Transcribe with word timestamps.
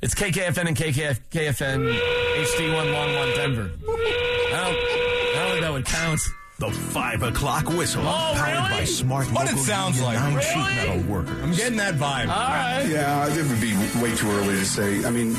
It's 0.00 0.14
KKFN 0.14 0.68
and 0.68 0.76
KKF, 0.76 1.18
KFN 1.30 1.92
HD1 1.92 2.92
Long 2.92 3.14
One 3.16 3.28
Denver. 3.34 3.70
I 3.72 4.50
don't, 4.50 4.76
I 4.76 5.34
don't 5.42 5.50
think 5.50 5.62
that 5.62 5.72
would 5.72 5.84
count. 5.86 6.20
The 6.60 6.70
five 6.70 7.22
o'clock 7.22 7.68
whistle, 7.68 8.02
Oh, 8.04 8.32
powered 8.34 8.54
really? 8.70 8.80
by 8.80 8.84
Smart 8.84 9.26
What 9.32 9.44
it 9.46 9.50
Local 9.50 9.58
sounds 9.64 9.96
Union 10.00 10.14
like. 10.14 10.22
Nine 10.22 10.34
Really? 10.34 10.46
sheet 10.46 10.76
metal 10.88 11.12
workers. 11.12 11.42
I'm 11.42 11.52
getting 11.52 11.78
that 11.78 11.94
vibe. 11.94 12.28
All 12.28 12.48
right. 12.48 12.84
Yeah, 12.88 13.26
it 13.28 13.48
would 13.48 13.60
be 13.60 13.74
way 14.02 14.14
too 14.16 14.28
early 14.30 14.54
to 14.54 14.64
say. 14.64 15.04
I 15.04 15.10
mean, 15.10 15.36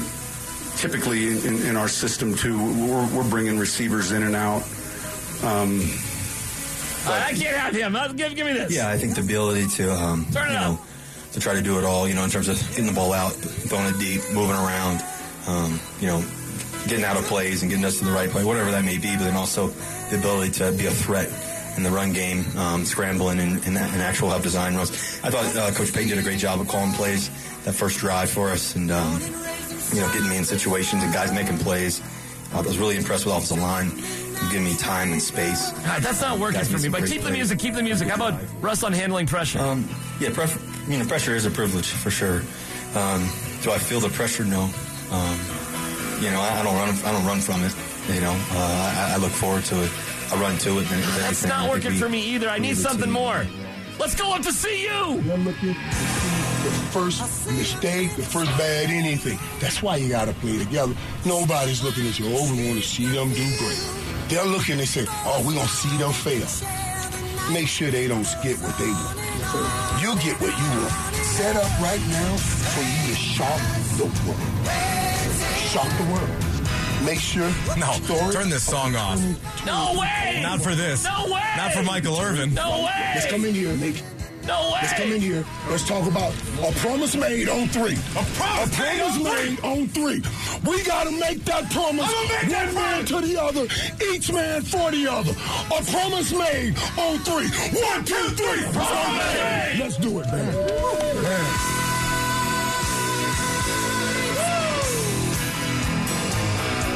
typically 0.78 1.28
in, 1.46 1.62
in 1.66 1.76
our 1.78 1.88
system 1.90 2.36
too, 2.36 2.58
we're, 2.58 3.08
we're 3.18 3.30
bringing 3.30 3.58
receivers 3.60 4.12
in 4.12 4.24
and 4.24 4.36
out. 4.36 4.62
Um, 5.44 5.80
I 7.06 7.34
can't 7.34 7.56
have 7.58 7.74
him. 7.76 7.96
Uh, 7.96 8.10
Give, 8.10 8.36
give 8.36 8.46
me 8.46 8.54
this. 8.54 8.74
Yeah, 8.76 8.90
I 8.90 8.98
think 8.98 9.16
the 9.16 9.22
ability 9.22 9.68
to, 9.76 9.94
um, 9.94 10.26
Turn 10.34 10.50
it 10.50 10.52
you 10.54 10.58
up. 10.58 10.80
To 11.40 11.44
try 11.44 11.54
to 11.56 11.62
do 11.62 11.78
it 11.78 11.86
all, 11.86 12.08
you 12.08 12.14
know, 12.14 12.24
in 12.24 12.30
terms 12.30 12.48
of 12.48 12.60
getting 12.70 12.86
the 12.86 12.94
ball 12.94 13.14
out, 13.14 13.32
throwing 13.32 13.88
it 13.88 14.00
deep, 14.00 14.22
moving 14.34 14.56
around, 14.56 15.02
um, 15.48 15.80
you 16.00 16.08
know, 16.08 16.24
getting 16.88 17.06
out 17.06 17.18
of 17.18 17.24
plays 17.26 17.62
and 17.62 17.72
getting 17.72 17.86
us 17.86 18.00
to 18.00 18.06
the 18.06 18.12
right 18.12 18.30
play, 18.30 18.44
whatever 18.44 18.72
that 18.72 18.84
may 18.84 18.98
be, 18.98 19.16
but 19.16 19.24
then 19.24 19.36
also 19.36 19.68
the 20.10 20.18
ability 20.18 20.52
to 20.52 20.72
be 20.74 20.86
a 20.86 20.92
threat 20.92 21.32
in 21.78 21.84
the 21.84 21.90
run 21.90 22.12
game, 22.12 22.46
um, 22.58 22.84
scrambling 22.84 23.40
and, 23.40 23.66
and, 23.66 23.78
and 23.78 24.02
actual 24.02 24.30
help 24.30 24.44
design 24.44 24.76
runs. 24.76 24.92
I 25.24 25.30
thought 25.30 25.56
uh, 25.56 25.72
Coach 25.72 25.94
Payton 25.94 26.10
did 26.10 26.18
a 26.18 26.24
great 26.24 26.40
job 26.40 26.60
of 26.60 26.68
calling 26.68 26.92
plays 26.94 27.30
that 27.64 27.74
first 27.74 28.00
drive 28.00 28.30
for 28.30 28.50
us 28.50 28.76
and, 28.76 28.92
um, 28.92 29.22
you 29.94 30.02
know, 30.02 30.08
getting 30.12 30.30
me 30.30 30.38
in 30.38 30.46
situations 30.46 31.04
and 31.04 31.14
guys 31.14 31.32
making 31.32 31.58
plays. 31.60 32.02
I 32.54 32.62
was 32.62 32.78
really 32.80 32.98
impressed 32.98 33.26
with 33.26 33.36
offensive 33.36 33.60
line, 33.60 33.92
giving 34.52 34.66
me 34.66 34.76
time 34.76 35.12
and 35.12 35.22
space. 35.22 35.72
That's 36.02 36.22
not 36.22 36.40
working 36.40 36.62
for 36.62 36.80
me, 36.80 36.90
but 36.90 37.06
keep 37.06 37.22
the 37.22 37.32
music, 37.32 37.60
keep 37.60 37.76
the 37.76 37.84
music. 37.84 38.08
How 38.08 38.16
about 38.16 38.42
Russ 38.60 38.84
on 38.84 38.92
handling 38.92 39.28
pressure? 39.28 39.60
Um, 39.60 39.88
yeah, 40.20 40.32
pref- 40.34 40.69
you 40.90 40.98
know, 40.98 41.06
pressure 41.06 41.36
is 41.36 41.46
a 41.46 41.52
privilege 41.52 41.90
for 41.92 42.10
sure. 42.10 42.42
Um, 42.96 43.30
do 43.62 43.72
I 43.72 43.78
feel 43.78 44.00
the 44.00 44.10
pressure? 44.10 44.44
No. 44.46 44.64
Um, 45.12 45.40
you 46.22 46.30
know, 46.32 46.40
I, 46.42 46.60
I 46.60 46.64
don't 46.64 46.76
run. 46.76 46.90
I 47.06 47.12
don't 47.12 47.26
run 47.26 47.40
from 47.40 47.64
it. 47.64 47.74
You 48.14 48.22
know, 48.22 48.32
uh, 48.34 48.96
I, 49.12 49.14
I 49.14 49.18
look 49.18 49.32
forward 49.32 49.64
to 49.66 49.84
it. 49.84 49.92
I 50.32 50.42
run 50.42 50.58
to 50.60 50.80
it. 50.80 50.92
And 50.92 51.04
that's 51.22 51.46
not 51.46 51.70
working 51.70 51.92
we- 51.94 51.98
for 52.00 52.10
me 52.10 52.22
either. 52.34 52.50
I 52.50 52.58
need 52.58 52.78
something 52.78 53.04
team- 53.06 53.14
more. 53.14 53.46
Let's 54.00 54.16
go 54.16 54.34
up 54.34 54.42
to 54.44 54.54
see 54.54 54.84
you. 54.84 55.22
They're 55.24 55.38
looking 55.38 55.74
to 55.74 55.80
see 55.92 56.64
the 56.64 56.72
first 56.92 57.48
mistake, 57.52 58.16
the 58.16 58.22
first 58.24 58.50
bad 58.58 58.90
anything. 58.90 59.38
That's 59.60 59.82
why 59.84 59.98
you 59.98 60.10
gotta 60.10 60.34
play 60.34 60.58
together. 60.58 60.94
Nobody's 61.26 61.84
looking 61.84 62.08
at 62.08 62.18
you. 62.18 62.26
Oh, 62.30 62.50
we 62.52 62.68
want 62.68 62.82
to 62.82 62.88
see 62.88 63.06
them 63.08 63.30
do 63.34 63.58
great. 63.58 63.80
They're 64.30 64.46
looking. 64.46 64.78
They 64.78 64.86
say, 64.86 65.06
"Oh, 65.26 65.44
we 65.46 65.54
gonna 65.56 65.68
see 65.68 65.96
them 65.98 66.14
fail." 66.14 66.48
Make 67.52 67.68
sure 67.68 67.90
they 67.90 68.08
don't 68.08 68.24
get 68.44 68.58
what 68.60 68.78
they 68.78 68.88
want. 68.88 69.18
You 70.02 70.14
get 70.22 70.40
what 70.40 70.56
you 70.56 70.82
want. 70.82 71.16
Set 71.26 71.56
up 71.56 71.70
right 71.82 72.00
now 72.10 72.36
for 72.38 72.82
you 72.82 73.14
to 73.14 73.16
shock 73.20 73.60
the 73.98 74.06
world. 74.28 74.68
Shock 75.58 75.90
the 75.98 76.14
world. 76.14 77.06
Make 77.06 77.20
sure. 77.20 77.50
No, 77.78 77.92
story- 78.04 78.34
turn 78.34 78.50
this 78.50 78.64
song 78.64 78.96
off. 78.96 79.20
No 79.66 79.96
way. 80.00 80.40
Not 80.44 80.62
for 80.62 80.76
this. 80.76 81.04
No 81.04 81.26
way. 81.34 81.44
Not 81.58 81.74
for 81.74 81.82
Michael 81.84 82.20
Irvin. 82.20 82.54
No 82.54 82.84
way. 82.86 83.12
Let's 83.16 83.26
come 83.26 83.46
in 83.46 83.56
here 83.56 83.70
and 83.72 83.80
make. 83.82 84.04
No 84.50 84.72
way. 84.74 84.80
Let's 84.82 84.94
come 84.94 85.12
in 85.12 85.22
here. 85.22 85.46
Let's 85.70 85.88
talk 85.88 86.08
about 86.08 86.34
a 86.66 86.72
promise 86.80 87.16
made 87.16 87.48
on 87.50 87.68
three. 87.68 87.94
A 88.18 88.26
promise 88.34 88.80
made 88.80 89.02
on 89.02 89.24
made 89.24 89.60
on 89.62 89.88
three. 89.90 90.24
We 90.68 90.84
gotta 90.84 91.12
make 91.12 91.46
that 91.46 91.70
promise. 91.70 92.06
I'ma 92.10 92.22
make 92.34 92.50
that 92.50 92.74
one 92.74 92.76
man 92.76 93.06
to 93.06 93.22
the 93.22 93.40
other, 93.40 93.68
each 94.12 94.32
man 94.34 94.64
for 94.64 94.90
the 94.90 95.08
other. 95.08 95.32
A 95.32 95.84
promise 95.86 96.34
made 96.34 96.76
on 96.98 97.20
three. 97.20 97.48
One, 97.80 98.04
two, 98.06 98.30
three. 98.34 98.64
Promise 98.74 99.34
made. 99.38 99.76
Let's 99.80 99.98
do 99.98 100.20
it, 100.20 100.26
man. 100.26 100.56
Man. 101.22 101.80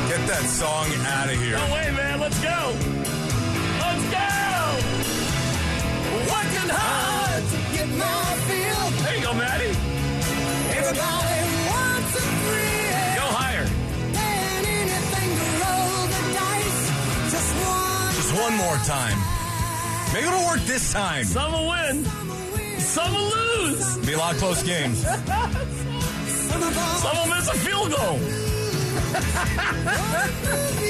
Get 0.10 0.28
that 0.28 0.46
song 0.46 0.88
out 1.06 1.30
of 1.30 1.40
here. 1.40 1.58
No 1.58 1.74
way, 1.74 1.92
man. 1.92 2.20
Let's 2.20 2.40
go. 2.40 2.74
Let's 3.80 4.06
go. 4.10 4.30
Working 6.34 6.70
hard 6.70 7.04
to 7.04 7.14
get 7.14 7.23
my 7.98 8.24
fill. 8.48 8.86
There 9.04 9.16
you 9.18 9.24
go, 9.24 9.34
Maddie. 9.34 9.76
Everybody 10.78 11.40
wants 11.72 12.12
a 12.16 12.24
thrill. 12.42 13.14
Go 13.20 13.26
higher. 13.40 13.66
And 13.66 14.66
anything 14.68 15.30
to 15.40 15.46
roll 15.62 16.02
the 16.14 16.22
dice. 16.40 16.82
Just 17.32 17.52
one. 17.66 18.12
Just 18.16 18.34
one 18.36 18.56
more 18.58 18.78
time. 18.86 19.18
Maybe 20.14 20.28
it'll 20.28 20.46
work 20.46 20.62
this 20.62 20.92
time. 20.94 21.26
Some 21.26 21.52
will 21.54 21.68
win. 21.70 22.06
Some 22.80 23.12
will 23.14 23.30
lose. 23.30 23.98
Be 24.06 24.14
a 24.14 24.18
lot 24.18 24.34
of 24.34 24.40
close 24.40 24.62
games. 24.64 25.02
Some 25.02 26.62
of 26.64 26.78
us 26.78 27.02
Some 27.02 27.16
will 27.18 27.30
miss 27.36 27.48
a 27.50 27.54
field 27.54 27.90
goal. 27.92 28.18
will. 28.18 28.50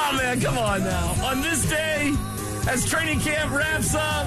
Oh 0.00 0.12
man, 0.16 0.40
come 0.40 0.56
on 0.58 0.80
now. 0.84 1.14
On 1.24 1.42
this 1.42 1.68
day, 1.68 2.12
as 2.68 2.84
training 2.88 3.20
camp 3.20 3.52
wraps 3.52 3.94
up, 3.94 4.26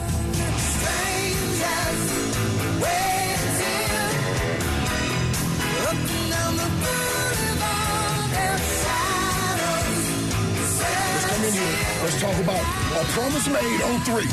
Let's 11.14 11.26
come 11.26 11.44
in 11.46 11.54
here. 11.54 11.78
Let's 12.04 12.20
talk 12.20 12.38
about 12.40 12.62
a 13.00 13.04
promise 13.14 13.48
made 13.48 13.82
on 13.84 14.02
three. 14.02 14.28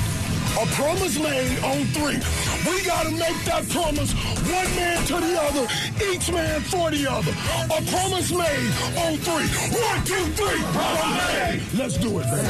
A 0.60 0.66
promise 0.74 1.18
made 1.18 1.58
on 1.62 1.84
three. 1.94 2.18
We 2.66 2.82
gotta 2.84 3.10
make 3.10 3.44
that 3.44 3.68
promise 3.68 4.12
one 4.12 4.76
man 4.76 5.04
to 5.06 5.20
the 5.20 5.40
other, 5.40 5.68
each 6.10 6.32
man 6.32 6.60
for 6.62 6.90
the 6.90 7.06
other. 7.06 7.32
A 7.64 7.82
promise 7.90 8.32
made 8.32 8.72
on 8.96 9.18
three. 9.18 9.46
One, 9.78 10.04
two, 10.04 10.24
three. 10.34 10.62
Promise 10.72 11.28
made. 11.28 11.62
Let's 11.78 11.96
do 11.98 12.18
it, 12.18 12.26
man. 12.26 12.44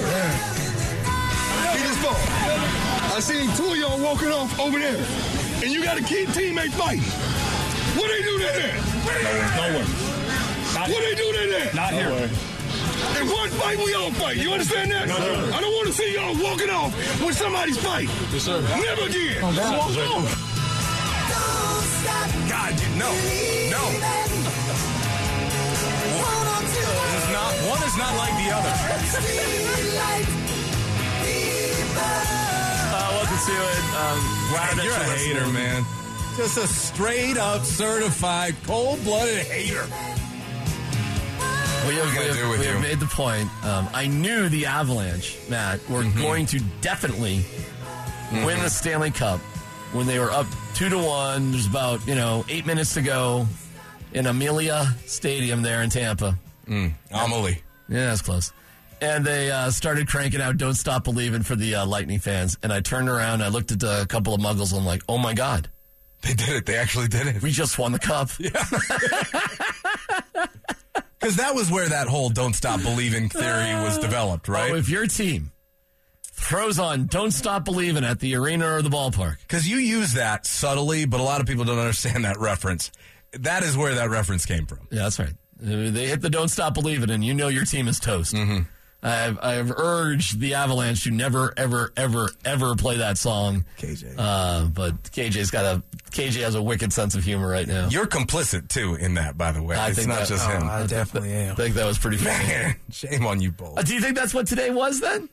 Ball. 0.00 0.53
I 3.14 3.20
seen 3.20 3.46
two 3.54 3.70
of 3.70 3.76
y'all 3.76 4.00
walking 4.02 4.26
off 4.32 4.58
over 4.58 4.76
there, 4.76 4.98
and 5.62 5.70
you 5.70 5.84
got 5.84 5.96
a 5.96 6.02
kid 6.02 6.28
teammate 6.30 6.72
fighting. 6.74 7.04
What 7.94 8.10
do 8.10 8.16
they 8.16 8.22
do 8.26 8.38
there? 8.38 8.74
Nowhere. 9.54 9.86
What 9.86 10.90
are 10.90 11.06
they 11.06 11.14
do 11.14 11.32
there? 11.32 11.70
Not 11.74 11.92
here. 11.92 12.10
In 12.10 13.28
one 13.30 13.50
fight, 13.50 13.78
we 13.78 13.94
all 13.94 14.10
fight. 14.10 14.36
You 14.36 14.50
understand 14.50 14.90
that? 14.90 15.06
No, 15.06 15.14
sir. 15.14 15.52
I 15.54 15.60
don't 15.60 15.72
want 15.72 15.86
to 15.86 15.92
see 15.92 16.12
y'all 16.12 16.34
walking 16.42 16.70
off 16.70 16.90
with 17.24 17.36
somebody's 17.36 17.78
fighting. 17.78 18.10
Yes, 18.32 18.42
sir. 18.42 18.60
Never 18.62 19.06
again. 19.06 19.38
Oh, 19.46 19.54
don't 19.54 20.26
stop 21.86 22.30
God, 22.50 22.74
you- 22.74 22.98
no. 22.98 23.14
No. 23.70 23.82
One 26.18 26.46
or 26.50 26.62
two 26.66 26.82
This 27.14 27.22
is 27.22 27.30
not, 27.30 27.54
one 27.70 27.82
is 27.86 27.96
not 27.96 28.16
like 28.18 28.34
the 28.42 28.50
other. 28.50 28.74
streetlight 33.38 33.46
people. 33.46 33.54
welcome 33.54 33.54
to 33.54 33.54
it. 33.54 33.94
Um, 33.94 34.20
glad 34.50 34.76
that 34.76 34.84
You're 34.84 34.94
a 34.94 34.98
listening. 34.98 35.36
hater, 35.36 35.46
man. 35.52 35.84
Just 36.36 36.56
a 36.58 36.66
straight 36.66 37.36
up 37.38 37.64
certified 37.64 38.54
cold 38.66 39.02
blooded 39.04 39.46
hater. 39.46 39.84
We 41.86 41.94
have, 41.96 42.06
we 42.12 42.18
we 42.18 42.24
have- 42.26 42.36
do 42.36 42.48
with 42.48 42.60
we 42.60 42.66
have 42.66 42.74
you? 42.76 42.80
made 42.82 42.98
the 43.00 43.06
point. 43.06 43.48
Um, 43.64 43.88
I 43.92 44.06
knew 44.06 44.48
the 44.48 44.66
Avalanche, 44.66 45.36
Matt, 45.50 45.78
were 45.90 46.02
Mm-hmm. 46.02 46.20
going 46.22 46.46
to 46.46 46.60
definitely 46.80 47.44
win 48.32 48.58
the 48.60 48.70
Stanley 48.70 49.10
Cup 49.10 49.38
when 49.92 50.06
they 50.06 50.18
were 50.18 50.30
up 50.30 50.46
two 50.74 50.88
to 50.88 50.98
one. 50.98 51.52
There's 51.52 51.66
about 51.66 52.06
you 52.08 52.14
know 52.14 52.44
eight 52.48 52.64
minutes 52.66 52.94
to 52.94 53.02
go 53.02 53.46
in 54.14 54.26
Amalie 54.26 54.70
Stadium 55.06 55.60
there 55.62 55.82
in 55.82 55.90
Tampa. 55.90 56.36
Amalie. 57.12 57.62
Yeah, 57.88 58.06
that's 58.06 58.22
close. 58.22 58.52
And 59.00 59.24
they 59.24 59.50
uh, 59.50 59.70
started 59.70 60.08
cranking 60.08 60.40
out 60.40 60.56
"Don't 60.56 60.74
Stop 60.74 61.04
Believing" 61.04 61.42
for 61.42 61.56
the 61.56 61.74
uh, 61.76 61.86
Lightning 61.86 62.18
fans. 62.18 62.56
And 62.62 62.72
I 62.72 62.80
turned 62.80 63.08
around, 63.08 63.42
I 63.42 63.48
looked 63.48 63.70
at 63.72 63.82
a 63.82 64.06
couple 64.08 64.34
of 64.34 64.40
muggles, 64.40 64.70
and 64.72 64.80
I'm 64.80 64.86
like, 64.86 65.02
"Oh 65.08 65.18
my 65.18 65.34
god, 65.34 65.68
They 66.22 66.34
did 66.34 66.48
it. 66.50 66.66
They 66.66 66.76
actually 66.76 67.08
did 67.08 67.26
it. 67.26 67.42
we 67.42 67.50
just 67.50 67.78
won 67.78 67.92
the 67.92 67.98
cup!" 67.98 68.30
Because 71.20 71.36
that 71.36 71.54
was 71.54 71.70
where 71.70 71.88
that 71.88 72.06
whole 72.06 72.28
don't 72.28 72.52
stop 72.54 72.82
believing 72.82 73.30
theory 73.30 73.72
was 73.82 73.96
developed, 73.96 74.46
right? 74.46 74.72
Oh, 74.72 74.74
if 74.74 74.90
your 74.90 75.06
team 75.06 75.52
throws 76.22 76.78
on 76.78 77.06
"Don't 77.06 77.30
Stop 77.30 77.64
Believing" 77.64 78.04
at 78.04 78.20
the 78.20 78.34
arena 78.36 78.70
or 78.74 78.82
the 78.82 78.90
ballpark, 78.90 79.36
Because 79.40 79.66
you 79.66 79.78
use 79.78 80.12
that 80.14 80.44
subtly, 80.46 81.06
but 81.06 81.20
a 81.20 81.22
lot 81.22 81.40
of 81.40 81.46
people 81.46 81.64
don't 81.64 81.78
understand 81.78 82.24
that 82.26 82.38
reference. 82.38 82.92
That 83.32 83.62
is 83.62 83.74
where 83.74 83.94
that 83.94 84.10
reference 84.10 84.44
came 84.44 84.66
from. 84.66 84.80
Yeah, 84.90 85.04
that's 85.04 85.18
right. 85.18 85.32
They 85.58 86.06
hit 86.08 86.20
the 86.20 86.28
"Don't 86.28 86.48
Stop 86.48 86.74
Believing," 86.74 87.08
and 87.08 87.24
you 87.24 87.32
know 87.32 87.48
your 87.48 87.64
team 87.64 87.88
is 87.88 87.98
toast. 87.98 88.34
Mm-hmm. 88.34 88.64
I've, 89.04 89.38
I've 89.42 89.70
urged 89.70 90.40
the 90.40 90.54
Avalanche 90.54 91.04
to 91.04 91.10
never, 91.10 91.52
ever, 91.56 91.92
ever, 91.96 92.30
ever 92.44 92.74
play 92.74 92.96
that 92.98 93.18
song. 93.18 93.64
KJ. 93.78 94.14
uh, 94.16 94.66
but 94.66 95.02
KJ's 95.04 95.50
got 95.50 95.64
a 95.64 95.82
KJ 96.10 96.42
has 96.42 96.54
a 96.54 96.62
wicked 96.62 96.92
sense 96.92 97.14
of 97.14 97.24
humor 97.24 97.48
right 97.48 97.66
now. 97.66 97.88
You're 97.88 98.06
complicit 98.06 98.68
too 98.68 98.94
in 98.94 99.14
that, 99.14 99.36
by 99.36 99.52
the 99.52 99.62
way. 99.62 99.76
I 99.76 99.88
it's 99.88 99.96
think 99.98 100.08
not 100.08 100.20
that- 100.20 100.28
just 100.28 100.48
oh, 100.48 100.52
him. 100.52 100.68
I 100.68 100.86
definitely 100.86 101.32
I 101.34 101.40
am. 101.40 101.52
I 101.52 101.54
think 101.56 101.74
that 101.74 101.86
was 101.86 101.98
pretty 101.98 102.16
funny. 102.18 102.46
Man, 102.46 102.76
shame 102.90 103.26
on 103.26 103.40
you 103.40 103.50
both. 103.50 103.78
Uh, 103.78 103.82
do 103.82 103.94
you 103.94 104.00
think 104.00 104.16
that's 104.16 104.32
what 104.32 104.46
today 104.46 104.70
was 104.70 105.00
then? 105.00 105.28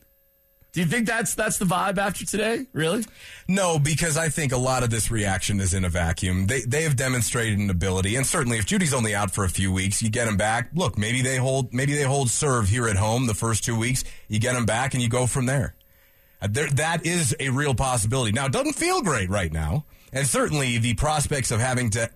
Do 0.73 0.79
you 0.79 0.85
think 0.85 1.05
that's 1.05 1.35
that's 1.35 1.57
the 1.57 1.65
vibe 1.65 1.97
after 1.97 2.25
today? 2.25 2.65
Really? 2.71 3.03
No, 3.45 3.77
because 3.77 4.17
I 4.17 4.29
think 4.29 4.53
a 4.53 4.57
lot 4.57 4.83
of 4.83 4.89
this 4.89 5.11
reaction 5.11 5.59
is 5.59 5.73
in 5.73 5.83
a 5.83 5.89
vacuum. 5.89 6.47
They 6.47 6.61
they 6.61 6.83
have 6.83 6.95
demonstrated 6.95 7.59
an 7.59 7.69
ability, 7.69 8.15
and 8.15 8.25
certainly 8.25 8.57
if 8.57 8.65
Jeudy's 8.65 8.93
only 8.93 9.13
out 9.13 9.31
for 9.31 9.43
a 9.43 9.49
few 9.49 9.71
weeks, 9.73 10.01
you 10.01 10.09
get 10.09 10.29
him 10.29 10.37
back. 10.37 10.69
Look, 10.73 10.97
maybe 10.97 11.21
they 11.21 11.35
hold 11.35 11.73
maybe 11.73 11.93
they 11.93 12.03
hold 12.03 12.29
serve 12.29 12.69
here 12.69 12.87
at 12.87 12.95
home 12.95 13.27
the 13.27 13.33
first 13.33 13.65
two 13.65 13.77
weeks. 13.77 14.05
You 14.29 14.39
get 14.39 14.55
him 14.55 14.65
back, 14.65 14.93
and 14.93 15.03
you 15.03 15.09
go 15.09 15.27
from 15.27 15.45
there. 15.45 15.75
Uh, 16.41 16.47
there 16.49 16.69
that 16.69 17.05
is 17.05 17.35
a 17.41 17.49
real 17.49 17.75
possibility. 17.75 18.31
Now, 18.31 18.45
it 18.45 18.53
doesn't 18.53 18.73
feel 18.73 19.01
great 19.01 19.29
right 19.29 19.51
now, 19.51 19.83
and 20.13 20.25
certainly 20.25 20.77
the 20.77 20.93
prospects 20.93 21.51
of 21.51 21.59
having 21.59 21.89
to 21.91 22.09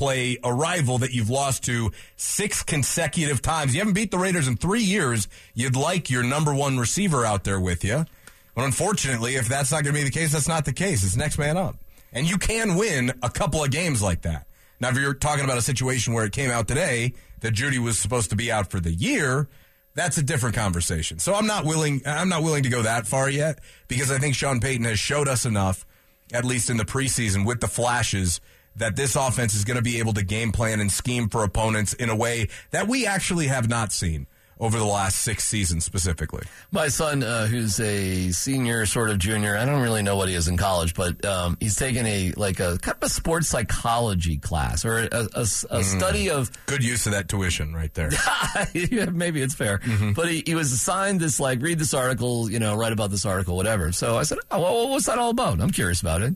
play 0.00 0.38
a 0.42 0.50
rival 0.50 0.96
that 0.96 1.12
you've 1.12 1.28
lost 1.28 1.62
to 1.64 1.92
six 2.16 2.62
consecutive 2.62 3.42
times. 3.42 3.74
You 3.74 3.80
haven't 3.80 3.92
beat 3.92 4.10
the 4.10 4.16
Raiders 4.16 4.48
in 4.48 4.56
three 4.56 4.80
years. 4.82 5.28
You'd 5.52 5.76
like 5.76 6.08
your 6.08 6.22
number 6.22 6.54
one 6.54 6.78
receiver 6.78 7.26
out 7.26 7.44
there 7.44 7.60
with 7.60 7.84
you. 7.84 8.06
But 8.54 8.64
unfortunately, 8.64 9.34
if 9.34 9.46
that's 9.46 9.70
not 9.70 9.84
going 9.84 9.94
to 9.94 10.00
be 10.00 10.04
the 10.04 10.10
case, 10.10 10.32
that's 10.32 10.48
not 10.48 10.64
the 10.64 10.72
case. 10.72 11.04
It's 11.04 11.16
next 11.16 11.36
man 11.36 11.58
up. 11.58 11.76
And 12.14 12.26
you 12.26 12.38
can 12.38 12.76
win 12.76 13.12
a 13.22 13.28
couple 13.28 13.62
of 13.62 13.70
games 13.70 14.00
like 14.00 14.22
that. 14.22 14.46
Now, 14.80 14.88
if 14.88 14.96
you're 14.96 15.12
talking 15.12 15.44
about 15.44 15.58
a 15.58 15.62
situation 15.62 16.14
where 16.14 16.24
it 16.24 16.32
came 16.32 16.50
out 16.50 16.66
today 16.66 17.12
that 17.40 17.52
Jeudy 17.52 17.78
was 17.78 17.98
supposed 17.98 18.30
to 18.30 18.36
be 18.36 18.50
out 18.50 18.70
for 18.70 18.80
the 18.80 18.92
year, 18.92 19.50
that's 19.94 20.16
a 20.16 20.22
different 20.22 20.56
conversation. 20.56 21.18
So 21.18 21.34
I'm 21.34 21.46
not 21.46 21.66
willing. 21.66 22.00
I'm 22.06 22.30
not 22.30 22.42
willing 22.42 22.62
to 22.62 22.70
go 22.70 22.80
that 22.80 23.06
far 23.06 23.28
yet 23.28 23.58
because 23.86 24.10
I 24.10 24.16
think 24.16 24.34
Sean 24.34 24.60
Payton 24.60 24.86
has 24.86 24.98
showed 24.98 25.28
us 25.28 25.44
enough, 25.44 25.84
at 26.32 26.46
least 26.46 26.70
in 26.70 26.78
the 26.78 26.86
preseason, 26.86 27.44
with 27.44 27.60
the 27.60 27.68
flashes, 27.68 28.40
that 28.76 28.96
this 28.96 29.16
offense 29.16 29.54
is 29.54 29.64
going 29.64 29.76
to 29.76 29.82
be 29.82 29.98
able 29.98 30.12
to 30.14 30.22
game 30.22 30.52
plan 30.52 30.80
and 30.80 30.90
scheme 30.90 31.28
for 31.28 31.44
opponents 31.44 31.92
in 31.94 32.08
a 32.10 32.16
way 32.16 32.48
that 32.70 32.86
we 32.88 33.06
actually 33.06 33.46
have 33.48 33.68
not 33.68 33.92
seen 33.92 34.26
over 34.58 34.78
the 34.78 34.84
last 34.84 35.16
six 35.22 35.44
seasons 35.44 35.86
specifically. 35.86 36.42
My 36.70 36.88
son, 36.88 37.22
uh, 37.22 37.46
who's 37.46 37.80
a 37.80 38.30
senior, 38.30 38.84
sort 38.84 39.08
of 39.08 39.18
junior, 39.18 39.56
I 39.56 39.64
don't 39.64 39.80
really 39.80 40.02
know 40.02 40.16
what 40.16 40.28
he 40.28 40.34
is 40.34 40.48
in 40.48 40.58
college, 40.58 40.92
but 40.94 41.24
um, 41.24 41.56
he's 41.60 41.76
taking 41.76 42.04
a 42.04 42.32
like 42.36 42.60
a 42.60 42.76
kind 42.76 42.94
of 43.00 43.02
a 43.02 43.08
sports 43.08 43.48
psychology 43.48 44.36
class 44.36 44.84
or 44.84 44.98
a, 44.98 45.04
a- 45.06 45.28
a 45.40 45.44
Mm. 45.80 45.82
study 45.98 46.28
of 46.30 46.50
Good 46.66 46.84
use 46.84 47.06
of 47.06 47.12
that 47.12 47.26
tuition 47.28 47.72
right 47.72 47.92
there. 47.94 48.10
yeah, 48.74 49.06
maybe 49.06 49.40
it's 49.40 49.54
fair. 49.54 49.78
Mm-hmm. 49.78 50.12
But 50.12 50.28
he, 50.30 50.42
he 50.44 50.54
was 50.54 50.72
assigned 50.72 51.20
this, 51.20 51.40
like, 51.40 51.62
read 51.62 51.78
this 51.78 51.94
article, 51.94 52.50
you 52.50 52.58
know, 52.58 52.76
write 52.76 52.92
about 52.92 53.10
this 53.10 53.24
article, 53.24 53.56
whatever. 53.56 53.92
So 53.92 54.18
I 54.18 54.24
said, 54.24 54.38
oh, 54.50 54.60
well, 54.60 54.90
what's 54.90 55.06
that 55.06 55.18
all 55.18 55.30
about? 55.30 55.58
I'm 55.60 55.70
curious 55.70 56.02
about 56.02 56.20
it. 56.20 56.34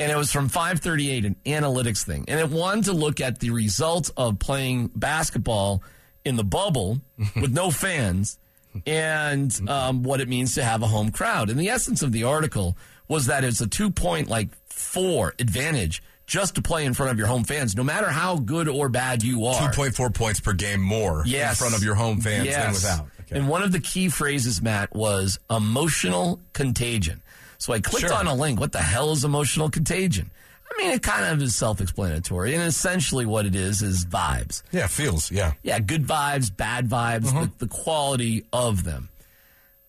And 0.00 0.10
it 0.10 0.16
was 0.16 0.32
from 0.32 0.48
538, 0.48 1.24
an 1.26 1.36
analytics 1.46 2.04
thing. 2.04 2.24
And 2.26 2.40
it 2.40 2.48
wanted 2.50 2.84
to 2.86 2.92
look 2.92 3.20
at 3.20 3.38
the 3.38 3.50
results 3.50 4.08
of 4.16 4.38
playing 4.38 4.90
basketball 4.96 5.82
in 6.24 6.36
the 6.36 6.44
bubble 6.44 7.00
with 7.36 7.52
no 7.52 7.70
fans 7.70 8.38
and 8.86 9.54
um, 9.68 10.02
what 10.02 10.20
it 10.20 10.28
means 10.28 10.54
to 10.54 10.64
have 10.64 10.82
a 10.82 10.86
home 10.86 11.10
crowd. 11.10 11.50
And 11.50 11.58
the 11.58 11.68
essence 11.68 12.02
of 12.02 12.12
the 12.12 12.24
article 12.24 12.76
was 13.08 13.26
that 13.26 13.44
it's 13.44 13.60
a 13.60 13.66
two 13.66 13.90
point, 13.90 14.28
like, 14.28 14.48
four 14.66 15.34
advantage 15.38 16.02
just 16.26 16.54
to 16.54 16.62
play 16.62 16.84
in 16.84 16.94
front 16.94 17.10
of 17.10 17.18
your 17.18 17.26
home 17.26 17.42
fans, 17.44 17.74
no 17.76 17.82
matter 17.82 18.08
how 18.08 18.36
good 18.36 18.68
or 18.68 18.88
bad 18.88 19.22
you 19.22 19.44
are. 19.46 19.70
2.4 19.72 20.14
points 20.14 20.38
per 20.40 20.52
game 20.52 20.80
more 20.80 21.24
Yes. 21.26 21.50
in 21.60 21.64
front 21.64 21.74
of 21.76 21.82
your 21.82 21.96
home 21.96 22.20
fans 22.20 22.48
than 22.48 22.70
without. 22.72 23.06
Okay. 23.22 23.36
And 23.36 23.48
one 23.48 23.62
of 23.62 23.72
the 23.72 23.80
key 23.80 24.08
phrases, 24.08 24.62
Matt, 24.62 24.94
was 24.94 25.40
emotional 25.50 26.40
contagion. 26.52 27.20
So 27.60 27.72
I 27.72 27.80
clicked 27.80 28.06
Sure. 28.08 28.16
on 28.16 28.26
a 28.26 28.34
link. 28.34 28.58
What 28.58 28.72
the 28.72 28.80
hell 28.82 29.12
is 29.12 29.22
emotional 29.22 29.70
contagion? 29.70 30.30
I 30.68 30.82
mean, 30.82 30.92
it 30.92 31.02
kind 31.02 31.26
of 31.26 31.42
is 31.42 31.54
self 31.54 31.80
explanatory. 31.80 32.54
And 32.54 32.62
essentially, 32.64 33.26
what 33.26 33.44
it 33.46 33.54
is 33.54 33.82
is 33.82 34.04
vibes. 34.06 34.62
yeah, 34.72 34.86
feels, 34.88 35.30
yeah. 35.30 35.52
Yeah, 35.62 35.78
good 35.78 36.06
vibes, 36.06 36.54
bad 36.54 36.88
vibes, 36.88 37.26
Mm-hmm. 37.26 37.40
the, 37.58 37.66
the 37.66 37.68
quality 37.68 38.44
of 38.52 38.82
them. 38.84 39.10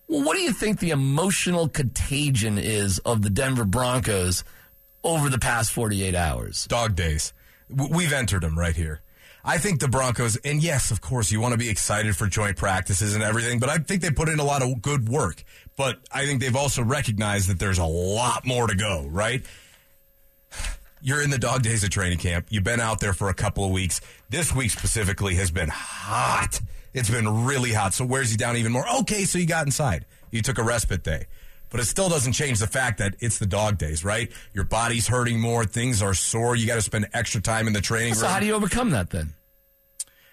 Well, 0.08 0.24
what 0.26 0.36
do 0.36 0.42
you 0.44 0.52
think 0.52 0.80
the 0.80 0.90
emotional 0.90 1.70
contagion 1.70 2.58
is 2.58 3.00
of 3.00 3.22
the 3.22 3.30
Denver 3.30 3.64
Broncos 3.64 4.44
over 5.04 5.30
the 5.30 5.40
past 5.40 5.72
48 5.72 6.14
hours? 6.14 6.66
Dog 6.66 6.96
days. 6.96 7.32
We've 7.70 8.12
entered 8.12 8.42
them 8.44 8.60
right 8.60 8.76
here. 8.76 9.00
I 9.44 9.58
think 9.58 9.80
the 9.80 9.88
Broncos, 9.88 10.36
and 10.38 10.62
yes, 10.62 10.92
of 10.92 11.02
course, 11.02 11.32
you 11.32 11.42
want 11.42 11.54
to 11.54 11.58
be 11.58 11.70
excited 11.70 12.16
for 12.16 12.28
joint 12.28 12.58
practices 12.58 13.16
and 13.16 13.24
everything, 13.24 13.60
but 13.60 13.70
I 13.70 13.78
think 13.78 14.02
they 14.02 14.12
put 14.12 14.30
in 14.30 14.40
a 14.40 14.44
lot 14.44 14.62
of 14.62 14.82
good 14.82 15.10
work. 15.10 15.44
But 15.76 16.00
I 16.12 16.26
think 16.26 16.42
they've 16.42 16.56
also 16.56 16.84
recognized 16.84 17.50
that 17.50 17.58
there's 17.58 17.80
a 17.80 17.86
lot 17.86 18.46
more 18.46 18.68
to 18.68 18.76
go, 18.76 19.08
right? 19.10 19.44
You're 21.02 21.24
in 21.24 21.32
the 21.32 21.40
dog 21.40 21.64
days 21.64 21.84
of 21.84 21.90
training 21.90 22.20
camp. 22.20 22.48
You've 22.50 22.64
been 22.64 22.80
out 22.80 23.00
there 23.00 23.14
for 23.14 23.30
a 23.30 23.34
couple 23.34 23.66
of 23.66 23.72
weeks. 23.72 24.02
This 24.30 24.54
week 24.54 24.70
specifically 24.70 25.36
has 25.36 25.50
been 25.50 25.70
hot. 25.70 26.62
It's 26.94 27.10
been 27.10 27.46
really 27.46 27.74
hot. 27.74 27.96
So 27.96 28.06
wears 28.06 28.32
you 28.32 28.38
down 28.38 28.58
even 28.58 28.72
more. 28.72 28.86
Okay, 29.00 29.24
so 29.24 29.40
you 29.40 29.48
got 29.48 29.66
inside. 29.66 30.06
You 30.30 30.44
took 30.44 30.60
a 30.60 30.64
respite 30.64 31.04
day. 31.04 31.26
But 31.72 31.80
it 31.80 31.86
still 31.86 32.10
doesn't 32.10 32.34
change 32.34 32.60
the 32.60 32.68
fact 32.68 32.98
that 33.00 33.16
it's 33.20 33.40
the 33.40 33.46
dog 33.48 33.78
days, 33.78 34.04
right? 34.06 34.30
Your 34.54 34.66
body's 34.66 35.08
hurting 35.08 35.40
more. 35.40 35.66
Things 35.66 36.02
are 36.02 36.14
sore. 36.14 36.56
You 36.56 36.68
got 36.68 36.76
to 36.76 36.82
spend 36.82 37.08
extra 37.14 37.42
time 37.42 37.66
in 37.66 37.74
the 37.74 37.82
training 37.82 38.10
room. 38.10 38.16
So 38.20 38.24
room. 38.26 38.34
how 38.34 38.40
do 38.42 38.46
you 38.46 38.54
overcome 38.54 38.90
that 38.92 39.10
then? 39.10 39.34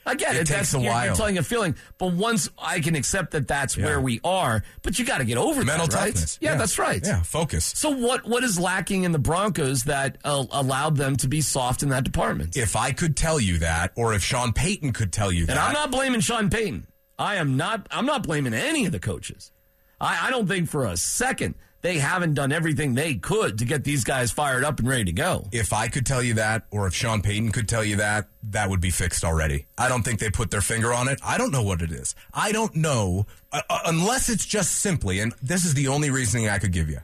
I 0.05 0.15
get 0.15 0.35
It 0.35 0.39
it. 0.41 0.47
takes 0.47 0.51
that's, 0.51 0.75
a 0.75 0.81
you're, 0.81 0.91
while. 0.91 1.07
You're 1.07 1.15
telling 1.17 1.37
a 1.37 1.43
feeling, 1.43 1.77
but 1.99 2.15
once 2.15 2.49
I 2.59 2.81
can 2.81 2.95
accept 2.97 3.33
that 3.33 3.47
that's 3.47 3.77
Yeah. 3.77 3.85
where 3.85 4.01
we 4.01 4.21
are, 4.25 4.63
but 4.81 4.99
you 4.99 5.05
got 5.05 5.19
to 5.19 5.25
get 5.27 5.37
over 5.37 5.63
Mental 5.65 5.87
that, 5.87 5.95
right? 5.95 6.13
toughness. 6.15 6.39
Yeah, 6.41 6.55
that's 6.57 6.79
right. 6.79 7.03
Yeah, 7.05 7.21
focus. 7.23 7.67
So 7.77 7.91
what 7.91 8.27
what 8.27 8.43
is 8.43 8.59
lacking 8.59 9.05
in 9.05 9.13
the 9.13 9.19
Broncos 9.19 9.85
that 9.85 10.17
uh, 10.25 10.47
allowed 10.51 10.97
them 10.97 11.17
to 11.17 11.29
be 11.29 11.43
soft 11.43 11.83
in 11.83 11.91
that 11.91 12.05
department? 12.05 12.57
If 12.57 12.75
I 12.75 12.93
could 12.93 13.17
tell 13.19 13.39
you 13.39 13.59
that, 13.59 13.93
or 13.97 14.15
if 14.15 14.25
Sean 14.25 14.55
Payton 14.55 14.93
could 14.95 15.13
tell 15.13 15.31
you 15.31 15.45
that, 15.45 15.53
and 15.53 15.61
I'm 15.61 15.75
not 15.75 15.91
blaming 15.91 16.21
Sean 16.21 16.49
Payton. 16.49 16.87
I 17.19 17.35
am 17.37 17.59
not. 17.59 17.87
I'm 17.91 18.07
not 18.07 18.23
blaming 18.23 18.55
any 18.55 18.87
of 18.87 18.93
the 18.93 19.01
coaches. 19.01 19.53
I, 20.01 20.29
I 20.29 20.31
don't 20.31 20.47
think 20.47 20.69
for 20.69 20.85
a 20.87 20.97
second 20.97 21.55
they 21.81 21.99
haven't 21.99 22.35
done 22.35 22.51
everything 22.51 22.95
they 22.95 23.15
could 23.15 23.59
to 23.59 23.65
get 23.65 23.85
these 23.85 24.03
guys 24.03 24.33
fired 24.33 24.65
up 24.65 24.81
and 24.81 24.89
ready 24.89 25.05
to 25.05 25.13
go. 25.13 25.47
if 25.53 25.73
I 25.73 25.87
could 25.89 26.05
tell 26.05 26.23
you 26.23 26.35
that, 26.35 26.65
or 26.73 26.89
if 26.89 26.95
Sean 26.95 27.23
Payton 27.23 27.53
could 27.53 27.69
tell 27.69 27.85
you 27.85 27.97
that, 27.97 28.27
that 28.51 28.69
would 28.69 28.81
be 28.81 28.91
fixed 28.91 29.23
already. 29.23 29.67
I 29.79 29.89
don't 29.89 30.03
think 30.03 30.19
they 30.19 30.29
put 30.31 30.51
their 30.51 30.61
finger 30.61 30.93
on 30.93 31.07
it. 31.07 31.21
I 31.25 31.39
don't 31.39 31.53
know 31.53 31.63
what 31.63 31.81
it 31.81 31.93
is. 31.93 32.17
I 32.35 32.51
don't 32.51 32.75
know, 32.75 33.27
uh, 33.53 33.61
uh, 33.71 33.79
unless 33.87 34.29
it's 34.29 34.45
just 34.45 34.73
simply, 34.73 35.21
and 35.21 35.33
this 35.41 35.65
is 35.65 35.75
the 35.75 35.87
only 35.89 36.11
reasoning 36.11 36.49
I 36.49 36.59
could 36.59 36.73
give 36.73 36.91
you. 36.91 36.99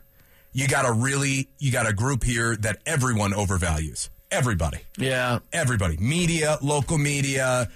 You 0.52 0.66
got 0.66 0.86
a 0.88 0.92
really, 0.92 1.48
you 1.58 1.70
got 1.70 1.86
a 1.88 1.92
group 1.92 2.24
here 2.24 2.56
that 2.56 2.78
everyone 2.84 3.32
overvalues. 3.32 4.08
Everybody. 4.32 4.78
Yeah, 4.98 5.38
Everybody. 5.52 5.96
Media, 5.98 6.58
local 6.62 6.98
media, 6.98 7.68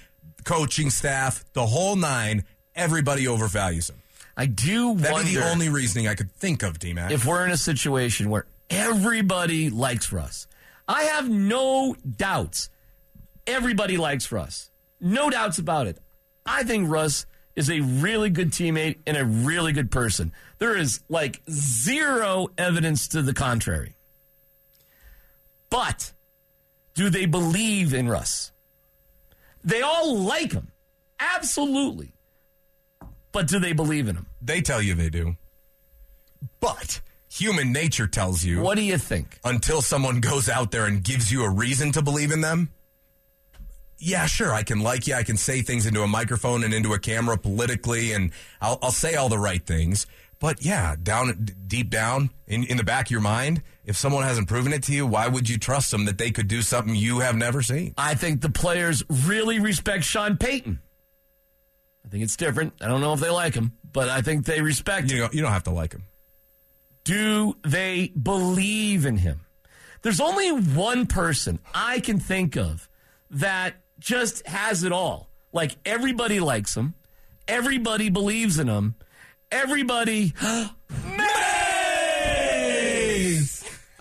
coaching 0.45 0.91
staff, 0.91 1.45
the 1.53 1.67
whole 1.67 1.95
nine, 1.95 2.45
everybody 2.75 3.27
overvalues 3.27 3.87
them. 3.87 3.98
I 4.39 4.47
do 4.47 4.95
That'd 4.95 5.13
wonder 5.13 5.29
be 5.29 5.35
the 5.35 5.51
only 5.51 5.69
reasoning 5.69 6.07
I 6.07 6.15
could 6.15 6.31
think 6.31 6.63
of, 6.63 6.79
D-Mac. 6.79 7.11
if 7.11 7.27
we're 7.27 7.45
in 7.45 7.51
a 7.51 7.57
situation 7.57 8.31
where 8.31 8.47
everybody 8.71 9.69
likes 9.69 10.13
Russ. 10.13 10.47
I 10.87 11.03
have 11.03 11.29
no 11.29 11.97
doubts. 12.17 12.71
Everybody 13.49 13.97
likes 13.97 14.31
Russ. 14.31 14.71
No 15.01 15.29
doubts 15.29 15.59
about 15.59 15.89
it. 15.89 15.99
I 16.47 16.63
think 16.63 16.89
Russ 16.89 17.27
is 17.57 17.69
a 17.69 17.81
really 17.81 18.31
good 18.31 18.53
teammate 18.53 18.99
and 19.09 19.17
a 19.17 19.25
really 19.25 19.73
good 19.73 19.91
person. 19.91 20.33
There 20.59 20.77
is 20.77 21.01
like 21.09 21.43
zero 21.51 22.49
evidence 22.57 23.09
to 23.09 23.23
the 23.23 23.35
contrary. 23.35 23.97
But 25.69 26.13
do 26.95 27.11
they 27.11 27.27
believe 27.27 27.93
in 27.93 28.09
Russ? 28.09 28.53
They 29.65 29.83
all 29.83 30.17
like 30.17 30.53
him. 30.53 30.69
Absolutely. 31.19 32.13
But 33.33 33.49
do 33.49 33.59
they 33.59 33.73
believe 33.73 34.09
in 34.09 34.15
him? 34.17 34.27
They 34.41 34.61
tell 34.61 34.81
you 34.83 34.95
they 34.95 35.11
do. 35.11 35.37
But 36.61 37.01
human 37.31 37.73
nature 37.73 38.07
tells 38.07 38.45
you 38.45 38.61
What 38.61 38.77
do 38.77 38.83
you 38.83 38.99
think? 38.99 39.39
until 39.45 39.83
someone 39.83 40.21
goes 40.21 40.49
out 40.49 40.71
there 40.71 40.87
and 40.87 41.03
gives 41.03 41.31
you 41.33 41.45
a 41.45 41.51
reason 41.51 41.93
to 41.93 42.03
believe 42.03 42.31
in 42.31 42.41
them. 42.41 42.71
Yeah, 44.01 44.27
sure, 44.27 44.53
I 44.55 44.63
can 44.63 44.79
like 44.81 45.09
you. 45.09 45.15
I 45.15 45.25
can 45.25 45.37
say 45.37 45.61
things 45.61 45.85
into 45.85 46.03
a 46.03 46.07
microphone 46.07 46.63
and 46.63 46.73
into 46.73 46.93
a 46.93 47.01
camera 47.01 47.37
politically, 47.37 48.13
and 48.13 48.31
I'll, 48.61 48.79
I'll 48.81 48.93
say 48.93 49.17
all 49.17 49.29
the 49.29 49.39
right 49.41 49.65
things. 49.65 50.07
But 50.39 50.65
yeah, 50.65 50.95
down 51.03 51.37
d- 51.47 51.53
deep 51.67 51.91
down 51.91 52.31
in, 52.47 52.63
in 52.63 52.77
the 52.77 52.85
back 52.85 53.07
of 53.07 53.11
your 53.11 53.21
mind, 53.21 53.61
if 53.85 53.97
someone 53.97 54.23
hasn't 54.23 54.47
proven 54.47 54.73
it 54.73 54.85
to 54.85 54.93
you, 54.93 55.05
why 55.05 55.27
would 55.27 55.49
you 55.49 55.59
trust 55.59 55.91
them 55.91 56.05
that 56.05 56.17
they 56.17 56.31
could 56.31 56.47
do 56.47 56.63
something 56.63 56.95
you 56.95 57.19
have 57.19 57.35
never 57.35 57.61
seen? 57.61 57.93
I 57.99 58.15
think 58.15 58.41
the 58.41 58.51
players 58.51 59.03
really 59.11 59.59
respect 59.59 60.05
Sean 60.05 60.37
Payton. 60.37 60.79
I 62.07 62.09
think 62.09 62.23
it's 62.23 62.37
different. 62.37 62.75
I 62.81 62.87
don't 62.87 63.01
know 63.01 63.15
if 63.15 63.21
they 63.21 63.31
like 63.31 63.55
him, 63.55 63.73
but 63.99 64.09
I 64.09 64.23
think 64.23 64.45
they 64.45 64.61
respect. 64.61 65.11
You 65.11 65.19
know, 65.19 65.29
you 65.33 65.43
don't 65.43 65.51
have 65.51 65.65
to 65.65 65.73
like 65.73 65.93
him. 65.93 66.05
Do 67.03 67.57
they 67.67 68.13
believe 68.17 69.05
in 69.07 69.17
him? 69.17 69.41
There's 70.03 70.21
only 70.21 70.53
one 70.53 71.07
person 71.07 71.59
I 71.75 71.99
can 71.99 72.21
think 72.21 72.57
of 72.57 72.89
that 73.33 73.75
just 73.99 74.47
has 74.47 74.85
it 74.85 74.93
all. 74.93 75.31
Like 75.53 75.79
everybody 75.85 76.39
likes 76.39 76.77
him, 76.77 76.95
everybody 77.49 78.09
believes 78.09 78.61
in 78.61 78.69
him, 78.69 78.95
everybody. 79.51 80.33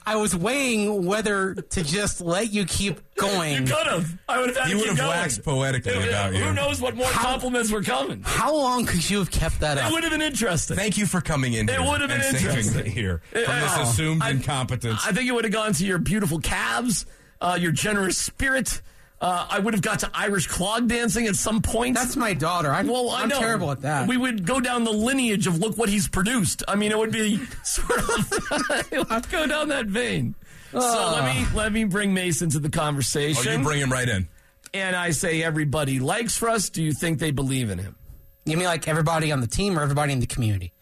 I 0.08 0.16
was 0.16 0.34
weighing 0.34 1.06
whether 1.06 1.54
to 1.54 1.84
just 1.84 2.22
let 2.22 2.54
you 2.54 2.64
keep 2.66 3.02
going. 3.16 3.68
You 3.68 3.74
could 3.74 3.88
have. 3.88 4.18
I 4.30 4.40
would 4.40 4.48
have 4.50 4.58
had 4.58 4.68
He 4.68 4.72
to 4.72 4.78
would 4.80 4.88
have 4.88 4.98
going. 4.98 5.10
waxed 5.10 5.44
poetically 5.44 5.92
It- 5.92 6.08
about 6.08 6.34
Who 6.34 6.46
you. 6.46 6.54
knows 6.54 6.80
what 6.80 6.96
more 6.96 7.10
compliments 7.10 7.72
were 7.72 7.82
coming? 7.84 8.22
How 8.24 8.56
long 8.56 8.86
could 8.86 9.08
you 9.10 9.20
have 9.20 9.30
kept 9.32 9.60
that 9.60 9.78
It 9.78 9.84
up? 9.84 9.90
It 9.92 9.94
would 9.94 10.04
have 10.04 10.14
been 10.14 10.22
interesting. 10.22 10.78
Thank 10.78 10.98
you 10.98 11.06
for 11.08 11.20
coming 11.20 11.54
in 11.54 11.68
It 11.68 11.74
here 11.78 11.84
would 11.86 12.00
have 12.00 12.10
been 12.10 12.22
interesting. 12.22 12.86
here 12.86 13.22
from 13.32 13.42
It- 13.42 13.48
this 13.48 13.78
assumed 13.80 14.24
I- 14.24 14.30
incompetence. 14.30 15.02
I 15.06 15.12
think 15.12 15.28
it 15.28 15.34
would 15.34 15.44
have 15.44 15.54
gone 15.54 15.74
to 15.74 15.86
your 15.86 15.98
beautiful 15.98 16.40
calves, 16.40 17.06
uh, 17.42 17.58
your 17.60 17.74
generous 17.74 18.18
spirit. 18.18 18.82
Uh, 19.20 19.48
I 19.50 19.58
would 19.60 19.74
have 19.74 19.82
got 19.82 20.00
to 20.00 20.12
Irish 20.14 20.46
clog 20.46 20.88
dancing 20.88 21.26
at 21.26 21.36
some 21.36 21.62
point. 21.62 21.96
That's 21.96 22.16
my 22.16 22.36
daughter. 22.36 22.70
I'm, 22.72 22.88
well, 22.88 23.10
I 23.10 23.24
I'm 23.24 23.30
know. 23.30 23.40
terrible 23.40 23.72
at 23.72 23.82
that. 23.82 24.08
We 24.08 24.16
would 24.16 24.46
go 24.46 24.60
down 24.60 24.84
the 24.84 24.92
lineage 24.92 25.48
of 25.48 25.58
look 25.58 25.76
what 25.76 25.90
he's 25.90 26.08
produced. 26.08 26.64
I 26.68 26.76
mean, 26.76 26.92
it 26.92 26.98
would 26.98 27.12
be 27.12 27.38
sort 27.64 28.00
of 28.00 28.32
it 28.92 29.10
would 29.10 29.30
go 29.30 29.48
down 29.48 29.70
that 29.70 29.88
vein. 29.88 30.36
So 30.72 30.80
let 30.80 31.34
me 31.34 31.46
let 31.56 31.72
me 31.72 31.86
bring 31.86 32.14
Mason 32.14 32.50
to 32.52 32.60
the 32.60 32.68
oh, 32.68 32.72
conversation. 32.72 33.60
you 33.60 33.66
bring 33.66 33.80
him 33.80 33.92
right 33.92 34.08
in. 34.08 34.28
and 34.74 34.96
I 34.96 35.12
say 35.12 35.42
everybody 35.42 36.00
likes 36.00 36.38
for 36.38 36.50
us. 36.50 36.70
Do 36.70 36.84
you 36.84 36.94
think 36.94 37.20
they 37.20 37.32
believe 37.32 37.70
in 37.70 37.80
him? 37.80 37.96
you 38.46 38.56
mean 38.56 38.68
like 38.68 38.88
everybody 38.88 39.32
on 39.32 39.42
the 39.42 39.48
team 39.48 39.78
or 39.78 39.82
everybody 39.82 40.14
in 40.14 40.20
the 40.20 40.28
community? 40.28 40.74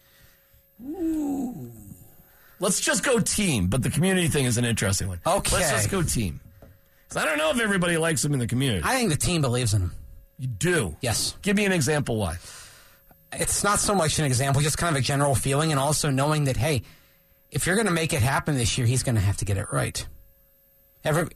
Let's 2.58 2.80
just 2.80 3.04
go 3.04 3.18
team, 3.20 3.68
but 3.68 3.82
the 3.82 3.90
community 3.90 4.28
thing 4.28 4.44
is 4.44 4.56
an 4.56 4.64
interesting 4.64 5.08
one. 5.08 5.20
Okay. 5.26 5.56
Let's 5.56 5.70
just 5.70 5.90
go 5.90 6.02
team. 6.02 6.40
'Cause 7.16 7.24
I 7.24 7.28
don't 7.28 7.38
know 7.38 7.50
if 7.50 7.60
everybody 7.60 7.96
likes 7.96 8.22
him 8.22 8.34
in 8.34 8.40
the 8.40 8.46
community. 8.46 8.82
I 8.84 8.96
think 8.96 9.08
the 9.08 9.16
team 9.16 9.40
believes 9.40 9.72
in 9.72 9.80
him. 9.80 9.92
you 10.38 10.48
do. 10.48 10.96
Yes. 11.00 11.34
Give 11.40 11.56
me 11.56 11.64
an 11.64 11.72
example 11.72 12.16
why. 12.16 12.36
It's 13.32 13.64
not 13.64 13.78
so 13.78 13.94
much 13.94 14.18
an 14.18 14.26
example, 14.26 14.60
just 14.60 14.76
kind 14.76 14.94
of 14.94 15.00
a 15.00 15.02
general 15.02 15.34
feeling, 15.34 15.70
and 15.70 15.80
also 15.80 16.10
knowing 16.10 16.44
that, 16.44 16.58
hey, 16.58 16.82
if 17.50 17.66
you're 17.66 17.74
going 17.74 17.86
to 17.86 17.92
make 17.92 18.12
it 18.12 18.20
happen 18.20 18.54
this 18.54 18.76
year, 18.76 18.86
he's 18.86 19.02
going 19.02 19.14
to 19.14 19.22
have 19.22 19.38
to 19.38 19.46
get 19.46 19.56
it 19.56 19.68
right. 19.72 20.06
Every, 21.04 21.28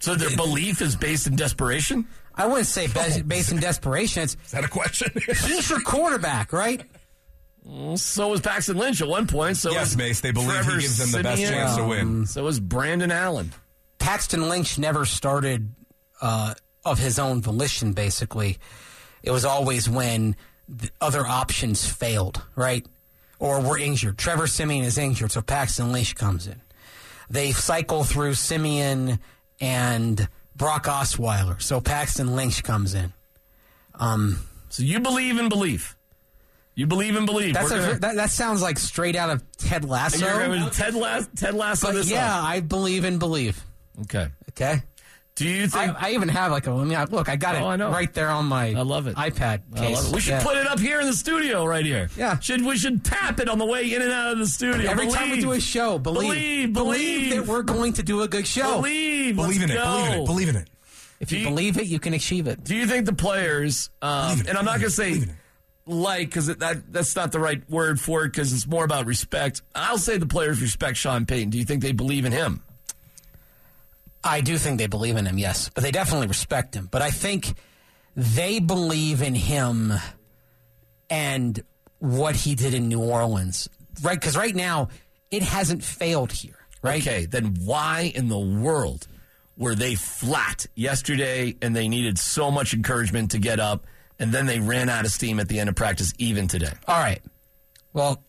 So 0.00 0.16
their 0.16 0.36
belief 0.36 0.82
is 0.82 0.96
based 0.96 1.28
in 1.28 1.36
desperation? 1.36 2.08
I 2.34 2.46
wouldn't 2.46 2.66
say 2.66 2.88
based, 2.88 3.20
oh. 3.20 3.22
based 3.22 3.52
in 3.52 3.60
desperation. 3.60 4.24
It's 4.24 4.36
Is 4.46 4.50
that 4.50 4.64
a 4.64 4.68
question? 4.68 5.12
he's 5.26 5.70
your 5.70 5.80
quarterback, 5.80 6.52
right? 6.52 6.82
So 7.94 8.28
was 8.28 8.40
Paxton 8.40 8.76
Lynch 8.76 9.00
at 9.00 9.06
one 9.06 9.28
point. 9.28 9.58
So 9.58 9.70
yes, 9.70 9.94
Mace. 9.94 10.22
They 10.22 10.32
believe 10.32 10.50
Trevor 10.50 10.72
he 10.72 10.80
gives 10.80 10.98
them 10.98 11.12
the 11.12 11.22
best 11.22 11.42
chance 11.42 11.76
to 11.76 11.84
win. 11.84 12.00
Um, 12.00 12.26
so 12.26 12.42
was 12.42 12.58
Brandon 12.58 13.12
Allen. 13.12 13.52
Paxton 13.98 14.48
Lynch 14.48 14.78
never 14.78 15.04
started 15.04 15.70
uh, 16.20 16.54
of 16.84 16.98
his 16.98 17.18
own 17.18 17.42
volition, 17.42 17.92
basically. 17.92 18.58
It 19.22 19.30
was 19.30 19.44
always 19.44 19.88
when 19.88 20.36
the 20.68 20.90
other 21.00 21.26
options 21.26 21.86
failed, 21.90 22.42
right? 22.54 22.86
Or 23.38 23.60
were 23.60 23.78
injured. 23.78 24.18
Trevor 24.18 24.46
Siemian 24.46 24.84
is 24.84 24.98
injured, 24.98 25.32
so 25.32 25.40
Paxton 25.42 25.92
Lynch 25.92 26.14
comes 26.14 26.46
in. 26.46 26.60
They 27.30 27.52
cycle 27.52 28.04
through 28.04 28.34
Siemian 28.34 29.20
and 29.60 30.28
Brock 30.56 30.84
Osweiler, 30.86 31.60
so 31.60 31.80
Paxton 31.80 32.34
Lynch 32.34 32.62
comes 32.64 32.94
in. 32.94 33.12
Um, 33.94 34.38
So 34.70 34.82
you 34.82 35.00
believe 35.00 35.38
in 35.38 35.48
belief. 35.48 35.96
You 36.74 36.86
believe 36.86 37.16
in 37.16 37.26
belief. 37.26 37.54
that's 37.54 37.70
a, 37.72 37.78
gonna- 37.78 37.98
that, 37.98 38.14
that 38.16 38.30
sounds 38.30 38.62
like 38.62 38.78
straight 38.78 39.16
out 39.16 39.30
of 39.30 39.42
Ted 39.56 39.84
Lasso. 39.84 40.18
Ted, 40.70 40.94
Lass, 40.94 41.28
Ted 41.34 41.54
Lasso 41.54 41.90
yeah. 42.02 42.40
I 42.40 42.60
believe 42.60 43.04
in 43.04 43.18
belief. 43.18 43.64
Okay. 44.02 44.28
Okay. 44.50 44.82
Do 45.34 45.48
you 45.48 45.68
think... 45.68 45.94
I 46.02 46.10
even 46.12 46.28
have 46.30 46.50
like 46.50 46.66
a. 46.66 46.72
I 46.72 46.82
mean, 46.82 46.98
I- 46.98 47.04
look, 47.04 47.28
I 47.28 47.36
got 47.36 47.54
it 47.54 47.62
Oh, 47.62 47.68
I 47.68 47.76
know. 47.76 47.90
right 47.92 48.12
there 48.12 48.28
on 48.28 48.46
my. 48.46 48.70
I 48.74 48.82
love 48.82 49.06
it. 49.06 49.14
iPad 49.14 49.60
I 49.74 49.78
case. 49.78 49.96
love 49.96 50.06
it. 50.08 50.14
We 50.16 50.20
should 50.20 50.30
Yeah. 50.30 50.42
put 50.42 50.56
it 50.56 50.66
up 50.66 50.80
here 50.80 51.00
in 51.00 51.06
the 51.06 51.12
studio 51.12 51.64
right 51.64 51.84
here. 51.86 52.10
Yeah. 52.16 52.40
Should 52.40 52.64
we 52.64 52.76
should 52.76 53.04
tap 53.04 53.38
it 53.38 53.48
on 53.48 53.58
the 53.58 53.64
way 53.64 53.92
in 53.94 54.02
and 54.02 54.10
out 54.10 54.32
of 54.32 54.38
the 54.40 54.46
studio. 54.46 54.90
Every 54.90 55.06
time 55.08 55.30
we 55.30 55.36
Believe. 55.36 55.42
do 55.44 55.52
a 55.52 55.60
show, 55.60 55.98
believe, 56.00 56.72
Believe, 56.72 56.72
believe. 56.72 57.36
that 57.36 57.46
we're 57.46 57.62
going 57.62 57.92
to 57.94 58.02
do 58.02 58.22
a 58.22 58.28
good 58.28 58.48
show. 58.48 58.76
Believe. 58.80 59.36
Believe 59.36 59.62
in 59.62 59.68
Let's 59.68 59.80
it. 59.80 59.84
go. 59.84 59.84
Believe 59.84 60.16
in 60.16 60.22
it. 60.22 60.26
Believe 60.26 60.48
in 60.48 60.56
it. 60.56 60.70
If 61.20 61.30
you 61.32 61.38
Do 61.38 61.42
you- 61.44 61.48
believe 61.50 61.76
it, 61.78 61.86
you 61.86 61.98
can 62.00 62.14
achieve 62.14 62.48
it. 62.48 62.64
Do 62.64 62.74
you 62.74 62.86
think 62.88 63.06
the 63.06 63.12
players, 63.12 63.90
um, 64.02 64.30
Believe 64.30 64.40
it, 64.40 64.48
and 64.50 64.58
I'm 64.58 64.64
not 64.64 64.80
going 64.80 64.90
to 64.90 64.96
believe 64.96 65.16
say 65.18 65.22
in 65.22 65.28
it. 65.30 65.34
like 65.86 66.28
because 66.28 66.46
that 66.48 66.92
that's 66.92 67.14
not 67.14 67.30
the 67.30 67.38
right 67.40 67.62
word 67.70 68.00
for 68.00 68.24
it 68.24 68.32
because 68.32 68.52
it's 68.52 68.66
more 68.66 68.84
about 68.84 69.06
respect. 69.06 69.62
I'll 69.72 69.98
say 69.98 70.16
the 70.18 70.26
players 70.26 70.60
respect 70.60 70.96
Sean 70.96 71.26
Payton. 71.26 71.50
Do 71.50 71.58
you 71.58 71.64
think 71.64 71.82
they 71.82 71.92
believe 71.92 72.24
in 72.24 72.32
him? 72.32 72.60
I 74.22 74.40
do 74.40 74.58
think 74.58 74.78
they 74.78 74.86
believe 74.86 75.16
in 75.16 75.26
him, 75.26 75.38
yes, 75.38 75.70
but 75.72 75.82
they 75.82 75.90
definitely 75.90 76.26
respect 76.26 76.74
him. 76.74 76.88
But 76.90 77.02
I 77.02 77.10
think 77.10 77.54
they 78.16 78.58
believe 78.58 79.22
in 79.22 79.34
him 79.34 79.92
and 81.08 81.62
what 81.98 82.34
he 82.36 82.54
did 82.54 82.74
in 82.74 82.88
New 82.88 83.00
Orleans, 83.00 83.68
right? 84.02 84.18
Because 84.18 84.36
right 84.36 84.54
now 84.54 84.88
it 85.30 85.42
hasn't 85.42 85.82
failed 85.82 86.32
here, 86.32 86.58
right? 86.82 87.00
Okay, 87.00 87.26
then 87.26 87.56
why 87.64 88.12
in 88.14 88.28
the 88.28 88.38
world 88.38 89.06
were 89.56 89.74
they 89.74 89.94
flat 89.94 90.66
yesterday 90.74 91.56
and 91.62 91.74
they 91.74 91.88
needed 91.88 92.18
so 92.18 92.50
much 92.50 92.74
encouragement 92.74 93.32
to 93.32 93.38
get 93.38 93.60
up 93.60 93.86
and 94.18 94.32
then 94.32 94.46
they 94.46 94.58
ran 94.58 94.88
out 94.88 95.04
of 95.04 95.10
steam 95.12 95.38
at 95.40 95.48
the 95.48 95.60
end 95.60 95.68
of 95.68 95.74
practice 95.74 96.12
even 96.18 96.48
today? 96.48 96.72
All 96.86 96.98
right. 97.00 97.22
Well, 97.92 98.22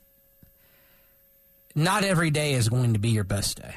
not 1.76 2.04
every 2.04 2.32
day 2.32 2.54
is 2.54 2.70
going 2.70 2.94
to 2.94 3.00
be 3.00 3.10
your 3.10 3.24
best 3.24 3.62
day. 3.62 3.76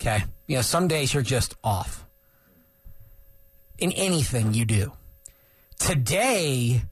Okay? 0.00 0.24
You 0.46 0.56
know, 0.56 0.62
some 0.62 0.88
days 0.88 1.14
you're 1.14 1.22
just 1.22 1.54
off 1.62 2.04
in 3.78 3.92
anything 3.92 4.54
you 4.54 4.64
do. 4.64 4.92
Today, 5.78 6.82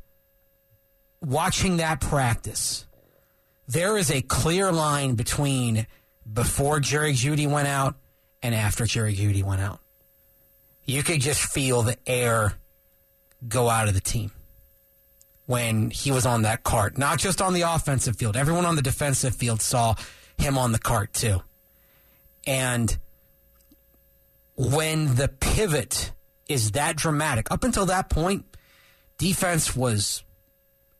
watching 1.20 1.78
that 1.78 2.00
practice, 2.00 2.86
there 3.68 3.96
is 3.96 4.10
a 4.10 4.22
clear 4.22 4.72
line 4.72 5.14
between 5.14 5.86
before 6.30 6.80
Jerry 6.80 7.12
Jeudy 7.12 7.48
went 7.48 7.68
out 7.68 7.96
and 8.42 8.54
after 8.54 8.86
Jerry 8.86 9.14
Jeudy 9.14 9.42
went 9.42 9.60
out. 9.60 9.80
You 10.84 11.02
could 11.02 11.20
just 11.20 11.40
feel 11.40 11.82
the 11.82 11.96
air 12.06 12.54
go 13.46 13.68
out 13.68 13.88
of 13.88 13.94
the 13.94 14.00
team 14.00 14.32
when 15.46 15.90
he 15.90 16.10
was 16.10 16.26
on 16.26 16.42
that 16.42 16.64
cart. 16.64 16.98
Not 16.98 17.18
just 17.18 17.40
on 17.40 17.54
the 17.54 17.62
offensive 17.62 18.16
field. 18.16 18.36
Everyone 18.36 18.66
on 18.66 18.76
the 18.76 18.82
defensive 18.82 19.34
field 19.34 19.60
saw 19.60 19.94
him 20.38 20.58
on 20.58 20.72
the 20.72 20.78
cart 20.78 21.12
too. 21.12 21.42
And 22.46 22.96
when 24.56 25.14
the 25.14 25.28
pivot 25.28 26.12
is 26.48 26.72
that 26.72 26.96
dramatic, 26.96 27.50
up 27.50 27.64
until 27.64 27.86
that 27.86 28.10
point, 28.10 28.44
defense 29.18 29.74
was 29.76 30.24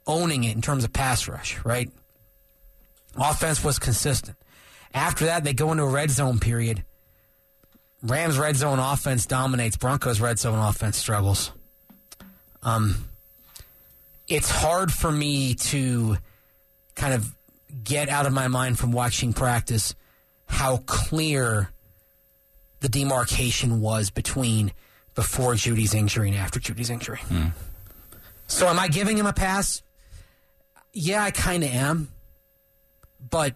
owning 0.06 0.44
it 0.44 0.54
in 0.54 0.62
terms 0.62 0.84
of 0.84 0.92
pass 0.92 1.28
rush, 1.28 1.58
right? 1.64 1.90
Offense 3.16 3.62
was 3.62 3.78
consistent. 3.78 4.37
After 4.94 5.26
that, 5.26 5.44
they 5.44 5.52
go 5.52 5.72
into 5.72 5.84
a 5.84 5.88
red 5.88 6.11
zone 6.11 6.38
period. 6.38 6.84
Rams 8.02 8.38
red 8.38 8.56
zone 8.56 8.78
offense 8.78 9.26
dominates. 9.26 9.76
Broncos 9.76 10.20
red 10.20 10.38
zone 10.38 10.58
offense 10.58 10.96
struggles. 10.96 11.52
Um, 12.62 13.08
it's 14.28 14.50
hard 14.50 14.92
for 14.92 15.11
me 15.11 15.54
to 15.54 16.16
kind 16.94 17.14
of 17.14 17.34
get 17.84 18.08
out 18.08 18.26
of 18.26 18.32
my 18.32 18.49
mind 18.49 18.78
from 18.78 18.92
watching 18.92 19.32
practice 19.32 19.94
how 20.52 20.76
clear 20.87 21.71
the 22.80 22.88
demarcation 22.88 23.80
was 23.80 24.11
between 24.11 24.73
before 25.14 25.54
Jeudy's 25.54 25.94
injury 25.94 26.28
and 26.28 26.37
after 26.37 26.61
Jeudy's 26.61 26.90
injury. 26.90 27.18
Hmm. 27.28 27.47
So, 28.47 28.68
am 28.68 28.78
I 28.78 28.88
giving 28.88 29.16
him 29.16 29.26
a 29.26 29.32
pass? 29.32 29.82
Yeah, 30.92 31.25
I 31.25 31.30
kind 31.30 31.64
of 31.64 31.71
am, 31.71 32.09
but 33.30 33.54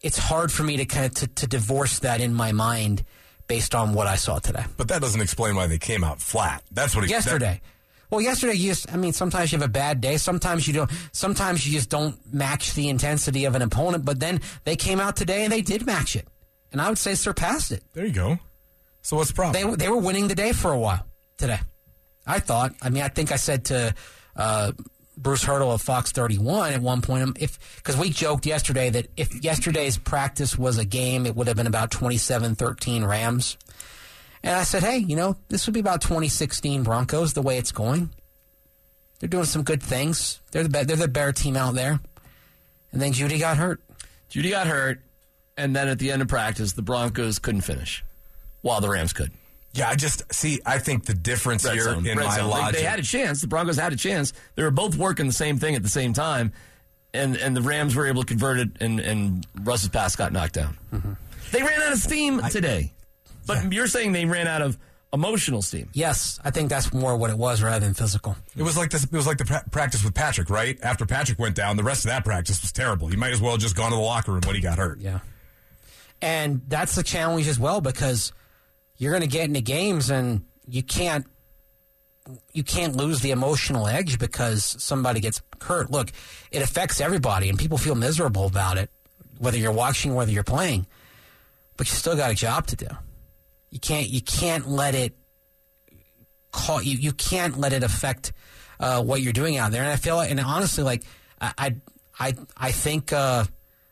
it's 0.00 0.16
hard 0.16 0.50
for 0.50 0.62
me 0.62 0.78
to 0.78 0.86
kind 0.86 1.06
of 1.06 1.14
to, 1.14 1.26
to 1.26 1.46
divorce 1.46 1.98
that 1.98 2.22
in 2.22 2.32
my 2.32 2.52
mind 2.52 3.04
based 3.46 3.74
on 3.74 3.92
what 3.92 4.06
I 4.06 4.16
saw 4.16 4.38
today. 4.38 4.64
But 4.78 4.88
that 4.88 5.02
doesn't 5.02 5.20
explain 5.20 5.54
why 5.54 5.66
they 5.66 5.78
came 5.78 6.02
out 6.02 6.20
flat. 6.20 6.62
That's 6.72 6.94
what 6.94 7.04
he 7.04 7.10
yesterday. 7.10 7.60
Well, 8.10 8.22
yesterday 8.22 8.54
you 8.54 8.70
just 8.70 8.90
I 8.90 8.96
mean 8.96 9.12
sometimes 9.12 9.52
you 9.52 9.58
have 9.58 9.68
a 9.68 9.70
bad 9.70 10.00
day, 10.00 10.16
sometimes 10.16 10.66
you 10.66 10.72
don't 10.72 10.90
sometimes 11.12 11.66
you 11.66 11.74
just 11.74 11.90
don't 11.90 12.16
match 12.32 12.72
the 12.72 12.88
intensity 12.88 13.44
of 13.44 13.54
an 13.54 13.60
opponent, 13.60 14.06
but 14.06 14.18
then 14.18 14.40
they 14.64 14.76
came 14.76 14.98
out 14.98 15.14
today 15.14 15.44
and 15.44 15.52
they 15.52 15.60
did 15.60 15.84
match 15.84 16.16
it. 16.16 16.26
And 16.72 16.80
I 16.80 16.88
would 16.88 16.98
say 16.98 17.14
surpassed 17.14 17.72
it. 17.72 17.82
There 17.92 18.04
you 18.04 18.12
go. 18.12 18.38
So 19.02 19.16
what's 19.16 19.30
the 19.30 19.34
problem? 19.34 19.70
They 19.70 19.76
they 19.76 19.88
were 19.88 19.98
winning 19.98 20.28
the 20.28 20.34
day 20.34 20.52
for 20.52 20.72
a 20.72 20.78
while 20.78 21.06
today. 21.36 21.60
I 22.26 22.40
thought. 22.40 22.74
I 22.82 22.90
mean, 22.90 23.02
I 23.02 23.08
think 23.08 23.32
I 23.32 23.36
said 23.36 23.66
to 23.66 23.94
uh, 24.36 24.72
Bruce 25.16 25.44
Haertl 25.44 25.72
of 25.72 25.82
Fox 25.82 26.12
31 26.12 26.74
at 26.74 26.82
one 26.82 27.00
point, 27.00 27.22
um, 27.22 27.34
if 27.38 27.58
because 27.76 27.96
we 27.96 28.10
joked 28.10 28.46
yesterday 28.46 28.90
that 28.90 29.08
if 29.16 29.42
yesterday's 29.42 29.98
practice 29.98 30.58
was 30.58 30.78
a 30.78 30.84
game, 30.84 31.26
it 31.26 31.34
would 31.34 31.48
have 31.48 31.56
been 31.56 31.66
about 31.66 31.90
27-13 31.90 33.06
Rams. 33.06 33.56
And 34.42 34.54
I 34.54 34.62
said, 34.62 34.84
hey, 34.84 34.98
you 34.98 35.16
know, 35.16 35.36
this 35.48 35.66
would 35.66 35.74
be 35.74 35.80
about 35.80 36.00
2016 36.00 36.84
Broncos 36.84 37.32
the 37.32 37.42
way 37.42 37.58
it's 37.58 37.72
going. 37.72 38.10
They're 39.18 39.28
doing 39.28 39.44
some 39.44 39.64
good 39.64 39.82
things. 39.82 40.40
They're 40.52 40.62
the 40.62 40.68
be- 40.68 40.84
they're 40.84 40.96
the 40.96 41.08
better 41.08 41.32
team 41.32 41.56
out 41.56 41.74
there. 41.74 41.98
And 42.92 43.02
then 43.02 43.12
Jeudy 43.12 43.40
got 43.40 43.56
hurt. 43.56 43.80
Jeudy 44.30 44.50
got 44.50 44.66
hurt, 44.68 45.00
and 45.58 45.76
then 45.76 45.88
at 45.88 45.98
the 45.98 46.10
end 46.10 46.22
of 46.22 46.28
practice, 46.28 46.72
the 46.72 46.82
Broncos 46.82 47.38
couldn't 47.38 47.60
finish, 47.62 48.02
while 48.62 48.80
the 48.80 48.88
Rams 48.88 49.12
could. 49.12 49.32
Yeah, 49.74 49.88
I 49.90 49.96
just 49.96 50.22
see. 50.32 50.60
I 50.64 50.78
think 50.78 51.04
the 51.04 51.14
difference 51.14 51.64
Red 51.64 51.74
here 51.74 51.84
zone, 51.84 52.06
in 52.06 52.16
red 52.16 52.26
my 52.26 52.36
zone. 52.36 52.46
They- 52.46 52.50
logic. 52.50 52.80
They, 52.80 52.86
had 52.86 52.98
a 52.98 53.02
chance. 53.02 53.40
The 53.42 53.46
Broncos 53.48 53.76
had 53.76 53.92
a 53.92 53.96
chance. 53.96 54.32
They 54.54 54.62
were 54.62 54.70
both 54.70 54.96
working 54.96 55.26
the 55.26 55.32
same 55.32 55.58
thing 55.58 55.74
at 55.74 55.82
the 55.82 55.90
same 55.90 56.14
time, 56.14 56.52
and 57.12 57.36
and 57.36 57.54
the 57.54 57.60
Rams 57.62 57.94
were 57.94 58.06
able 58.06 58.22
to 58.22 58.26
convert 58.26 58.58
it, 58.58 58.70
and 58.80 58.98
and 58.98 59.46
Russ's 59.62 59.90
pass 59.90 60.16
got 60.16 60.32
knocked 60.32 60.54
down. 60.54 60.78
Mm-hmm. 60.92 61.12
They 61.52 61.62
ran 61.62 61.82
out 61.82 61.92
of 61.92 61.98
steam 61.98 62.40
today. 62.50 62.92
But 63.46 63.72
you're 63.72 63.86
saying 63.86 64.12
they 64.12 64.24
ran 64.26 64.46
out 64.46 64.60
of 64.62 64.76
emotional 65.12 65.62
steam. 65.62 65.88
Yes, 65.94 66.38
I 66.44 66.50
think 66.50 66.68
that's 66.68 66.92
more 66.92 67.16
what 67.16 67.30
it 67.30 67.38
was 67.38 67.62
rather 67.62 67.84
than 67.84 67.94
physical. 67.94 68.36
It 68.56 68.62
was 68.62 68.76
like 68.76 68.90
this. 68.90 69.04
It 69.04 69.12
was 69.12 69.26
like 69.26 69.38
the 69.38 69.46
pra- 69.46 69.64
practice 69.70 70.04
with 70.04 70.14
Patrick, 70.14 70.50
right? 70.50 70.78
After 70.82 71.06
Patrick 71.06 71.38
went 71.38 71.54
down, 71.56 71.76
the 71.76 71.82
rest 71.82 72.04
of 72.04 72.10
that 72.10 72.24
practice 72.24 72.60
was 72.60 72.72
terrible. 72.72 73.08
He 73.08 73.16
might 73.16 73.32
as 73.32 73.40
well 73.40 73.52
have 73.52 73.60
just 73.60 73.76
gone 73.76 73.90
to 73.90 73.96
the 73.96 74.02
locker 74.02 74.32
room 74.32 74.42
when 74.46 74.54
he 74.54 74.60
got 74.60 74.76
hurt. 74.78 75.00
Yeah. 75.00 75.20
And 76.20 76.62
that's 76.66 76.94
the 76.94 77.02
challenge 77.02 77.46
as 77.46 77.58
well 77.58 77.80
because 77.80 78.32
you're 78.96 79.12
going 79.12 79.22
to 79.22 79.28
get 79.28 79.44
into 79.44 79.60
games 79.60 80.10
and 80.10 80.44
you 80.66 80.82
can't 80.82 81.26
you 82.52 82.62
can't 82.62 82.94
lose 82.94 83.20
the 83.20 83.30
emotional 83.30 83.86
edge 83.86 84.18
because 84.18 84.76
somebody 84.78 85.18
gets 85.20 85.40
hurt. 85.62 85.90
Look, 85.90 86.10
it 86.50 86.60
affects 86.60 87.00
everybody 87.00 87.48
and 87.48 87.58
people 87.58 87.78
feel 87.78 87.94
miserable 87.94 88.46
about 88.46 88.76
it 88.76 88.90
whether 89.38 89.56
you're 89.56 89.72
watching 89.72 90.14
whether 90.14 90.30
you're 90.30 90.44
playing. 90.44 90.86
But 91.76 91.88
you 91.88 91.94
still 91.94 92.16
got 92.16 92.30
a 92.30 92.34
job 92.34 92.66
to 92.68 92.76
do. 92.76 92.88
You 93.70 93.78
can't 93.78 94.08
you 94.08 94.20
can't 94.20 94.68
let 94.68 94.94
it 94.94 95.14
call 96.52 96.82
you 96.82 96.96
you 96.98 97.12
can't 97.12 97.58
let 97.58 97.72
it 97.72 97.82
affect 97.82 98.32
uh, 98.80 99.02
what 99.02 99.22
you're 99.22 99.32
doing 99.32 99.56
out 99.56 99.72
there. 99.72 99.82
And 99.82 99.90
I 99.90 99.96
feel 99.96 100.20
and 100.20 100.40
honestly 100.40 100.84
like 100.84 101.04
I 101.40 101.76
I 102.18 102.34
I, 102.56 102.72
think 102.72 103.12
uh, 103.12 103.44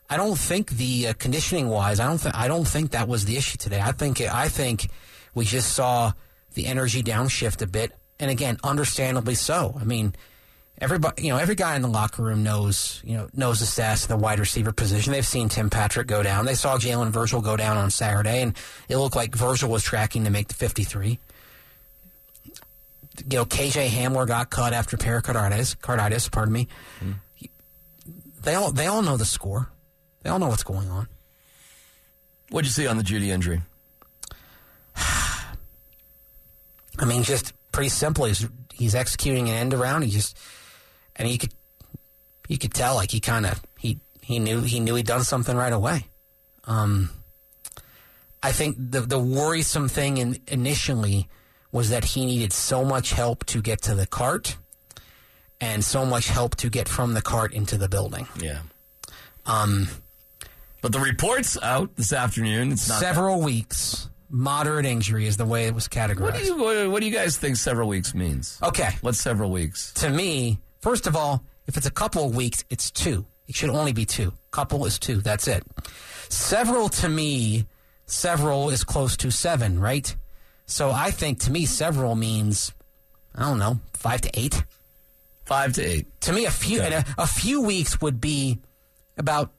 I 0.08 0.16
don't 0.16 0.38
think 0.38 0.70
the 0.70 1.08
uh, 1.08 1.12
conditioning 1.14 1.68
wise 1.68 1.98
I 2.00 2.06
don't 2.06 2.20
th- 2.20 2.34
I 2.34 2.48
don't 2.48 2.66
think 2.66 2.92
that 2.92 3.08
was 3.08 3.24
the 3.24 3.36
issue 3.36 3.56
today. 3.56 3.80
I 3.80 3.92
think 3.92 4.20
I 4.20 4.48
think 4.48 4.88
we 5.34 5.44
just 5.44 5.72
saw 5.72 6.12
the 6.54 6.66
energy 6.66 7.02
downshift 7.02 7.60
a 7.62 7.66
bit, 7.66 7.92
and 8.18 8.30
again, 8.30 8.58
understandably 8.62 9.34
so. 9.34 9.76
I 9.80 9.84
mean. 9.84 10.14
Everybody, 10.78 11.22
you 11.22 11.30
know, 11.30 11.38
every 11.38 11.54
guy 11.54 11.74
in 11.74 11.80
the 11.80 11.88
locker 11.88 12.22
room 12.22 12.42
knows, 12.42 13.00
you 13.02 13.16
know, 13.16 13.30
knows 13.32 13.60
the 13.60 13.64
status 13.64 14.02
of 14.02 14.08
the 14.10 14.16
wide 14.18 14.38
receiver 14.38 14.72
position. 14.72 15.14
They've 15.14 15.26
seen 15.26 15.48
Tim 15.48 15.70
Patrick 15.70 16.06
go 16.06 16.22
down. 16.22 16.44
They 16.44 16.52
saw 16.52 16.76
Jalen 16.76 17.12
Virgil 17.12 17.40
go 17.40 17.56
down 17.56 17.78
on 17.78 17.90
Saturday, 17.90 18.42
and 18.42 18.54
it 18.86 18.98
looked 18.98 19.16
like 19.16 19.34
Virgil 19.34 19.70
was 19.70 19.82
tracking 19.82 20.24
to 20.24 20.30
make 20.30 20.48
the 20.48 20.54
53 20.54 21.18
you 23.30 23.38
know, 23.38 23.44
KJ 23.44 23.88
Hamler 23.88 24.26
got 24.26 24.50
cut 24.50 24.72
after 24.72 24.96
pericarditis. 24.96 25.74
Carditis, 25.76 26.30
pardon 26.30 26.52
me. 26.52 26.68
They 28.42 28.54
all 28.54 28.70
they 28.70 28.86
all 28.86 29.02
know 29.02 29.16
the 29.16 29.24
score. 29.24 29.70
They 30.26 30.32
all 30.32 30.40
know 30.40 30.48
what's 30.48 30.64
going 30.64 30.90
on. 30.90 31.06
What'd 32.50 32.66
you 32.66 32.72
see 32.72 32.88
on 32.88 32.96
the 32.96 33.04
Jeudy 33.04 33.28
injury? 33.28 33.62
I 34.96 35.54
mean, 37.06 37.22
just 37.22 37.52
pretty 37.70 37.90
simple. 37.90 38.24
He's 38.24 38.44
he's 38.74 38.96
executing 38.96 39.48
an 39.48 39.54
end 39.54 39.72
around. 39.72 40.02
He 40.02 40.10
just 40.10 40.36
and 41.14 41.28
you 41.28 41.38
could 41.38 41.54
you 42.48 42.58
could 42.58 42.74
tell 42.74 42.96
like 42.96 43.12
he 43.12 43.20
kind 43.20 43.46
of 43.46 43.62
he 43.78 44.00
he 44.20 44.40
knew 44.40 44.62
he 44.62 44.80
knew 44.80 44.96
he'd 44.96 45.06
done 45.06 45.22
something 45.22 45.56
right 45.56 45.72
away. 45.72 46.08
Um, 46.64 47.10
I 48.42 48.50
think 48.50 48.74
the 48.78 49.02
the 49.02 49.20
worrisome 49.20 49.88
thing 49.88 50.16
in, 50.16 50.40
initially 50.48 51.28
was 51.70 51.90
that 51.90 52.04
he 52.04 52.26
needed 52.26 52.52
so 52.52 52.84
much 52.84 53.12
help 53.12 53.46
to 53.46 53.62
get 53.62 53.80
to 53.82 53.94
the 53.94 54.08
cart 54.08 54.56
and 55.60 55.84
so 55.84 56.04
much 56.04 56.26
help 56.26 56.56
to 56.56 56.68
get 56.68 56.88
from 56.88 57.14
the 57.14 57.22
cart 57.22 57.54
into 57.54 57.78
the 57.78 57.88
building. 57.88 58.26
Yeah. 58.40 58.62
Um, 59.48 59.86
But 60.82 60.92
the 60.92 61.00
report's 61.00 61.58
out 61.62 61.96
this 61.96 62.12
afternoon. 62.12 62.72
It's 62.72 62.88
not 62.88 63.00
several 63.00 63.40
weeks, 63.40 64.08
moderate 64.28 64.86
injury 64.86 65.26
is 65.26 65.36
the 65.36 65.46
way 65.46 65.66
it 65.66 65.74
was 65.74 65.88
categorized. 65.88 66.20
What 66.20 66.34
do 66.34 66.44
you 66.44 66.90
what, 66.90 67.00
do 67.00 67.06
you 67.06 67.12
guys 67.12 67.36
think 67.36 67.56
several 67.56 67.88
weeks 67.88 68.14
means? 68.14 68.58
Okay. 68.62 68.90
What's 69.00 69.20
several 69.20 69.50
weeks? 69.50 69.92
to 69.94 70.10
me, 70.10 70.58
first 70.80 71.06
of 71.06 71.16
all, 71.16 71.44
if 71.66 71.76
it's 71.76 71.86
a 71.86 71.90
couple 71.90 72.24
of 72.26 72.36
weeks, 72.36 72.64
it's 72.70 72.90
two. 72.90 73.26
It 73.48 73.54
should 73.54 73.70
only 73.70 73.92
be 73.92 74.04
two. 74.04 74.32
Couple 74.50 74.84
is 74.86 74.98
two. 74.98 75.20
That's 75.20 75.46
it. 75.48 75.64
Several 76.28 76.88
to 76.88 77.08
me, 77.08 77.66
several 78.06 78.70
is 78.70 78.84
close 78.84 79.16
to 79.18 79.30
seven, 79.30 79.78
right? 79.78 80.14
So 80.66 80.90
I 80.90 81.10
think 81.10 81.40
to 81.40 81.52
me, 81.52 81.64
several 81.64 82.14
means, 82.16 82.72
I 83.34 83.42
don't 83.42 83.58
know, 83.58 83.80
five 83.92 84.20
to 84.22 84.30
eight. 84.34 84.64
Five 85.44 85.74
to 85.74 85.82
eight. 85.84 86.20
To 86.22 86.32
me, 86.32 86.44
a 86.44 86.50
few 86.50 86.80
and 86.80 86.94
a, 86.94 87.04
a 87.18 87.26
few 87.26 87.62
weeks 87.62 88.00
would 88.00 88.20
be 88.20 88.58
about 89.16 89.52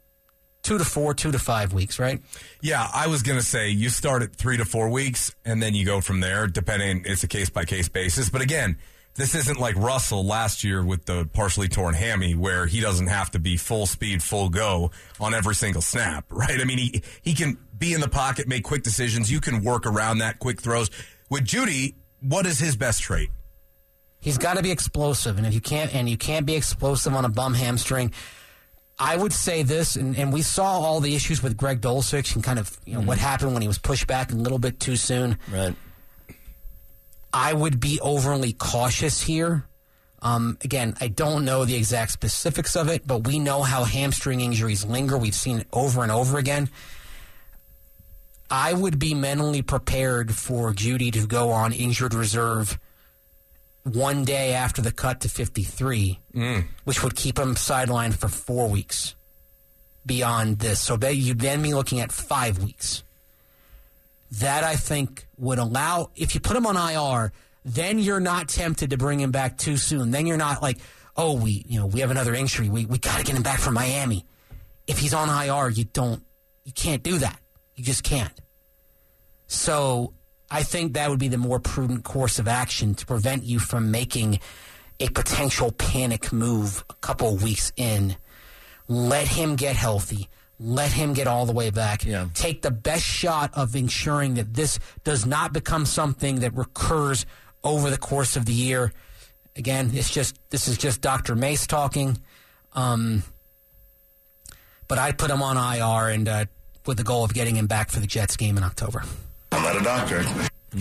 two 0.67 0.77
to 0.77 0.83
four, 0.83 1.13
two 1.13 1.31
to 1.31 1.39
five 1.39 1.71
weeks, 1.71 1.97
right? 1.97 2.21
Yeah, 2.62 2.86
I 2.93 3.07
was 3.07 3.24
going 3.24 3.39
to 3.39 3.45
say 3.45 3.69
you 3.69 3.88
start 3.88 4.21
at 4.21 4.36
three 4.36 4.57
to 4.57 4.65
four 4.65 4.89
weeks 4.89 5.33
and 5.45 5.63
then 5.63 5.74
you 5.74 5.86
go 5.86 6.01
from 6.01 6.19
there, 6.19 6.45
depending, 6.45 7.03
it's 7.05 7.24
a 7.24 7.27
case 7.27 7.50
by 7.50 7.63
case 7.63 7.88
basis. 7.88 8.29
But 8.29 8.41
again, 8.41 8.77
this 9.15 9.33
isn't 9.33 9.62
like 9.62 9.77
Russell 9.77 10.25
last 10.25 10.65
year 10.65 10.83
with 10.83 11.05
the 11.05 11.29
partially 11.31 11.69
torn 11.69 11.95
hammy 11.95 12.36
where 12.36 12.65
he 12.65 12.82
doesn't 12.82 13.08
have 13.08 13.32
to 13.32 13.39
be 13.39 13.56
full 13.56 13.86
speed, 13.86 14.21
full 14.21 14.49
go 14.49 14.91
on 15.21 15.34
every 15.34 15.56
single 15.56 15.82
snap, 15.82 16.25
right? 16.30 16.60
I 16.60 16.65
mean, 16.65 16.80
he, 16.80 17.01
he 17.21 17.34
can 17.34 17.58
be 17.77 17.93
in 17.93 18.01
the 18.01 18.10
pocket, 18.10 18.49
make 18.49 18.65
quick 18.65 18.84
decisions. 18.84 19.32
You 19.32 19.39
can 19.39 19.63
work 19.63 19.86
around 19.86 20.17
that, 20.17 20.39
quick 20.39 20.62
throws. 20.62 20.91
With 21.30 21.45
Jeudy, 21.45 21.95
what 22.19 22.45
is 22.45 22.60
his 22.60 22.75
best 22.75 23.01
trait? 23.01 23.30
He's 24.19 24.38
got 24.38 24.58
to 24.58 24.63
be 24.63 24.71
explosive, 24.71 25.38
and 25.38 25.47
if 25.47 25.53
you 25.53 25.62
can't, 25.62 25.95
and 25.95 26.10
you 26.10 26.17
can't 26.17 26.45
be 26.45 26.56
explosive 26.56 27.13
on 27.13 27.23
a 27.23 27.30
bum 27.30 27.53
hamstring. 27.53 28.12
I 28.99 29.15
would 29.15 29.33
say 29.33 29.62
this, 29.62 29.95
and, 29.95 30.17
and 30.17 30.33
we 30.33 30.41
saw 30.41 30.79
all 30.79 30.99
the 30.99 31.15
issues 31.15 31.43
with 31.43 31.55
Greg 31.55 31.81
Dulcich 31.81 32.33
and 32.36 32.43
kind 32.43 32.57
of 32.57 32.77
you 32.86 32.95
know 32.95 33.01
what 33.01 33.17
happened 33.19 33.53
when 33.53 33.62
he 33.62 33.67
was 33.67 33.77
pushed 33.77 34.07
back 34.07 34.31
a 34.31 34.36
little 34.36 34.60
bit 34.60 34.79
too 34.79 34.95
soon. 34.95 35.38
Right. 35.51 35.75
I 37.31 37.53
would 37.53 37.79
be 37.79 37.99
overly 38.01 38.53
cautious 38.53 39.21
here. 39.21 39.65
Um, 40.23 40.57
again, 40.63 40.95
I 40.99 41.10
don't 41.10 41.45
know 41.45 41.63
the 41.65 41.75
exact 41.75 42.12
specifics 42.12 42.75
of 42.75 42.89
it, 42.89 43.05
but 43.05 43.27
we 43.27 43.38
know 43.38 43.62
how 43.62 43.83
hamstring 43.83 44.41
injuries 44.41 44.83
linger. 44.83 45.17
We've 45.17 45.36
seen 45.36 45.60
it 45.60 45.67
over 45.71 46.01
and 46.01 46.12
over 46.12 46.39
again. 46.39 46.69
I 48.49 48.73
would 48.73 48.97
be 48.97 49.13
mentally 49.13 49.62
prepared 49.62 50.33
for 50.33 50.73
Jeudy 50.73 51.12
to 51.12 51.27
go 51.27 51.51
on 51.51 51.73
injured 51.73 52.15
reserve 52.15 52.79
one 53.93 54.26
day 54.26 54.54
after 54.54 54.82
the 54.82 54.91
cut 54.91 55.21
to 55.21 55.30
53, 55.30 56.19
mm. 56.34 56.65
which 56.84 57.04
would 57.04 57.15
keep 57.15 57.39
him 57.39 57.56
sidelined 57.56 58.15
for 58.15 58.28
four 58.28 58.69
weeks 58.69 59.15
beyond 60.06 60.60
this. 60.60 60.80
So 60.80 60.97
you'd 61.08 61.39
then 61.39 61.62
be 61.62 61.73
looking 61.73 62.00
at 62.00 62.12
five 62.12 62.63
weeks. 62.63 63.04
That 64.32 64.63
I 64.63 64.76
think 64.76 65.28
would 65.38 65.60
allow, 65.60 66.10
if 66.15 66.34
you 66.34 66.41
put 66.41 66.58
him 66.58 66.65
on 66.65 66.76
IR, 66.76 67.32
then 67.63 68.00
you're 68.00 68.19
not 68.19 68.50
tempted 68.50 68.89
to 68.89 68.97
bring 68.97 69.19
him 69.19 69.32
back 69.32 69.58
too 69.58 69.78
soon. 69.78 70.12
Then 70.12 70.26
you're 70.28 70.38
not 70.38 70.62
like, 70.62 70.78
oh, 71.15 71.36
we, 71.36 71.63
you 71.67 71.80
know, 71.80 71.86
we 71.86 72.02
have 72.02 72.12
another 72.12 72.34
injury. 72.34 72.69
We, 72.69 72.86
we 72.86 72.97
got 72.97 73.17
to 73.17 73.23
get 73.23 73.36
him 73.36 73.43
back 73.43 73.60
from 73.60 73.73
Miami. 73.73 74.26
If 74.86 75.00
he's 75.00 75.13
on 75.13 75.30
IR, 75.30 75.69
you 75.69 75.86
don't, 75.86 76.23
you 76.63 76.71
can't 76.71 77.04
do 77.04 77.17
that. 77.19 77.39
You 77.76 77.84
just 77.84 78.04
can't. 78.04 78.34
So 79.47 80.13
I 80.49 80.63
think 80.63 80.93
that 80.93 81.10
would 81.10 81.19
be 81.19 81.27
the 81.27 81.38
more 81.38 81.60
prudent 81.60 82.03
course 82.03 82.39
of 82.39 82.47
action 82.47 82.95
to 82.95 83.05
prevent 83.05 83.43
you 83.43 83.60
from 83.60 83.91
making 83.91 84.39
a 84.99 85.10
potential 85.10 85.71
panic 85.71 86.31
move 86.31 86.83
a 86.89 86.93
couple 86.95 87.36
weeks 87.36 87.71
in. 87.75 88.15
Let 88.88 89.27
him 89.27 89.55
get 89.55 89.75
healthy. 89.75 90.29
Let 90.60 90.91
him 90.91 91.13
get 91.13 91.27
all 91.27 91.45
the 91.45 91.53
way 91.53 91.69
back. 91.69 92.03
Yeah. 92.05 92.27
Take 92.33 92.62
the 92.62 92.71
best 92.71 93.03
shot 93.03 93.51
of 93.53 93.75
ensuring 93.75 94.36
that 94.36 94.53
this 94.53 94.79
does 95.03 95.25
not 95.25 95.53
become 95.53 95.86
something 95.86 96.39
that 96.39 96.55
recurs 96.55 97.25
over 97.63 97.89
the 97.89 97.97
course 97.97 98.36
of 98.36 98.45
the 98.45 98.53
year. 98.53 98.91
Again, 99.55 99.91
it's 99.93 100.10
just 100.10 100.39
this 100.49 100.67
is 100.67 100.77
just 100.77 101.01
Dr. 101.01 101.36
Mace 101.36 101.67
talking. 101.67 102.17
Um, 102.73 103.23
but 104.88 104.97
I'd 104.97 105.17
put 105.17 105.29
him 105.29 105.41
on 105.41 105.57
IR 105.57 106.10
and 106.12 106.27
uh, 106.27 106.45
with 106.86 106.97
the 106.97 107.03
goal 107.03 107.23
of 107.23 107.33
getting 107.33 107.55
him 107.55 107.67
back 107.67 107.89
for 107.91 107.99
the 107.99 108.07
Jets 108.07 108.38
game 108.38 108.57
in 108.57 108.63
October. 108.63 109.03
I'm 109.51 109.63
not 109.63 109.75
a 109.79 109.83
doctor. 109.83 110.23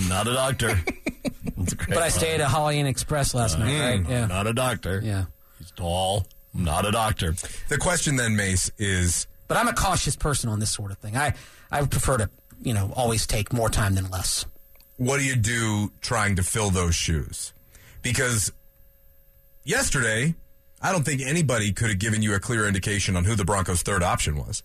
Not 0.09 0.27
a 0.29 0.33
doctor. 0.33 0.69
That's 1.57 1.73
a 1.73 1.77
great 1.77 1.89
But 1.89 1.99
I 1.99 2.01
line. 2.03 2.11
stayed 2.11 2.41
at 2.41 2.49
Holiday 2.49 2.81
Inn 2.81 2.87
Express 2.87 3.35
last 3.35 3.59
night, 3.59 3.69
mm, 3.71 4.03
right? 4.03 4.11
Yeah. 4.11 4.27
Not 4.27 4.47
a 4.47 4.53
doctor. 4.53 5.01
Yeah. 5.03 5.25
He's 5.59 5.71
tall. 5.71 6.27
Not 6.53 6.87
a 6.87 6.91
doctor. 6.91 7.35
The 7.69 7.79
question 7.79 8.17
then, 8.17 8.37
Mace, 8.37 8.71
is 8.79 9.27
But 9.49 9.57
I'm 9.59 9.69
a 9.69 9.73
cautious 9.75 10.17
person 10.17 10.49
on 10.51 10.59
this 10.59 10.71
sort 10.73 10.91
of 10.91 10.99
thing. 10.99 11.17
I, 11.17 11.35
I 11.71 11.85
prefer 11.87 12.19
to, 12.19 12.31
you 12.63 12.75
know, 12.75 12.93
always 12.97 13.27
take 13.27 13.53
more 13.53 13.69
time 13.71 13.95
than 13.95 14.09
less. 14.11 14.47
what 14.97 15.19
do 15.19 15.25
you 15.25 15.37
do 15.37 15.93
trying 16.01 16.37
to 16.37 16.43
fill 16.43 16.71
those 16.71 16.95
shoes? 16.95 17.53
Because 18.03 18.53
yesterday, 19.65 20.35
I 20.81 20.93
don't 20.93 21.05
think 21.05 21.21
anybody 21.23 21.73
could 21.73 21.89
have 21.91 21.99
given 21.99 22.23
you 22.23 22.35
a 22.35 22.41
clear 22.41 22.67
indication 22.67 23.17
on 23.17 23.25
who 23.25 23.35
the 23.35 23.45
Broncos' 23.45 23.83
third 23.83 24.03
option 24.03 24.37
was. 24.37 24.63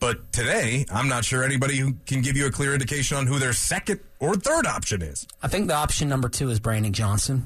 But 0.00 0.32
today, 0.32 0.86
I'm 0.90 1.08
not 1.08 1.26
sure 1.26 1.44
anybody 1.44 1.76
who 1.76 1.94
can 2.06 2.22
give 2.22 2.34
you 2.36 2.46
a 2.46 2.50
clear 2.50 2.72
indication 2.72 3.18
on 3.18 3.26
who 3.26 3.38
their 3.38 3.52
second 3.52 4.00
or 4.18 4.34
third 4.34 4.66
option 4.66 5.02
is. 5.02 5.26
I 5.42 5.48
think 5.48 5.68
the 5.68 5.74
option 5.74 6.08
number 6.08 6.30
two 6.30 6.48
is 6.48 6.58
Brandon 6.58 6.94
Johnson. 6.94 7.44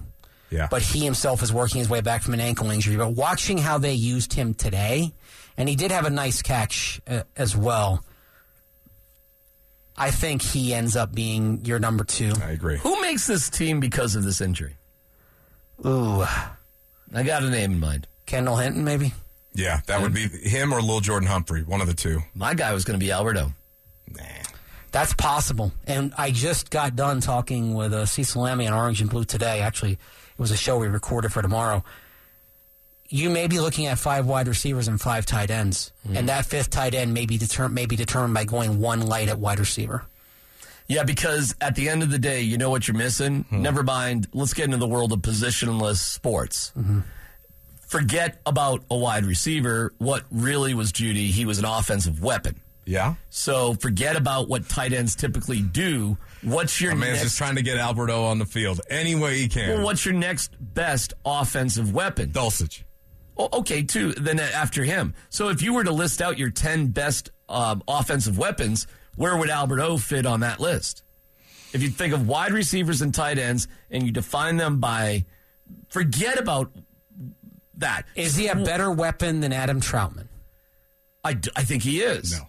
Yeah. 0.51 0.69
But 0.71 0.83
he 0.83 1.01
himself 1.05 1.43
is 1.43 1.53
working 1.53 1.81
his 1.81 1.89
way 1.89 2.01
back 2.01 2.23
from 2.23 2.33
an 2.33 2.41
ankle 2.41 2.71
injury. 2.71 2.97
But 2.97 3.11
watching 3.11 3.59
how 3.59 3.79
they 3.79 3.95
used 3.95 4.33
him 4.35 4.55
today, 4.55 5.13
and 5.57 5.69
he 5.69 5.75
did 5.75 5.91
have 5.91 6.07
a 6.07 6.11
nice 6.11 6.43
catch 6.43 7.01
uh, 7.09 7.25
as 7.37 7.57
well. 7.57 8.05
I 9.97 10.13
think 10.13 10.43
he 10.43 10.73
ends 10.75 10.95
up 10.95 11.13
being 11.13 11.65
your 11.65 11.81
number 11.81 12.05
two. 12.05 12.33
I 12.41 12.51
agree. 12.51 12.79
Who 12.79 13.01
makes 13.01 13.27
this 13.27 13.51
team 13.51 13.81
because 13.81 14.15
of 14.15 14.23
this 14.23 14.41
injury? 14.41 14.77
Ooh, 15.85 16.23
I 16.23 17.23
got 17.25 17.43
a 17.43 17.51
name 17.51 17.73
in 17.73 17.81
mind. 17.81 18.07
Kendall 18.27 18.57
Hinton, 18.57 18.85
maybe. 18.85 19.13
Yeah, 19.55 19.81
that 19.87 20.03
would 20.03 20.13
be 20.13 20.27
him 20.29 20.73
or 20.73 20.83
Lil 20.83 21.01
Jordan 21.01 21.29
Humphrey, 21.29 21.63
one 21.63 21.81
of 21.81 21.87
the 21.87 21.95
two. 21.95 22.21
My 22.35 22.55
guy 22.55 22.73
was 22.73 22.85
going 22.85 22.99
to 22.99 23.05
be 23.05 23.13
Albert 23.13 23.37
O. 23.37 23.53
Nah. 24.11 24.23
That's 24.91 25.15
possible. 25.15 25.73
And 25.87 26.13
I 26.19 26.31
just 26.31 26.71
got 26.71 26.97
done 26.97 27.21
talking 27.21 27.75
with 27.75 27.93
uh, 27.93 28.07
Cecil 28.07 28.43
Lammey 28.43 28.67
on 28.67 28.73
Orange 28.73 29.01
and 29.01 29.11
Blue 29.11 29.25
today. 29.25 29.61
Actually, 29.61 29.93
it 29.93 29.99
was 30.39 30.51
a 30.51 30.57
show 30.57 30.79
we 30.79 30.89
recorded 30.89 31.33
for 31.33 31.43
tomorrow. 31.43 31.85
You 33.09 33.31
may 33.31 33.47
be 33.47 33.61
looking 33.61 33.87
at 33.87 33.99
five 33.99 34.27
wide 34.27 34.49
receivers 34.49 34.89
and 34.89 35.01
five 35.01 35.27
tight 35.27 35.51
ends, 35.51 35.93
mm-hmm. 36.07 36.17
and 36.17 36.29
that 36.29 36.47
fifth 36.47 36.71
tight 36.71 36.95
end 36.95 37.15
may 37.15 37.27
be, 37.27 37.39
deter- 37.39 37.69
may 37.69 37.87
be 37.87 37.97
determined 37.97 38.35
by 38.35 38.45
going 38.45 38.81
one 38.81 39.03
light 39.07 39.29
at 39.29 39.39
wide 39.39 39.61
receiver. 39.61 40.05
Yeah, 40.87 41.05
because 41.05 41.55
at 41.61 41.77
the 41.77 41.89
end 41.89 42.03
of 42.03 42.11
the 42.11 42.19
day, 42.19 42.43
you 42.43 42.59
know 42.59 42.71
what 42.71 42.87
you're 42.87 42.97
missing. 42.97 43.45
Hmm. 43.45 43.63
Never 43.63 43.83
mind. 43.83 44.29
Let's 44.33 44.53
get 44.53 44.67
into 44.67 44.77
the 44.77 44.87
world 44.87 45.13
of 45.13 45.21
positionless 45.21 45.97
sports. 45.97 46.73
Mm-hmm. 46.77 47.01
Forget 47.95 48.41
about 48.45 48.83
a 48.91 48.97
wide 48.97 49.25
receiver. 49.25 49.95
What 49.99 50.25
really 50.33 50.75
was 50.75 50.91
Jeudy? 50.91 51.29
He 51.29 51.45
was 51.45 51.61
an 51.61 51.65
offensive 51.65 52.21
weapon. 52.21 52.61
Yeah. 52.85 53.15
So 53.31 53.75
forget 53.75 54.17
about 54.17 54.49
what 54.49 54.69
tight 54.69 54.93
ends 54.93 55.15
typically 55.15 55.63
do. 55.63 56.19
What's 56.43 56.81
your 56.81 56.97
My 56.97 57.03
man's 57.03 57.13
next, 57.13 57.23
just 57.23 57.39
trying 57.39 57.55
to 57.55 57.63
get 57.63 57.79
Albert 57.79 58.11
O 58.11 58.25
on 58.25 58.41
the 58.41 58.47
field 58.47 58.81
any 58.91 59.15
way 59.15 59.37
he 59.39 59.47
can. 59.47 59.69
well, 59.69 59.85
what's 59.85 60.05
your 60.05 60.15
next 60.15 60.57
best 60.59 61.15
offensive 61.25 61.95
weapon? 61.95 62.31
Dulcich. 62.31 62.83
Oh, 63.39 63.49
okay, 63.61 63.85
two. 63.85 64.11
Then 64.15 64.41
after 64.41 64.83
him. 64.83 65.15
So 65.29 65.51
if 65.51 65.63
you 65.63 65.73
were 65.73 65.85
to 65.85 65.93
list 65.93 66.21
out 66.21 66.37
your 66.37 66.51
ten 66.51 66.89
best 66.89 67.31
um, 67.49 67.81
offensive 67.87 68.37
weapons, 68.37 68.89
where 69.15 69.37
would 69.37 69.51
Albert 69.51 69.79
O 69.81 69.99
fit 69.99 70.27
on 70.27 70.41
that 70.41 70.59
list? 70.59 71.05
If 71.73 71.81
you 71.81 71.91
think 71.91 72.13
of 72.13 72.27
wide 72.27 72.51
receivers 72.51 73.03
and 73.03 73.15
tight 73.15 73.39
ends, 73.39 73.69
and 73.89 74.03
you 74.03 74.11
define 74.11 74.57
them 74.57 74.81
by, 74.81 75.27
forget 75.91 76.41
about 76.41 76.73
that. 77.79 78.05
Is 78.15 78.37
he 78.37 78.49
a 78.49 78.57
better 78.57 78.91
weapon 78.91 79.41
than 79.41 79.53
Adam 79.53 79.81
Trautman? 79.81 80.29
I, 81.25 81.35
d- 81.35 81.51
I 81.57 81.65
think 81.65 81.83
he 81.83 82.01
is. 82.01 82.33
No. 82.33 82.47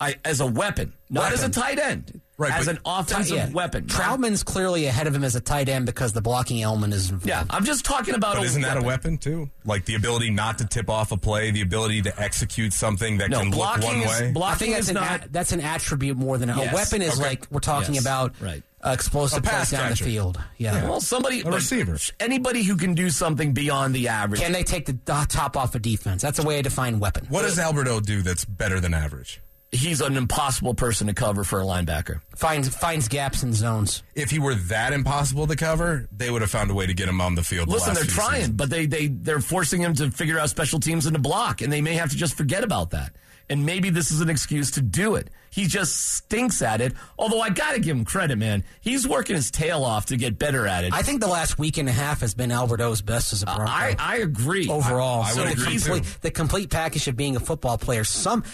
I 0.00 0.14
as 0.24 0.40
a 0.40 0.46
weapon, 0.46 0.92
not 1.10 1.32
as 1.32 1.42
a 1.42 1.48
tight 1.48 1.78
end. 1.80 2.20
Right, 2.36 2.52
As 2.52 2.68
an 2.68 2.78
offensive 2.86 3.36
Yeah. 3.36 3.50
weapon. 3.50 3.86
Trautman's 3.86 4.44
clearly 4.44 4.86
ahead 4.86 5.08
of 5.08 5.14
him 5.16 5.24
as 5.24 5.34
a 5.34 5.40
tight 5.40 5.68
end 5.68 5.86
because 5.86 6.12
the 6.12 6.20
blocking 6.22 6.62
element 6.62 6.94
is 6.94 7.10
involved. 7.10 7.26
Yeah, 7.26 7.42
I'm 7.50 7.64
just 7.64 7.84
talking 7.84 8.14
about. 8.14 8.36
But 8.36 8.42
a 8.44 8.46
isn't 8.46 8.62
that 8.62 8.76
a 8.76 8.80
weapon 8.80 9.18
too? 9.18 9.50
Like 9.64 9.86
the 9.86 9.96
ability 9.96 10.30
not 10.30 10.58
to 10.58 10.64
tip 10.64 10.88
off 10.88 11.10
a 11.10 11.16
play, 11.16 11.50
the 11.50 11.62
ability 11.62 12.02
to 12.02 12.16
execute 12.20 12.72
something 12.72 13.18
that 13.18 13.30
No, 13.30 13.40
can 13.40 13.50
look 13.50 13.58
one 13.82 13.96
is 13.96 14.06
way. 14.20 14.28
I 14.28 14.32
blocking 14.32 14.58
think 14.58 14.72
that's 14.74 14.84
is 14.84 14.88
an 14.90 14.94
not. 14.94 15.24
a, 15.24 15.28
that's 15.30 15.50
an 15.50 15.60
attribute 15.60 16.16
more 16.16 16.38
than 16.38 16.48
a, 16.50 16.56
Yes. 16.56 16.72
a 16.72 16.74
weapon 16.76 17.02
is 17.02 17.14
Okay. 17.18 17.28
like 17.30 17.46
we're 17.50 17.58
talking 17.58 17.94
Yes. 17.96 18.04
about 18.04 18.34
Right. 18.40 18.62
Explosive 18.84 19.38
A 19.38 19.42
pass 19.42 19.70
plays 19.70 19.80
down 19.80 19.88
the 19.90 19.94
catcher. 19.96 20.04
field. 20.04 20.40
Yeah. 20.56 20.88
well, 20.88 21.00
somebody, 21.00 21.42
but 21.42 21.54
receiver. 21.54 21.98
anybody 22.20 22.62
who 22.62 22.76
can 22.76 22.94
do 22.94 23.10
something 23.10 23.52
beyond 23.52 23.94
the 23.94 24.08
average. 24.08 24.40
Can 24.40 24.52
they 24.52 24.62
take 24.62 24.86
the 24.86 24.98
top 25.28 25.56
off 25.56 25.74
a 25.74 25.78
defense? 25.78 26.22
That's 26.22 26.38
a 26.38 26.44
way 26.44 26.56
to 26.58 26.62
define 26.62 27.00
weapon. 27.00 27.26
what 27.28 27.42
does 27.42 27.58
Albert 27.58 27.88
O 27.88 28.00
do 28.00 28.22
that's 28.22 28.44
better 28.44 28.80
than 28.80 28.94
average? 28.94 29.40
he's 29.70 30.00
an 30.00 30.16
impossible 30.16 30.72
person 30.72 31.08
to 31.08 31.12
cover 31.12 31.44
for 31.44 31.60
a 31.60 31.64
linebacker. 31.64 32.22
Finds 32.34 32.70
finds 32.74 33.06
gaps 33.06 33.42
in 33.42 33.52
zones. 33.52 34.02
If 34.14 34.30
he 34.30 34.38
were 34.38 34.54
that 34.54 34.94
impossible 34.94 35.46
to 35.46 35.56
cover, 35.56 36.08
they 36.10 36.30
would 36.30 36.40
have 36.40 36.50
found 36.50 36.70
a 36.70 36.74
way 36.74 36.86
to 36.86 36.94
get 36.94 37.06
him 37.06 37.20
on 37.20 37.34
the 37.34 37.42
field. 37.42 37.68
the 37.68 37.72
Listen, 37.72 37.88
last 37.88 37.96
they're 37.96 38.04
few 38.06 38.14
trying, 38.14 38.34
seasons. 38.36 38.56
but 38.56 38.70
they 38.70 38.86
they 38.86 39.08
they're 39.08 39.40
forcing 39.40 39.82
him 39.82 39.92
to 39.96 40.10
figure 40.10 40.38
out 40.38 40.48
special 40.48 40.80
teams 40.80 41.04
and 41.04 41.14
to 41.14 41.20
block, 41.20 41.60
and 41.60 41.70
they 41.70 41.82
may 41.82 41.92
have 41.94 42.08
to 42.08 42.16
just 42.16 42.32
forget 42.34 42.64
about 42.64 42.92
that. 42.92 43.12
And 43.50 43.64
maybe 43.64 43.88
this 43.88 44.10
is 44.10 44.20
an 44.20 44.28
excuse 44.28 44.72
to 44.72 44.82
do 44.82 45.14
it. 45.14 45.30
He 45.50 45.66
just 45.66 45.96
stinks 45.96 46.60
at 46.60 46.82
it. 46.82 46.92
Although 47.18 47.40
I 47.40 47.48
got 47.48 47.72
to 47.72 47.80
give 47.80 47.96
him 47.96 48.04
credit, 48.04 48.36
man. 48.36 48.62
He's 48.80 49.08
working 49.08 49.36
his 49.36 49.50
tail 49.50 49.84
off 49.84 50.06
to 50.06 50.16
get 50.18 50.38
better 50.38 50.66
at 50.66 50.84
it. 50.84 50.92
I 50.92 51.00
think 51.02 51.20
the 51.22 51.28
last 51.28 51.58
week 51.58 51.78
and 51.78 51.88
a 51.88 51.92
half 51.92 52.20
has 52.20 52.34
been 52.34 52.52
Albert 52.52 52.82
O's 52.82 53.00
best 53.00 53.32
as 53.32 53.42
a 53.42 53.46
Bronco. 53.46 53.64
I, 53.64 53.96
I 53.98 54.16
agree. 54.18 54.68
overall. 54.68 55.22
I- 55.22 55.28
I 55.28 55.32
so 55.32 55.44
the, 55.44 55.50
agree, 55.52 55.78
complete, 55.78 56.04
too. 56.04 56.10
the 56.20 56.30
complete 56.30 56.70
package 56.70 57.08
of 57.08 57.16
being 57.16 57.36
a 57.36 57.40
football 57.40 57.78
player. 57.78 58.04
Some 58.04 58.44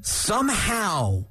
somehow 0.00 1.24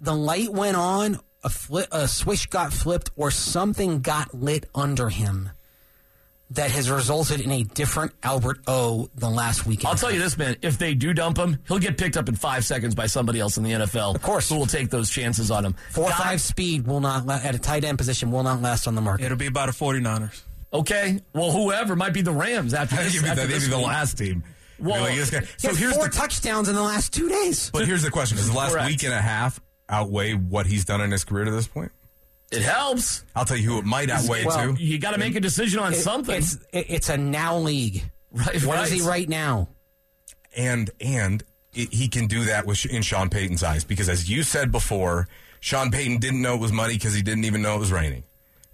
the 0.00 0.14
light 0.14 0.52
went 0.52 0.76
on, 0.76 1.18
a, 1.42 1.48
fli- 1.48 1.86
a 1.92 2.08
switch 2.08 2.50
got 2.50 2.72
flipped, 2.72 3.10
or 3.16 3.30
something 3.30 4.00
got 4.00 4.34
lit 4.34 4.66
under 4.74 5.08
him 5.08 5.50
that 6.50 6.70
has 6.70 6.88
resulted 6.90 7.40
in 7.40 7.50
a 7.50 7.64
different 7.64 8.12
Albert 8.22 8.60
O 8.68 9.08
than 9.16 9.34
last 9.34 9.66
weekend. 9.66 9.88
I'll 9.88 9.94
tell 9.96 10.12
you 10.12 10.20
this, 10.20 10.38
man. 10.38 10.56
If 10.62 10.78
they 10.78 10.94
do 10.94 11.12
dump 11.12 11.36
him, 11.38 11.58
he'll 11.66 11.78
get 11.80 11.98
picked 11.98 12.16
up 12.16 12.28
in 12.28 12.36
five 12.36 12.64
seconds 12.64 12.94
by 12.94 13.06
somebody 13.06 13.40
else 13.40 13.56
in 13.56 13.64
the 13.64 13.72
NFL. 13.72 14.14
Of 14.14 14.22
course. 14.22 14.48
who 14.48 14.56
will 14.56 14.66
take 14.66 14.90
those 14.90 15.10
chances 15.10 15.50
on 15.50 15.64
him. 15.64 15.74
Four 15.90 16.08
Guy- 16.10 16.14
five 16.16 16.40
speed 16.40 16.86
will 16.86 17.00
not 17.00 17.26
la- 17.26 17.40
at 17.42 17.54
a 17.54 17.58
tight 17.58 17.84
end 17.84 17.98
position 17.98 18.30
will 18.30 18.44
not 18.44 18.62
last 18.62 18.86
on 18.86 18.94
the 18.94 19.00
market. 19.00 19.24
It'll 19.26 19.36
be 19.36 19.46
about 19.46 19.68
a 19.68 19.72
49ers. 19.72 20.42
Okay, 20.72 21.20
well, 21.32 21.50
whoever 21.52 21.96
might 21.96 22.12
be 22.12 22.22
the 22.22 22.32
Rams 22.32 22.74
after 22.74 22.96
I 23.00 23.04
this. 23.04 23.12
think 23.14 23.24
it'd 23.24 23.36
be 23.36 23.40
after 23.40 23.46
the, 23.46 23.52
this 23.54 23.64
they'd 23.64 23.72
the 23.72 23.78
last 23.78 24.18
team. 24.18 24.44
Well, 24.78 25.00
like, 25.00 25.16
this 25.16 25.30
guy- 25.30 25.40
He 25.40 25.46
So 25.58 25.68
has 25.68 25.78
here's 25.78 25.94
four 25.96 26.04
the 26.08 26.10
touchdowns 26.14 26.68
in 26.68 26.74
the 26.74 26.82
last 26.82 27.12
two 27.12 27.28
days. 27.28 27.70
but 27.72 27.86
here's 27.86 28.02
the 28.02 28.10
question: 28.10 28.36
Does 28.36 28.50
the 28.50 28.56
last 28.56 28.72
Correct. 28.72 28.88
week 28.88 29.02
and 29.04 29.12
a 29.14 29.20
half 29.20 29.60
outweigh 29.88 30.34
what 30.34 30.66
he's 30.66 30.84
done 30.84 31.00
in 31.00 31.10
his 31.10 31.24
career 31.24 31.44
to 31.44 31.50
this 31.50 31.66
point? 31.66 31.92
It 32.52 32.62
helps. 32.62 33.24
I'll 33.34 33.44
tell 33.44 33.56
you 33.56 33.68
who 33.70 33.78
it 33.78 33.84
might 33.84 34.08
outweigh 34.08 34.44
Well, 34.44 34.76
too. 34.76 34.82
You 34.82 34.98
got 34.98 35.12
to 35.12 35.18
make 35.18 35.34
a 35.34 35.40
decision 35.40 35.80
on 35.80 35.92
It- 35.92 35.96
something. 35.96 36.36
It's, 36.36 36.58
it's 36.72 37.08
a 37.08 37.16
now 37.16 37.58
league. 37.58 38.02
Right, 38.32 38.62
What 38.64 38.78
is 38.84 38.90
right. 38.90 38.92
he 38.92 39.00
right 39.00 39.28
now? 39.28 39.68
and 40.56 40.90
and 41.00 41.42
it, 41.74 41.92
he 41.92 42.08
can 42.08 42.26
do 42.26 42.44
that 42.44 42.66
with 42.66 42.84
in 42.86 43.02
Sean 43.02 43.28
Payton's 43.30 43.62
eyes 43.62 43.84
because 43.84 44.08
as 44.08 44.28
you 44.28 44.42
said 44.42 44.70
before, 44.72 45.28
Sean 45.60 45.90
Payton 45.90 46.18
didn't 46.18 46.42
know 46.42 46.54
it 46.54 46.60
was 46.60 46.72
muddy 46.72 46.94
because 46.94 47.14
he 47.14 47.22
didn't 47.22 47.44
even 47.44 47.62
know 47.62 47.76
it 47.76 47.78
was 47.78 47.92
raining, 47.92 48.24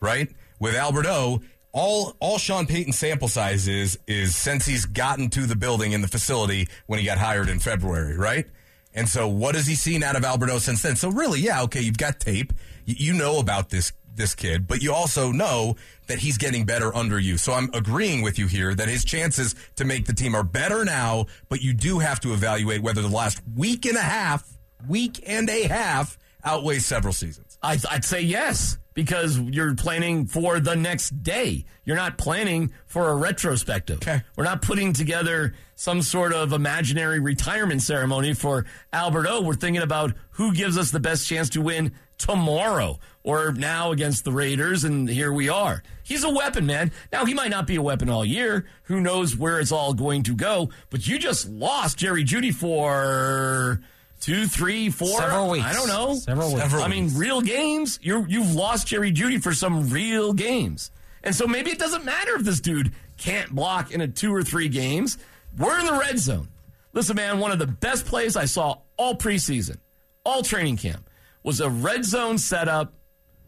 right? 0.00 0.28
With 0.58 0.74
Albert 0.74 1.06
O, 1.06 1.42
all 1.72 2.16
all 2.20 2.38
Sean 2.38 2.66
Payton's 2.66 2.98
sample 2.98 3.28
size 3.28 3.68
is 3.68 3.98
is 4.08 4.35
since 4.35 4.66
he's 4.66 4.85
gotten 4.85 5.30
to 5.30 5.46
the 5.46 5.54
building 5.56 5.92
in 5.92 6.00
the 6.02 6.08
facility 6.08 6.66
when 6.87 6.98
he 6.98 7.04
got 7.04 7.18
hired 7.18 7.48
in 7.48 7.58
February, 7.61 8.16
right? 8.16 8.46
And 8.94 9.08
so, 9.08 9.28
what 9.28 9.54
has 9.54 9.66
he 9.66 9.74
seen 9.74 10.02
out 10.02 10.16
of 10.16 10.24
Albert 10.24 10.50
O 10.50 10.58
since 10.58 10.82
then? 10.82 10.96
So, 10.96 11.08
really, 11.11 11.40
yeah, 11.40 11.62
okay, 11.62 11.80
you've 11.80 11.98
got 11.98 12.20
tape, 12.20 12.52
you, 12.84 13.12
know 13.12 13.38
about 13.38 13.70
this 13.70 13.92
this 14.14 14.34
kid, 14.34 14.66
but 14.66 14.82
you 14.82 14.92
also 14.92 15.32
know 15.32 15.76
that 16.06 16.18
he's 16.18 16.36
getting 16.36 16.66
better 16.66 16.94
under 16.94 17.18
you. 17.18 17.38
So, 17.38 17.52
I'm 17.52 17.70
agreeing 17.72 18.22
with 18.22 18.38
you 18.38 18.46
here 18.46 18.74
that 18.74 18.88
his 18.88 19.04
chances 19.04 19.54
to 19.76 19.84
make 19.84 20.06
the 20.06 20.12
team 20.12 20.34
are 20.34 20.44
better 20.44 20.84
now, 20.84 21.26
but 21.48 21.62
you 21.62 21.72
do 21.72 21.98
have 21.98 22.20
to 22.20 22.32
evaluate 22.32 22.82
whether 22.82 23.02
the 23.02 23.08
last 23.08 23.40
week 23.56 23.86
and 23.86 23.96
a 23.96 24.02
half, 24.02 24.46
week 24.86 25.22
and 25.26 25.48
a 25.48 25.68
half, 25.68 26.18
outweighs 26.44 26.84
several 26.84 27.12
seasons. 27.12 27.58
I, 27.62 27.78
I'd 27.90 28.04
say 28.04 28.20
yes 28.20 28.78
because 28.94 29.38
you're 29.38 29.74
planning 29.74 30.26
for 30.26 30.60
the 30.60 30.76
next 30.76 31.22
day. 31.22 31.64
You're 31.84 31.96
not 31.96 32.18
planning 32.18 32.72
for 32.86 33.08
a 33.08 33.16
retrospective. 33.16 33.96
Okay. 33.98 34.22
We're 34.36 34.44
not 34.44 34.62
putting 34.62 34.92
together 34.92 35.54
some 35.74 36.02
sort 36.02 36.32
of 36.32 36.52
imaginary 36.52 37.20
retirement 37.20 37.82
ceremony 37.82 38.34
for 38.34 38.66
Albert 38.92 39.26
O. 39.28 39.40
We're 39.40 39.54
thinking 39.54 39.82
about 39.82 40.12
who 40.30 40.52
gives 40.52 40.76
us 40.76 40.90
the 40.90 41.00
best 41.00 41.26
chance 41.26 41.48
to 41.50 41.62
win 41.62 41.92
tomorrow 42.22 42.98
or 43.24 43.52
now 43.52 43.90
against 43.90 44.24
the 44.24 44.32
Raiders, 44.32 44.85
and 44.85 45.08
here 45.08 45.32
we 45.32 45.48
are. 45.48 45.82
He's 46.04 46.24
a 46.24 46.30
weapon, 46.30 46.66
man. 46.66 46.92
Now, 47.12 47.24
he 47.24 47.35
might 47.35 47.50
not 47.50 47.66
be 47.66 47.76
a 47.76 47.82
weapon 47.82 48.08
all 48.08 48.24
year. 48.24 48.66
Who 48.85 49.00
knows 49.00 49.37
where 49.37 49.58
it's 49.58 49.72
all 49.72 49.92
going 49.92 50.22
to 50.24 50.35
go? 50.35 50.70
But 50.90 51.06
you 51.06 51.18
just 51.18 51.48
lost 51.48 51.98
Jerry 51.98 52.24
Jeudy 52.24 52.54
for 52.54 53.80
two, 54.20 54.46
three, 54.46 54.88
four. 54.90 55.18
Several 55.18 55.50
weeks. 55.50 55.66
I 55.66 55.72
don't 55.72 55.88
know. 55.88 56.14
Several 56.14 56.48
weeks. 56.48 56.62
Several 56.62 56.85
I 56.85 56.88
mean, 56.88 57.11
real 57.14 57.40
games. 57.40 57.98
You 58.02 58.24
you've 58.28 58.54
lost 58.54 58.87
Jerry 58.87 59.12
Jeudy 59.12 59.42
for 59.42 59.52
some 59.52 59.90
real 59.90 60.32
games, 60.32 60.90
and 61.24 61.35
so 61.35 61.46
maybe 61.46 61.70
it 61.70 61.78
doesn't 61.78 62.04
matter 62.04 62.37
if 62.37 62.42
this 62.42 62.61
dude 62.61 62.92
can't 63.18 63.50
block 63.50 63.90
in 63.90 64.00
a 64.00 64.08
two 64.08 64.32
or 64.35 64.42
three 64.42 64.68
games. 64.68 65.18
We're 65.58 65.78
in 65.78 65.87
the 65.87 65.92
red 65.92 66.18
zone. 66.18 66.48
Listen, 66.92 67.16
man, 67.16 67.38
one 67.38 67.50
of 67.50 67.58
the 67.58 67.66
best 67.66 68.06
plays 68.06 68.37
I 68.37 68.44
saw 68.44 68.78
all 68.96 69.16
preseason, 69.16 69.78
all 70.24 70.42
training 70.42 70.76
camp, 70.76 71.08
was 71.42 71.61
a 71.61 71.70
red 71.70 72.05
zone 72.05 72.38
setup. 72.38 72.92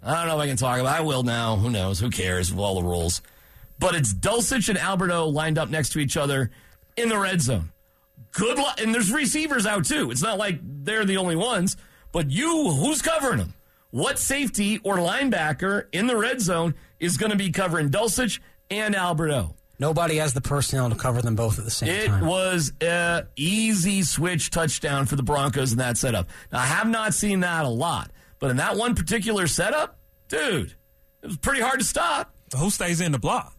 I 0.03 0.15
don't 0.15 0.29
know 0.29 0.37
if 0.37 0.43
I 0.43 0.47
can 0.47 0.57
talk 0.57 0.79
about. 0.81 0.97
it. 0.97 0.99
I 0.99 1.03
will 1.03 1.23
now. 1.23 1.57
Who 1.57 1.71
knows? 1.71 1.99
Who 2.01 2.11
cares? 2.11 2.51
With 2.51 2.61
all 2.61 2.81
the 2.81 2.87
rules, 2.87 3.23
but 3.79 3.95
it's 3.95 4.13
Dulcich 4.13 4.69
and 4.69 4.79
Albert 4.79 5.11
O 5.11 5.29
lined 5.29 5.59
up 5.59 5.71
next 5.71 5.91
to 5.93 5.99
each 5.99 6.17
other 6.17 6.51
in 6.97 7.09
the 7.09 7.19
red 7.19 7.41
zone. 7.41 7.71
Good 8.33 8.59
luck. 8.59 8.81
And 8.81 8.95
there's 8.95 9.13
receivers 9.13 9.67
out 9.67 9.85
too. 9.85 10.11
It's 10.11 10.23
not 10.23 10.39
like 10.39 10.59
they're 10.63 11.05
the 11.05 11.17
only 11.17 11.37
ones, 11.37 11.77
but 12.13 12.31
you, 12.31 12.71
who's 12.73 13.01
covering 13.01 13.39
them? 13.39 13.55
What 13.91 14.19
safety 14.19 14.81
or 14.83 14.97
linebacker 14.97 15.87
in 15.93 16.07
the 16.09 16.17
red 16.17 16.41
zone 16.41 16.75
is 16.99 17.17
going 17.17 17.31
to 17.31 17.39
be 17.39 17.51
covering 17.51 17.91
Dulcich 17.91 18.41
and 18.71 18.95
Albert 18.95 19.31
O? 19.31 19.55
Nobody 19.79 20.17
has 20.17 20.35
the 20.35 20.41
personnel 20.41 20.89
to 20.91 20.97
cover 20.97 21.21
them 21.21 21.35
both 21.35 21.59
at 21.59 21.65
the 21.65 21.71
same 21.71 21.89
It 21.89 22.07
time. 22.07 22.25
It 22.25 22.27
was 22.27 22.73
a 22.81 23.27
easy 23.37 24.03
switch 24.03 24.51
touchdown 24.51 25.07
for 25.07 25.17
the 25.17 25.23
Broncos 25.23 25.73
in 25.73 25.79
that 25.79 25.97
setup. 25.97 26.29
Now, 26.53 26.61
I 26.61 26.67
have 26.67 26.89
not 26.89 27.13
seen 27.15 27.41
that 27.41 27.65
a 27.65 27.69
lot, 27.69 28.11
but 28.39 28.51
in 28.51 28.59
that 28.59 28.77
one 28.77 28.95
particular 28.95 29.47
setup, 29.47 29.99
dude, 30.29 30.75
it 31.23 31.27
was 31.27 31.37
pretty 31.39 31.61
hard 31.61 31.81
to 31.81 31.85
stop. 31.85 32.35
Who 32.57 32.71
stays 32.71 33.01
in 33.01 33.11
the 33.13 33.19
block? 33.19 33.53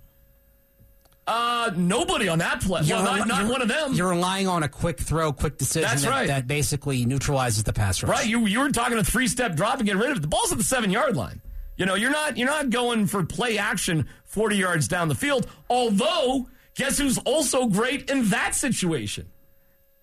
Uh, 1.27 1.71
nobody 1.75 2.27
on 2.29 2.37
that 2.37 2.61
play. 2.61 2.81
Well, 2.87 3.03
not, 3.03 3.27
not 3.27 3.49
one 3.49 3.61
of 3.61 3.67
them. 3.67 3.93
You're 3.93 4.11
relying 4.11 4.47
on 4.47 4.61
a 4.61 4.69
quick 4.69 4.99
throw, 4.99 5.33
quick 5.33 5.57
decision 5.57 5.89
That's 5.89 6.03
that, 6.03 6.09
right. 6.09 6.27
that 6.27 6.45
basically 6.45 7.03
neutralizes 7.05 7.63
the 7.63 7.73
pass 7.73 8.03
rush. 8.03 8.11
Right, 8.11 8.27
you 8.27 8.45
you 8.45 8.59
were 8.59 8.69
talking 8.69 8.97
a 8.99 9.03
three 9.03 9.27
step 9.27 9.55
drop 9.55 9.79
and 9.79 9.87
get 9.87 9.97
rid 9.97 10.11
of 10.11 10.17
it. 10.17 10.21
The 10.21 10.27
ball's 10.27 10.51
at 10.51 10.59
the 10.59 10.63
seven 10.63 10.91
yard 10.91 11.17
line. 11.17 11.41
You 11.77 11.85
know, 11.85 11.95
you're 11.95 12.11
not 12.11 12.37
you're 12.37 12.47
not 12.47 12.69
going 12.69 13.07
for 13.07 13.23
play 13.23 13.57
action 13.57 14.07
forty 14.23 14.57
yards 14.57 14.87
down 14.87 15.07
the 15.07 15.15
field. 15.15 15.47
Although, 15.69 16.47
guess 16.75 16.97
who's 16.97 17.17
also 17.19 17.67
great 17.67 18.09
in 18.09 18.29
that 18.29 18.55
situation? 18.55 19.27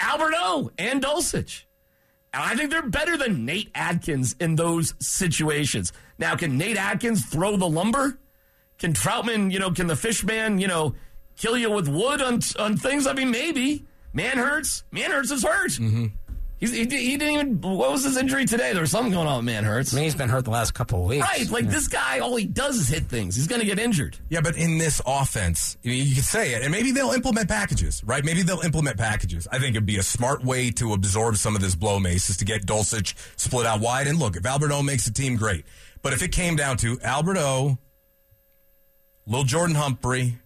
Albert 0.00 0.34
O 0.36 0.70
and 0.78 1.02
Dulcich. 1.02 1.64
And 2.34 2.42
I 2.42 2.54
think 2.56 2.70
they're 2.70 2.82
better 2.82 3.16
than 3.16 3.44
Nate 3.44 3.70
Adkins 3.74 4.34
in 4.40 4.56
those 4.56 4.94
situations. 4.98 5.92
Now, 6.18 6.34
can 6.34 6.56
Nate 6.56 6.78
Adkins 6.78 7.26
throw 7.26 7.56
the 7.56 7.68
lumber? 7.68 8.18
Can 8.78 8.94
Trautman, 8.94 9.52
you 9.52 9.58
know, 9.58 9.70
can 9.70 9.86
the 9.86 9.96
fish 9.96 10.24
man, 10.24 10.58
you 10.58 10.66
know, 10.66 10.94
kill 11.36 11.56
you 11.56 11.70
with 11.70 11.88
wood 11.88 12.22
on 12.22 12.40
on 12.58 12.76
things? 12.76 13.06
I 13.06 13.12
mean, 13.12 13.30
maybe. 13.30 13.86
Manhertz. 14.14 14.82
Man 14.90 15.10
hurts 15.10 15.30
is 15.30 15.42
hurt. 15.42 15.70
Mm-hmm. 15.72 16.06
He's, 16.62 16.70
he, 16.70 16.84
he 16.84 17.16
didn't 17.16 17.34
even. 17.34 17.60
What 17.60 17.90
was 17.90 18.04
his 18.04 18.16
injury 18.16 18.44
today? 18.44 18.72
There 18.72 18.82
was 18.82 18.92
something 18.92 19.12
going 19.12 19.26
on 19.26 19.44
with 19.44 19.52
Manhertz. 19.52 19.92
I 19.92 19.96
mean, 19.96 20.04
he's 20.04 20.14
been 20.14 20.28
hurt 20.28 20.44
the 20.44 20.52
last 20.52 20.74
couple 20.74 21.02
of 21.02 21.08
weeks. 21.08 21.26
Right, 21.26 21.50
like 21.50 21.66
this 21.66 21.88
guy, 21.88 22.20
all 22.20 22.36
he 22.36 22.46
does 22.46 22.76
is 22.76 22.88
hit 22.88 23.06
things. 23.06 23.34
He's 23.34 23.48
going 23.48 23.60
to 23.60 23.66
get 23.66 23.80
injured. 23.80 24.16
Yeah, 24.28 24.42
but 24.42 24.56
in 24.56 24.78
this 24.78 25.02
offense, 25.04 25.76
I 25.84 25.88
you 25.88 26.14
can 26.14 26.22
say 26.22 26.54
it, 26.54 26.62
and 26.62 26.70
maybe 26.70 26.92
they'll 26.92 27.10
implement 27.10 27.48
packages, 27.48 28.00
right? 28.04 28.24
Maybe 28.24 28.42
they'll 28.42 28.60
implement 28.60 28.96
packages. 28.96 29.48
I 29.50 29.58
think 29.58 29.74
it'd 29.74 29.86
be 29.86 29.98
a 29.98 30.04
smart 30.04 30.44
way 30.44 30.70
to 30.70 30.92
absorb 30.92 31.36
some 31.36 31.56
of 31.56 31.62
this 31.62 31.74
blow 31.74 31.98
mace 31.98 32.30
is 32.30 32.36
to 32.36 32.44
get 32.44 32.64
Dulcich 32.64 33.14
split 33.36 33.66
out 33.66 33.80
wide. 33.80 34.06
And 34.06 34.20
look, 34.20 34.36
if 34.36 34.46
Albert 34.46 34.70
O 34.70 34.84
makes 34.84 35.04
the 35.04 35.10
team, 35.10 35.34
great. 35.34 35.64
But 36.00 36.12
if 36.12 36.22
it 36.22 36.30
came 36.30 36.54
down 36.54 36.76
to 36.76 36.96
Albert 37.02 37.38
O, 37.38 37.76
Lil 39.26 39.42
Jordan 39.42 39.74
Humphrey, 39.74 40.38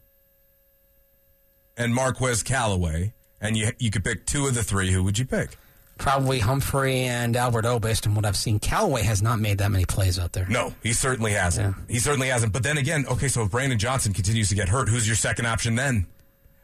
and 1.76 1.94
Marquez 1.94 2.42
Callaway, 2.42 3.12
and 3.38 3.54
you 3.54 3.70
you 3.78 3.90
could 3.90 4.02
pick 4.02 4.24
two 4.24 4.46
of 4.46 4.54
the 4.54 4.62
three, 4.62 4.90
who 4.90 5.04
would 5.04 5.18
you 5.18 5.26
pick? 5.26 5.58
Probably 5.98 6.38
Humphrey 6.40 7.00
and 7.00 7.34
Albert 7.36 7.64
O, 7.64 7.78
based 7.78 8.06
on 8.06 8.14
what 8.14 8.26
I've 8.26 8.36
seen. 8.36 8.58
Callaway 8.58 9.02
has 9.02 9.22
not 9.22 9.40
made 9.40 9.58
that 9.58 9.70
many 9.70 9.86
plays 9.86 10.18
out 10.18 10.32
there. 10.32 10.46
No, 10.46 10.74
he 10.82 10.92
certainly 10.92 11.32
hasn't. 11.32 11.74
He 11.88 11.98
certainly 11.98 12.28
hasn't. 12.28 12.52
But 12.52 12.62
then 12.62 12.76
again, 12.76 13.06
okay, 13.10 13.28
so 13.28 13.42
if 13.44 13.50
Brandon 13.50 13.78
Johnson 13.78 14.12
continues 14.12 14.50
to 14.50 14.54
get 14.54 14.68
hurt, 14.68 14.88
who's 14.90 15.06
your 15.06 15.16
second 15.16 15.46
option 15.46 15.74
then? 15.74 16.06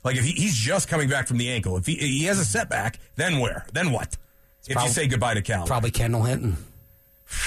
Like 0.05 0.17
if 0.17 0.25
he, 0.25 0.33
he's 0.33 0.55
just 0.55 0.89
coming 0.89 1.09
back 1.09 1.29
from 1.29 1.39
the 1.39 1.49
ankle, 1.51 1.77
if 1.79 1.87
he, 1.87 1.95
he 1.95 2.25
has 2.25 2.39
a 2.39 2.45
setback, 2.45 2.99
then 3.17 3.39
where? 3.39 3.65
Then 3.73 3.91
what? 3.93 4.17
if 4.67 4.75
prob- 4.75 4.87
you 4.87 4.93
say 4.93 5.07
goodbye 5.07 5.35
to 5.35 5.43
Cal, 5.43 5.67
Probably 5.67 5.91
Kendall 5.91 6.23
Hinton. 6.23 6.57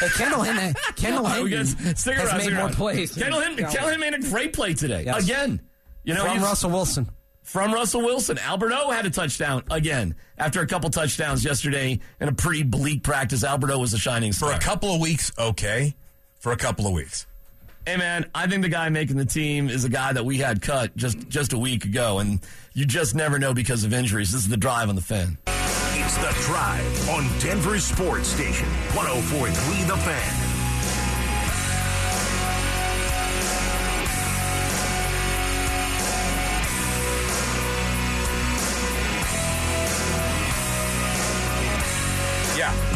hey, 0.00 0.08
Kendall 0.16 0.42
Hinton, 0.42 0.74
Kendall 0.96 1.26
Oh, 1.26 1.44
Hinton 1.46 1.66
has 1.84 2.06
around, 2.06 2.36
made 2.36 2.42
stick 2.42 2.54
more 2.54 2.62
around. 2.64 2.74
plays. 2.74 3.14
Kendall 3.14 3.40
Hinton, 3.40 3.64
Kendall 3.66 3.88
Hinton 3.90 4.00
made 4.00 4.14
a 4.14 4.28
great 4.30 4.52
play 4.52 4.74
today. 4.74 5.04
Yes. 5.04 5.24
Again. 5.24 5.60
You 6.04 6.14
know, 6.14 6.24
From 6.24 6.38
Russell 6.42 6.70
Wilson. 6.70 7.08
From 7.48 7.72
Russell 7.72 8.02
Wilson. 8.02 8.36
Albert 8.36 8.72
O 8.74 8.90
had 8.90 9.06
a 9.06 9.10
touchdown 9.10 9.62
again 9.70 10.14
after 10.36 10.60
a 10.60 10.66
couple 10.66 10.90
touchdowns 10.90 11.42
yesterday 11.42 11.98
in 12.20 12.28
a 12.28 12.32
pretty 12.32 12.62
bleak 12.62 13.02
practice. 13.02 13.42
Albert 13.42 13.70
O 13.70 13.78
was 13.78 13.94
a 13.94 13.98
shining 13.98 14.34
star. 14.34 14.50
for 14.50 14.54
a 14.54 14.58
couple 14.58 14.94
of 14.94 15.00
weeks, 15.00 15.32
okay. 15.38 15.94
For 16.40 16.52
a 16.52 16.58
couple 16.58 16.86
of 16.86 16.92
weeks. 16.92 17.26
Hey 17.86 17.96
man, 17.96 18.30
I 18.34 18.46
think 18.48 18.60
the 18.60 18.68
guy 18.68 18.90
making 18.90 19.16
the 19.16 19.24
team 19.24 19.70
is 19.70 19.86
a 19.86 19.88
guy 19.88 20.12
that 20.12 20.26
we 20.26 20.36
had 20.36 20.60
cut 20.60 20.94
just 20.94 21.26
just 21.30 21.54
a 21.54 21.58
week 21.58 21.86
ago, 21.86 22.18
and 22.18 22.40
you 22.74 22.84
just 22.84 23.14
never 23.14 23.38
know 23.38 23.54
because 23.54 23.82
of 23.82 23.94
injuries. 23.94 24.30
This 24.30 24.42
is 24.42 24.48
the 24.50 24.58
drive 24.58 24.90
on 24.90 24.94
the 24.94 25.00
fan. 25.00 25.38
It's 25.46 26.16
the 26.18 26.36
drive 26.42 27.08
on 27.08 27.26
Denver 27.40 27.78
Sports 27.78 28.28
Station 28.28 28.68
1043 28.92 29.84
The 29.84 29.96
Fan. 29.96 30.47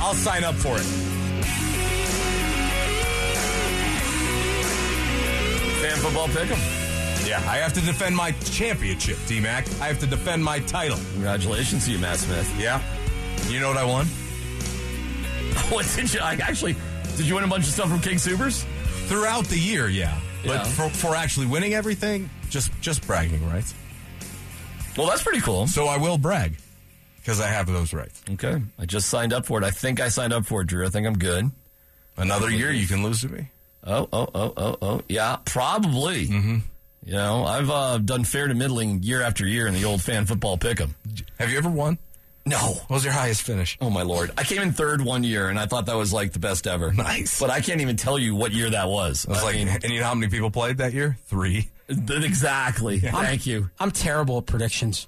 I'll 0.03 0.15
sign 0.15 0.43
up 0.43 0.57
for 0.57 0.77
it. 0.77 0.83
Fan 5.81 5.97
football 5.99 6.27
pick'em. 6.29 7.29
Yeah, 7.29 7.39
I 7.49 7.59
have 7.59 7.73
to 7.75 7.81
defend 7.81 8.17
my 8.17 8.33
championship, 8.51 9.17
D 9.29 9.39
Mac. 9.39 9.65
I 9.81 9.87
have 9.87 10.01
to 10.01 10.07
defend 10.09 10.43
my 10.45 10.59
title. 10.61 10.99
Congratulations 11.13 11.85
to 11.85 11.93
you, 11.93 11.99
Matt 11.99 12.19
Smith. 12.19 12.53
Yeah. 12.59 12.83
You 13.49 13.61
know 13.61 13.69
what 13.69 13.77
I 13.77 13.85
won? 13.85 14.07
what 15.71 15.91
did 15.95 16.13
you? 16.13 16.21
I 16.21 16.35
actually 16.35 16.75
did 17.17 17.27
you 17.29 17.37
win 17.37 17.45
a 17.45 17.49
bunch 17.49 17.67
of 17.69 17.73
stuff 17.73 17.89
from 17.89 18.01
King 18.01 18.19
Supers? 18.19 18.65
Throughout 19.07 19.45
the 19.45 19.59
year, 19.59 19.89
yeah. 19.89 20.19
But 20.45 20.55
Yeah. 20.55 20.65
for, 20.65 20.89
for 20.91 21.15
actually 21.15 21.47
winning 21.47 21.75
everything, 21.75 22.29
just 22.51 22.73
just 22.81 23.07
bragging 23.07 23.47
rights. 23.49 23.73
Well, 24.97 25.07
that's 25.07 25.23
pretty 25.23 25.41
cool. 25.41 25.69
So 25.69 25.87
I 25.87 25.97
will 25.97 26.19
brag 26.19 26.57
because 27.23 27.41
I 27.41 27.47
have 27.47 27.67
those 27.67 27.93
rights. 27.93 28.21
Okay, 28.31 28.61
I 28.79 28.87
just 28.87 29.09
signed 29.09 29.33
up 29.33 29.47
for 29.47 29.59
it. 29.59 29.65
I 29.65 29.71
think 29.71 30.01
I 30.01 30.09
signed 30.09 30.33
up 30.33 30.45
for 30.45 30.63
it, 30.63 30.67
Drew. 30.67 30.85
I 30.85 30.91
think 30.91 31.07
I'm 31.07 31.19
good. 31.19 31.51
Another 32.17 32.51
year 32.51 32.71
you 32.71 32.87
can 32.87 33.03
lose 33.03 33.23
to 33.23 33.29
me. 33.29 33.49
Oh, 33.85 34.09
oh, 34.13 34.29
oh, 34.35 34.53
oh, 34.57 34.77
oh. 34.83 35.03
Yeah, 35.09 35.37
probably. 35.45 36.27
Mm-hmm. 36.27 36.59
You 37.05 37.13
know, 37.13 37.45
I've 37.45 37.71
uh, 37.71 37.99
done 37.99 38.25
fair 38.25 38.47
to 38.47 38.55
middling 38.55 39.03
year 39.03 39.23
after 39.23 39.47
year 39.47 39.67
in 39.67 39.75
the 39.75 39.85
old 39.85 40.03
fan 40.03 40.27
football 40.27 40.57
pick'em. 40.57 40.91
Have 41.39 41.51
you 41.51 41.59
ever 41.59 41.71
won? 41.71 41.99
No. 42.45 42.59
What 42.59 42.91
was 42.91 43.05
your 43.05 43.13
highest 43.13 43.43
finish? 43.43 43.79
Oh 43.81 43.91
my 43.91 44.03
lord! 44.03 44.33
I 44.37 44.43
came 44.43 44.63
in 44.63 44.73
third 44.73 45.01
one 45.01 45.23
year, 45.23 45.49
and 45.49 45.59
I 45.59 45.67
thought 45.67 45.87
that 45.87 45.97
was 45.97 46.13
like 46.13 46.33
the 46.33 46.41
best 46.41 46.67
ever. 46.67 46.93
Nice. 46.93 47.39
but 47.39 47.51
I 47.51 47.61
can't 47.61 47.81
even 47.81 47.97
tell 47.97 48.19
you 48.19 48.35
what 48.35 48.53
year 48.53 48.71
that 48.71 48.89
was. 48.89 49.27
I 49.27 49.31
was 49.31 49.45
like, 49.45 49.55
mean, 49.55 49.69
and 49.69 49.85
you 49.85 50.01
know 50.01 50.07
how 50.07 50.15
many 50.15 50.31
people 50.31 50.51
played 50.51 50.79
that 50.79 50.93
year? 50.93 51.17
Three. 51.27 51.71
th- 51.89 52.25
exactly. 52.25 52.99
Thank 52.99 53.47
you. 53.47 53.71
I'm 53.79 53.91
terrible 53.93 54.39
at 54.39 54.47
predictions. 54.47 55.07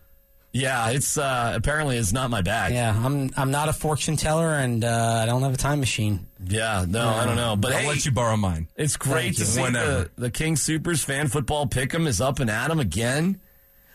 Yeah, 0.56 0.90
it's 0.90 1.18
uh, 1.18 1.52
apparently 1.56 1.96
it's 1.96 2.12
not 2.12 2.30
my 2.30 2.40
bag. 2.40 2.72
Yeah, 2.72 2.96
I'm 3.04 3.30
I'm 3.36 3.50
not 3.50 3.68
a 3.68 3.72
fortune 3.72 4.16
teller, 4.16 4.50
and 4.54 4.84
uh, 4.84 5.18
I 5.20 5.26
don't 5.26 5.42
have 5.42 5.52
a 5.52 5.56
time 5.56 5.80
machine. 5.80 6.28
Yeah, 6.46 6.84
no, 6.88 7.08
I 7.08 7.26
don't 7.26 7.34
know, 7.34 7.56
but 7.56 7.72
I'll 7.72 7.80
hey, 7.80 7.88
let 7.88 8.06
you 8.06 8.12
borrow 8.12 8.36
mine. 8.36 8.68
It's 8.76 8.96
great 8.96 9.22
Thank 9.22 9.34
to 9.34 9.40
you. 9.40 9.46
see 9.46 9.62
Whenever. 9.62 10.10
the, 10.14 10.20
the 10.22 10.30
King 10.30 10.54
Supers 10.54 11.02
fan 11.02 11.26
football 11.26 11.66
pick'em 11.66 12.06
is 12.06 12.20
up 12.20 12.38
and 12.38 12.48
at 12.48 12.70
'em 12.70 12.78
again. 12.78 13.40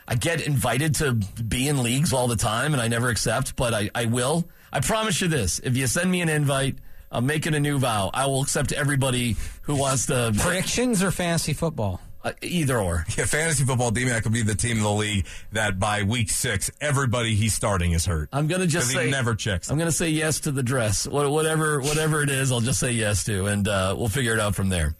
I 0.06 0.15
get 0.15 0.45
invited 0.45 0.95
to 0.95 1.13
be 1.13 1.69
in 1.69 1.82
leagues 1.82 2.12
all 2.12 2.28
the 2.28 2.36
time, 2.36 2.74
and 2.74 2.82
I 2.82 2.89
never 2.89 3.08
accept, 3.08 3.56
but 3.56 3.74
I, 3.74 3.89
I 3.95 4.06
will. 4.06 4.43
I 4.74 4.82
promise 4.82 5.22
you 5.22 5.30
this: 5.30 5.60
if 5.63 5.78
you 5.78 5.88
send 5.88 6.12
me 6.12 6.19
an 6.19 6.28
invite, 6.28 6.76
I'm 7.10 7.26
making 7.26 7.54
a 7.56 7.60
new 7.62 7.80
vow. 7.80 8.12
I 8.13 8.26
will 8.26 8.41
accept 8.41 8.74
everybody 8.74 9.38
who 9.62 9.76
wants 9.76 10.08
to. 10.08 10.34
Predictions 10.38 11.02
or 11.04 11.12
fantasy 11.12 11.54
football? 11.54 12.02
Uh, 12.22 12.34
either 12.42 12.78
or. 12.78 13.06
Yeah, 13.18 13.24
fantasy 13.26 13.64
football, 13.64 13.92
D-Mac 13.92 14.26
will 14.26 14.32
be 14.32 14.42
the 14.42 14.54
team 14.56 14.76
in 14.78 14.84
the 14.84 14.92
league 14.92 15.26
that 15.54 15.80
by 15.80 16.04
week 16.04 16.30
six, 16.30 16.70
everybody 16.82 17.34
he's 17.34 17.54
starting 17.54 17.94
is 17.94 18.06
hurt. 18.06 18.28
I'm 18.34 18.48
gonna 18.48 18.68
just 18.68 18.92
say 18.92 19.06
he 19.06 19.12
never 19.12 19.36
checks. 19.36 19.70
I'm 19.72 19.78
gonna 19.78 19.92
say 19.92 20.10
yes 20.10 20.42
to 20.42 20.52
the 20.52 20.62
dress. 20.64 21.08
What- 21.08 21.32
Whatever, 21.32 21.80
whatever 21.80 22.22
it 22.22 22.30
is, 22.30 22.52
I'll 22.52 22.60
just 22.60 22.80
say 22.80 22.92
yes 22.92 23.24
to, 23.26 23.46
and 23.46 23.68
uh, 23.68 23.96
we'll 23.98 24.10
figure 24.10 24.34
it 24.34 24.40
out 24.40 24.54
from 24.56 24.68
there. 24.70 24.96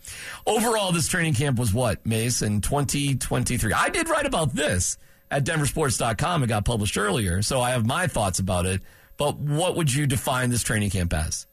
Overall, 0.48 0.92
this 0.94 1.08
training 1.10 1.34
camp 1.34 1.60
was 1.60 1.74
what 1.74 2.06
Mace 2.06 2.42
in 2.42 2.62
2023. 2.62 3.74
I 3.74 3.90
did 3.90 4.08
write 4.08 4.26
about 4.26 4.56
this 4.56 4.98
at 5.30 5.44
DenverSports.com. 5.44 6.44
It 6.44 6.48
got 6.48 6.64
published 6.66 6.98
earlier, 6.98 7.42
so 7.42 7.60
I 7.62 7.72
have 7.72 7.86
my 7.86 8.08
thoughts 8.08 8.40
about 8.40 8.66
it. 8.66 8.82
But 9.18 9.38
what 9.38 9.76
would 9.76 9.94
you 9.94 10.08
define 10.08 10.50
this 10.50 10.64
training 10.64 10.92
camp 10.92 11.14
as? 11.14 11.46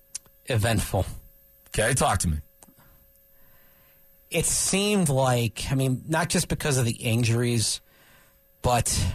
Eventful. 0.47 1.05
Okay, 1.71 1.93
talk 1.95 2.21
to 2.21 2.29
me. 2.29 2.37
It 4.37 4.45
seemed 4.45 5.09
like, 5.09 5.65
I 5.71 5.75
mean, 5.75 6.05
not 6.09 6.29
just 6.29 6.49
because 6.49 6.77
of 6.77 6.85
the 6.85 6.93
injuries, 6.93 7.81
but 8.61 9.15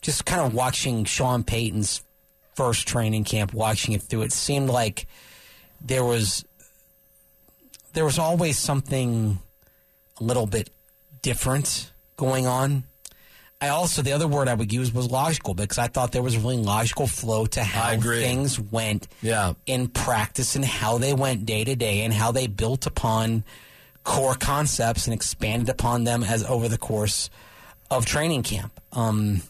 just 0.00 0.24
kind 0.24 0.42
of 0.42 0.54
watching 0.54 1.04
Sean 1.06 1.42
Payton's 1.42 2.04
first 2.54 2.86
training 2.86 3.24
camp, 3.24 3.52
watching 3.52 3.94
it 3.94 4.02
through, 4.02 4.22
it 4.22 4.30
seemed 4.30 4.70
like 4.70 5.08
there 5.80 6.04
was 6.04 6.44
there 7.94 8.04
was 8.04 8.16
always 8.16 8.56
something 8.56 9.40
a 10.20 10.22
little 10.22 10.46
bit 10.46 10.70
different 11.20 11.90
going 12.16 12.46
on. 12.46 12.84
I 13.62 13.68
also 13.68 14.00
the 14.02 14.12
other 14.12 14.26
word 14.26 14.48
I 14.48 14.54
would 14.54 14.72
use 14.72 14.92
was 14.92 15.10
logical 15.10 15.52
because 15.54 15.76
I 15.78 15.86
thought 15.88 16.12
there 16.12 16.22
was 16.22 16.34
a 16.36 16.40
really 16.40 16.56
logical 16.56 17.06
flow 17.06 17.44
to 17.46 17.62
how 17.62 18.00
things 18.00 18.58
went 18.58 19.06
Yeah. 19.20 19.52
in 19.66 19.88
practice 19.88 20.56
and 20.56 20.64
how 20.64 20.96
they 20.96 21.12
went 21.12 21.44
day 21.44 21.64
to 21.64 21.76
day 21.76 22.00
and 22.04 22.14
how 22.14 22.32
they 22.32 22.46
built 22.46 22.86
upon 22.86 23.44
core 24.02 24.34
concepts 24.34 25.06
and 25.06 25.12
expanded 25.12 25.68
upon 25.68 26.04
them 26.04 26.24
as 26.24 26.42
over 26.44 26.68
the 26.68 26.78
course 26.78 27.28
of 27.90 28.06
training 28.06 28.44
camp. 28.44 28.80
Um, 28.92 29.42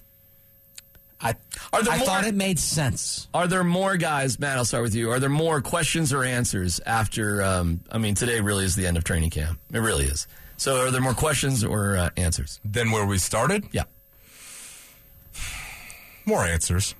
I 1.21 1.35
Are 1.73 1.83
there 1.83 1.93
I 1.93 1.99
more- 1.99 2.07
thought 2.07 2.25
it 2.27 2.35
made 2.35 2.59
sense. 2.59 3.29
Are 3.33 3.47
there 3.47 3.63
more 3.63 3.97
guys, 3.97 4.41
Matt? 4.41 4.57
I'll 4.57 4.65
start 4.65 4.83
with 4.83 4.95
you. 4.95 5.11
Are 5.13 5.21
there 5.21 5.29
more 5.29 5.61
questions 5.61 6.13
or 6.13 6.25
answers 6.25 6.81
after? 6.85 7.43
Um, 7.45 7.81
I 7.93 7.99
mean, 7.99 8.15
today 8.17 8.41
really 8.41 8.65
is 8.65 8.75
the 8.75 8.87
end 8.89 8.97
of 8.97 9.05
training 9.05 9.31
camp. 9.31 9.61
It 9.73 9.79
really 9.79 10.07
is. 10.07 10.27
So, 10.57 10.81
are 10.87 10.91
there 10.91 11.01
more 11.01 11.15
questions 11.15 11.63
or 11.63 11.97
uh, 11.97 12.11
answers? 12.17 12.59
than 12.65 12.91
where 12.91 13.07
we 13.07 13.19
started, 13.19 13.67
Yeah. 13.73 13.85
More 16.31 16.45
answers. 16.47 16.95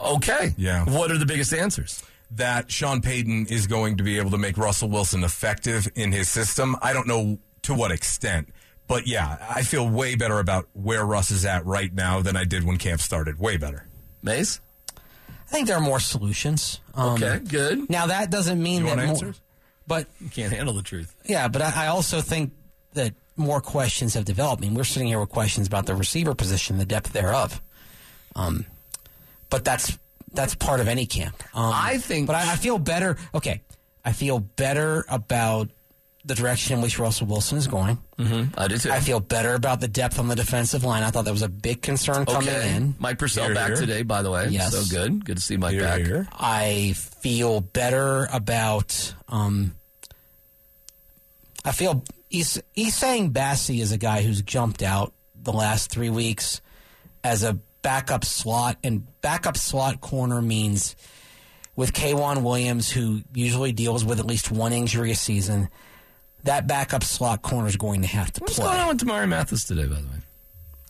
Okay. 0.00 0.54
Yeah. 0.56 0.84
What 0.84 1.10
are 1.10 1.18
the 1.18 1.26
biggest 1.26 1.52
answers? 1.52 2.02
That 2.32 2.70
Sean 2.70 3.00
Payton 3.00 3.46
is 3.48 3.66
going 3.66 3.96
to 3.98 4.02
be 4.04 4.18
able 4.18 4.30
to 4.30 4.38
make 4.38 4.56
Russell 4.58 4.88
Wilson 4.88 5.24
effective 5.24 5.88
in 5.94 6.12
his 6.12 6.28
system. 6.28 6.76
I 6.82 6.92
don't 6.92 7.06
know 7.06 7.38
to 7.62 7.74
what 7.74 7.90
extent, 7.92 8.48
but 8.88 9.06
yeah, 9.06 9.36
I 9.48 9.62
feel 9.62 9.88
way 9.88 10.14
better 10.16 10.38
about 10.38 10.66
where 10.72 11.04
Russ 11.04 11.30
is 11.30 11.44
at 11.44 11.64
right 11.64 11.92
now 11.94 12.20
than 12.22 12.36
I 12.36 12.44
did 12.44 12.64
when 12.64 12.76
camp 12.76 13.00
started. 13.00 13.38
Way 13.38 13.56
better. 13.56 13.86
Mace? 14.22 14.60
I 14.96 15.50
think 15.50 15.68
there 15.68 15.76
are 15.76 15.80
more 15.82 16.00
solutions. 16.00 16.80
Um, 16.94 17.14
Okay, 17.14 17.38
good. 17.46 17.88
Now 17.88 18.06
that 18.08 18.30
doesn't 18.30 18.60
mean 18.62 18.80
You 18.82 18.88
that 18.88 18.96
want 18.96 19.00
more, 19.00 19.08
answers? 19.16 19.40
but 19.86 20.06
You 20.20 20.28
can't 20.30 20.52
handle 20.52 20.74
the 20.74 20.82
truth. 20.82 21.14
Yeah, 21.26 21.46
but 21.48 21.62
I, 21.62 21.84
I 21.84 21.86
also 21.88 22.20
think 22.20 22.52
that 22.94 23.14
more 23.36 23.60
questions 23.60 24.14
have 24.14 24.24
developed. 24.24 24.62
I 24.62 24.66
mean, 24.66 24.74
we're 24.74 24.84
sitting 24.84 25.08
here 25.08 25.20
with 25.20 25.28
questions 25.28 25.66
about 25.68 25.86
the 25.86 25.94
receiver 25.94 26.34
position, 26.34 26.78
the 26.78 26.86
depth 26.86 27.12
thereof. 27.12 27.62
Um, 28.36 28.64
but 29.50 29.64
that's 29.64 29.98
that's 30.32 30.54
part 30.54 30.80
of 30.80 30.88
any 30.88 31.06
camp. 31.06 31.42
Um, 31.54 31.70
I 31.74 31.98
think- 31.98 32.26
but 32.26 32.36
I, 32.36 32.52
I 32.52 32.56
feel 32.56 32.78
better. 32.78 33.16
Okay, 33.34 33.60
I 34.04 34.12
feel 34.12 34.40
better 34.40 35.04
about 35.08 35.70
the 36.26 36.34
direction 36.34 36.76
in 36.76 36.82
which 36.82 36.98
Russell 36.98 37.26
Wilson 37.26 37.58
is 37.58 37.66
going. 37.66 37.98
Mm-hmm. 38.18 38.58
I 38.58 38.66
do 38.68 38.78
too. 38.78 38.90
I 38.90 39.00
feel 39.00 39.20
better 39.20 39.54
about 39.54 39.80
the 39.80 39.88
depth 39.88 40.18
on 40.18 40.26
the 40.28 40.34
defensive 40.34 40.82
line. 40.82 41.02
I 41.02 41.10
thought 41.10 41.26
that 41.26 41.32
was 41.32 41.42
a 41.42 41.50
big 41.50 41.82
concern 41.82 42.24
coming 42.24 42.48
okay. 42.48 42.74
in. 42.76 42.94
Mike 42.98 43.18
Purcell 43.18 43.44
Here, 43.44 43.54
back 43.54 43.66
here. 43.68 43.76
today, 43.76 44.02
by 44.02 44.22
the 44.22 44.30
way. 44.30 44.48
Yes. 44.48 44.72
So 44.74 44.84
good. 44.96 45.24
Good 45.24 45.36
to 45.36 45.42
see 45.42 45.58
Mike 45.58 45.72
Here, 45.72 45.82
back. 45.82 46.00
here. 46.00 46.26
I 46.32 46.94
feel 46.96 47.60
better 47.60 48.26
about. 48.32 49.14
Um, 49.28 49.74
I 51.64 51.72
feel 51.72 52.02
he's 52.28 52.60
he's 52.72 52.94
saying 52.96 53.32
Bassie 53.32 53.80
is 53.80 53.92
a 53.92 53.98
guy 53.98 54.22
who's 54.22 54.40
jumped 54.42 54.82
out 54.82 55.12
the 55.42 55.52
last 55.52 55.90
three 55.90 56.10
weeks 56.10 56.60
as 57.22 57.42
a 57.44 57.58
backup 57.84 58.24
slot, 58.24 58.78
and 58.82 59.06
backup 59.20 59.56
slot 59.56 60.00
corner 60.00 60.42
means 60.42 60.96
with 61.76 61.92
K'Waun 61.92 62.42
Williams, 62.42 62.90
who 62.90 63.20
usually 63.32 63.70
deals 63.70 64.04
with 64.04 64.18
at 64.18 64.26
least 64.26 64.50
one 64.50 64.72
injury 64.72 65.12
a 65.12 65.14
season. 65.14 65.68
That 66.42 66.66
backup 66.66 67.04
slot 67.04 67.42
corner 67.42 67.68
is 67.68 67.76
going 67.76 68.02
to 68.02 68.08
have 68.08 68.32
to 68.32 68.40
What's 68.40 68.54
play. 68.54 68.64
What's 68.64 68.76
going 68.76 68.88
on 68.88 68.96
with 68.96 69.06
Damarri 69.06 69.28
Mathis 69.28 69.64
today, 69.64 69.86
by 69.86 70.00
the 70.00 70.06
way? 70.06 70.20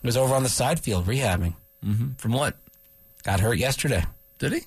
He 0.01 0.07
was 0.07 0.17
over 0.17 0.33
on 0.33 0.43
the 0.43 0.49
side 0.49 0.79
field 0.79 1.05
rehabbing. 1.05 1.55
Mm-hmm. 1.85 2.13
From 2.13 2.33
what? 2.33 2.57
Got 3.23 3.39
hurt 3.39 3.57
yesterday. 3.57 4.03
Did 4.39 4.53
he? 4.53 4.61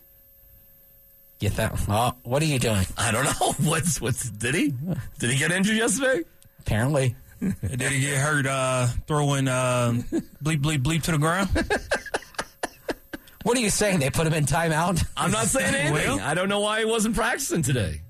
Get 1.39 1.57
that? 1.57 1.73
Oh, 1.89 2.13
what 2.25 2.43
are 2.43 2.47
you 2.47 2.59
doing? 2.59 2.85
I 2.97 3.13
don't 3.13 3.25
know. 3.25 3.53
What's 3.71 4.01
what's 4.01 4.29
did 4.29 4.57
he? 4.57 4.75
Did 5.21 5.31
he 5.31 5.39
get 5.39 5.53
injured 5.53 5.77
yesterday? 5.77 6.25
Apparently. 6.59 7.15
Did 7.41 7.81
he 7.81 8.01
get 8.01 8.17
hurt 8.17 8.47
uh, 8.47 8.89
throwing 9.07 9.47
uh, 9.47 9.93
bleep, 10.43 10.61
bleep, 10.61 10.83
bleep 10.83 11.03
to 11.05 11.13
the 11.13 11.19
ground? 11.19 11.49
What 13.49 13.57
are 13.57 13.61
you 13.61 13.71
saying? 13.71 14.01
They 14.01 14.11
put 14.11 14.27
him 14.27 14.35
in 14.35 14.45
timeout? 14.45 15.03
I'm 15.17 15.31
not 15.31 15.47
saying 15.47 15.75
anything. 15.75 15.93
Well- 15.95 16.21
I 16.21 16.35
don't 16.35 16.51
know 16.51 16.61
why 16.61 16.81
he 16.81 16.85
wasn't 16.85 17.17
practicing 17.17 17.63
today. 17.63 18.03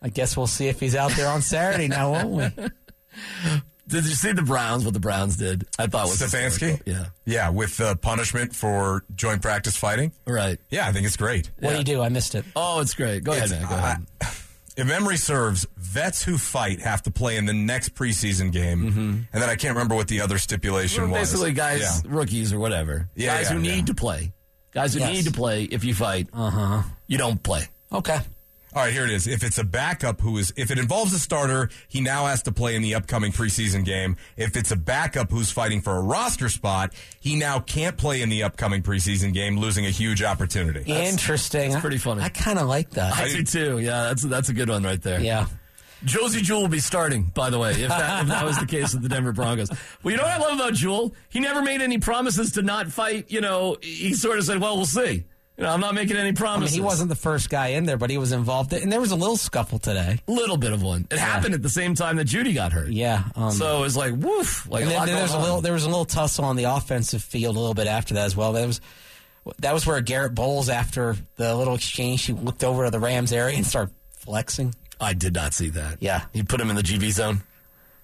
I 0.00 0.08
guess 0.08 0.36
we'll 0.36 0.46
see 0.46 0.68
if 0.68 0.78
he's 0.78 0.94
out 0.94 1.10
there 1.12 1.28
on 1.28 1.42
Saturday 1.42 1.88
now, 1.88 2.12
won't 2.12 2.30
we? 2.56 2.68
Did 3.88 4.04
you 4.04 4.14
see 4.14 4.30
the 4.30 4.42
Browns? 4.42 4.84
What 4.84 4.94
the 4.94 5.00
Browns 5.00 5.36
did? 5.36 5.66
I 5.80 5.88
thought 5.88 6.06
was 6.06 6.20
Stefanski? 6.20 6.78
historical. 6.78 6.92
Yeah. 6.92 7.04
Yeah, 7.26 7.48
with 7.50 7.80
uh, 7.80 7.96
punishment 7.96 8.54
for 8.54 9.04
joint 9.16 9.42
practice 9.42 9.76
fighting. 9.76 10.12
Right. 10.28 10.58
Yeah, 10.70 10.86
I 10.86 10.92
think 10.92 11.06
it's 11.06 11.16
great. 11.16 11.50
What 11.58 11.72
do 11.72 11.78
you 11.78 11.84
do? 11.84 12.00
I 12.00 12.08
missed 12.08 12.36
it. 12.36 12.44
Oh, 12.54 12.78
it's 12.80 12.94
great. 12.94 13.24
Go 13.24 13.32
ahead, 13.32 13.50
man. 13.50 13.62
Go 13.68 13.74
ahead. 13.74 14.06
I- 14.22 14.26
if 14.76 14.86
memory 14.86 15.16
serves, 15.16 15.66
vets 15.76 16.22
who 16.22 16.38
fight 16.38 16.80
have 16.82 17.02
to 17.02 17.10
play 17.10 17.36
in 17.36 17.46
the 17.46 17.52
next 17.52 17.94
preseason 17.96 18.52
game, 18.52 18.86
and 19.32 19.42
then 19.42 19.50
I 19.50 19.56
can't 19.56 19.74
remember 19.74 19.96
what 19.96 20.06
the 20.08 20.20
other 20.20 20.38
stipulation 20.38 21.10
was. 21.10 21.32
Basically, 21.32 21.52
guys, 21.52 21.80
Yeah. 21.80 22.10
rookies 22.14 22.52
or 22.52 22.60
whatever. 22.60 23.08
Yeah, 23.16 23.36
guys 23.36 23.50
yeah, 23.50 23.56
who 23.56 23.62
yeah. 23.64 23.74
need 23.74 23.86
to 23.88 23.94
play. 23.94 24.32
Guys 24.72 24.94
who 24.94 25.00
Yes. 25.00 25.12
need 25.16 25.24
to 25.26 25.32
play. 25.32 25.64
If 25.64 25.84
you 25.84 25.94
fight, 25.94 26.28
uh 26.32 26.50
huh, 26.50 26.82
you 27.06 27.18
don't 27.18 27.42
play. 27.42 27.68
Okay. 27.92 28.18
All 28.74 28.82
right, 28.82 28.90
here 28.90 29.04
it 29.04 29.10
is. 29.10 29.26
If 29.26 29.44
it's 29.44 29.58
a 29.58 29.64
backup 29.64 30.22
who 30.22 30.38
is, 30.38 30.50
if 30.56 30.70
it 30.70 30.78
involves 30.78 31.12
a 31.12 31.18
starter, 31.18 31.68
he 31.88 32.00
now 32.00 32.24
has 32.24 32.42
to 32.44 32.52
play 32.52 32.74
in 32.74 32.80
the 32.80 32.94
upcoming 32.94 33.30
preseason 33.30 33.84
game. 33.84 34.16
If 34.38 34.56
it's 34.56 34.70
a 34.70 34.76
backup 34.76 35.30
who's 35.30 35.50
fighting 35.50 35.82
for 35.82 35.94
a 35.94 36.00
roster 36.00 36.48
spot, 36.48 36.94
he 37.20 37.36
now 37.36 37.58
can't 37.60 37.98
play 37.98 38.22
in 38.22 38.30
the 38.30 38.44
upcoming 38.44 38.82
preseason 38.82 39.34
game, 39.34 39.58
losing 39.58 39.84
a 39.84 39.90
huge 39.90 40.22
opportunity. 40.22 40.90
Interesting. 40.90 41.72
That's 41.72 41.82
pretty 41.82 41.98
funny. 41.98 42.22
I, 42.22 42.30
kind 42.30 42.58
of 42.58 42.66
like 42.66 42.88
that. 42.92 43.12
I 43.14 43.28
do 43.28 43.42
too. 43.44 43.78
Yeah, 43.78 44.04
that's 44.04 44.22
that's 44.22 44.48
a 44.48 44.54
good 44.54 44.70
one 44.70 44.82
right 44.84 45.02
there. 45.02 45.20
yeah. 45.20 45.48
Josey 46.04 46.40
Jewell 46.42 46.62
will 46.62 46.68
be 46.68 46.80
starting, 46.80 47.24
by 47.34 47.50
the 47.50 47.58
way, 47.58 47.72
if 47.72 47.88
that, 47.88 48.22
if 48.22 48.28
that 48.28 48.44
was 48.44 48.58
the 48.58 48.66
case 48.66 48.92
with 48.92 49.02
the 49.02 49.08
Denver 49.08 49.32
Broncos. 49.32 49.68
Well, 50.02 50.10
you 50.12 50.16
know 50.16 50.24
what 50.24 50.32
I 50.32 50.38
love 50.38 50.54
about 50.54 50.74
Jewell? 50.74 51.14
He 51.28 51.40
never 51.40 51.62
made 51.62 51.80
any 51.80 51.98
promises 51.98 52.52
to 52.52 52.62
not 52.62 52.88
fight. 52.90 53.30
You 53.30 53.40
know, 53.40 53.76
he 53.82 54.14
sort 54.14 54.38
of 54.38 54.44
said, 54.44 54.60
"Well, 54.60 54.76
we'll 54.76 54.86
see." 54.86 55.24
You 55.58 55.64
know, 55.64 55.70
I'm 55.70 55.80
not 55.80 55.94
making 55.94 56.16
any 56.16 56.22
I 56.22 56.30
mean, 56.30 56.34
promises. 56.34 56.74
he 56.74 56.80
wasn't 56.80 57.10
the 57.10 57.14
first 57.14 57.50
guy 57.50 57.68
in 57.68 57.84
there, 57.84 57.98
but 57.98 58.08
he 58.08 58.16
was 58.16 58.32
involved. 58.32 58.72
And 58.72 58.90
there 58.90 59.00
was 59.00 59.10
a 59.12 59.16
little 59.16 59.36
scuffle 59.36 59.78
today. 59.78 60.18
a 60.26 60.32
little 60.32 60.56
bit 60.56 60.72
of 60.72 60.82
one. 60.82 61.06
It 61.10 61.18
happened 61.18 61.52
at 61.54 61.62
the 61.62 61.68
same 61.68 61.94
time 61.94 62.16
that 62.16 62.26
Jeudy 62.26 62.54
got 62.54 62.72
hurt. 62.72 62.88
Yeah. 62.88 63.24
Um, 63.36 63.50
So 63.52 63.78
it 63.78 63.80
was 63.82 63.94
like, 63.94 64.14
woof. 64.16 64.66
Like 64.66 64.84
and 64.84 64.90
a 64.90 64.94
then 64.94 65.06
there 65.06 65.22
was 65.22 65.34
a 65.34 65.38
little, 65.38 65.60
there 65.60 65.74
was 65.74 65.84
a 65.84 65.88
little 65.90 66.06
tussle 66.06 66.46
on 66.46 66.56
the 66.56 66.64
offensive 66.64 67.22
field 67.22 67.54
a 67.56 67.60
little 67.60 67.74
bit 67.74 67.86
after 67.86 68.14
that 68.14 68.24
as 68.24 68.34
well. 68.34 68.54
That 68.54 68.66
was 68.66 68.80
that 69.58 69.74
was 69.74 69.86
where 69.86 70.00
Garett 70.00 70.34
Bolles, 70.34 70.68
after 70.70 71.16
the 71.36 71.54
little 71.54 71.74
exchange, 71.74 72.24
he 72.24 72.32
looked 72.32 72.64
over 72.64 72.84
to 72.86 72.90
the 72.90 72.98
Rams 73.00 73.30
area 73.32 73.56
and 73.56 73.66
started 73.66 73.94
flexing. 74.12 74.74
I 75.00 75.14
did 75.14 75.34
not 75.34 75.52
see 75.54 75.70
that. 75.70 75.98
Yeah. 76.00 76.24
You 76.32 76.44
put 76.44 76.60
him 76.60 76.70
in 76.70 76.76
the 76.76 76.82
GB 76.82 77.10
zone. 77.10 77.42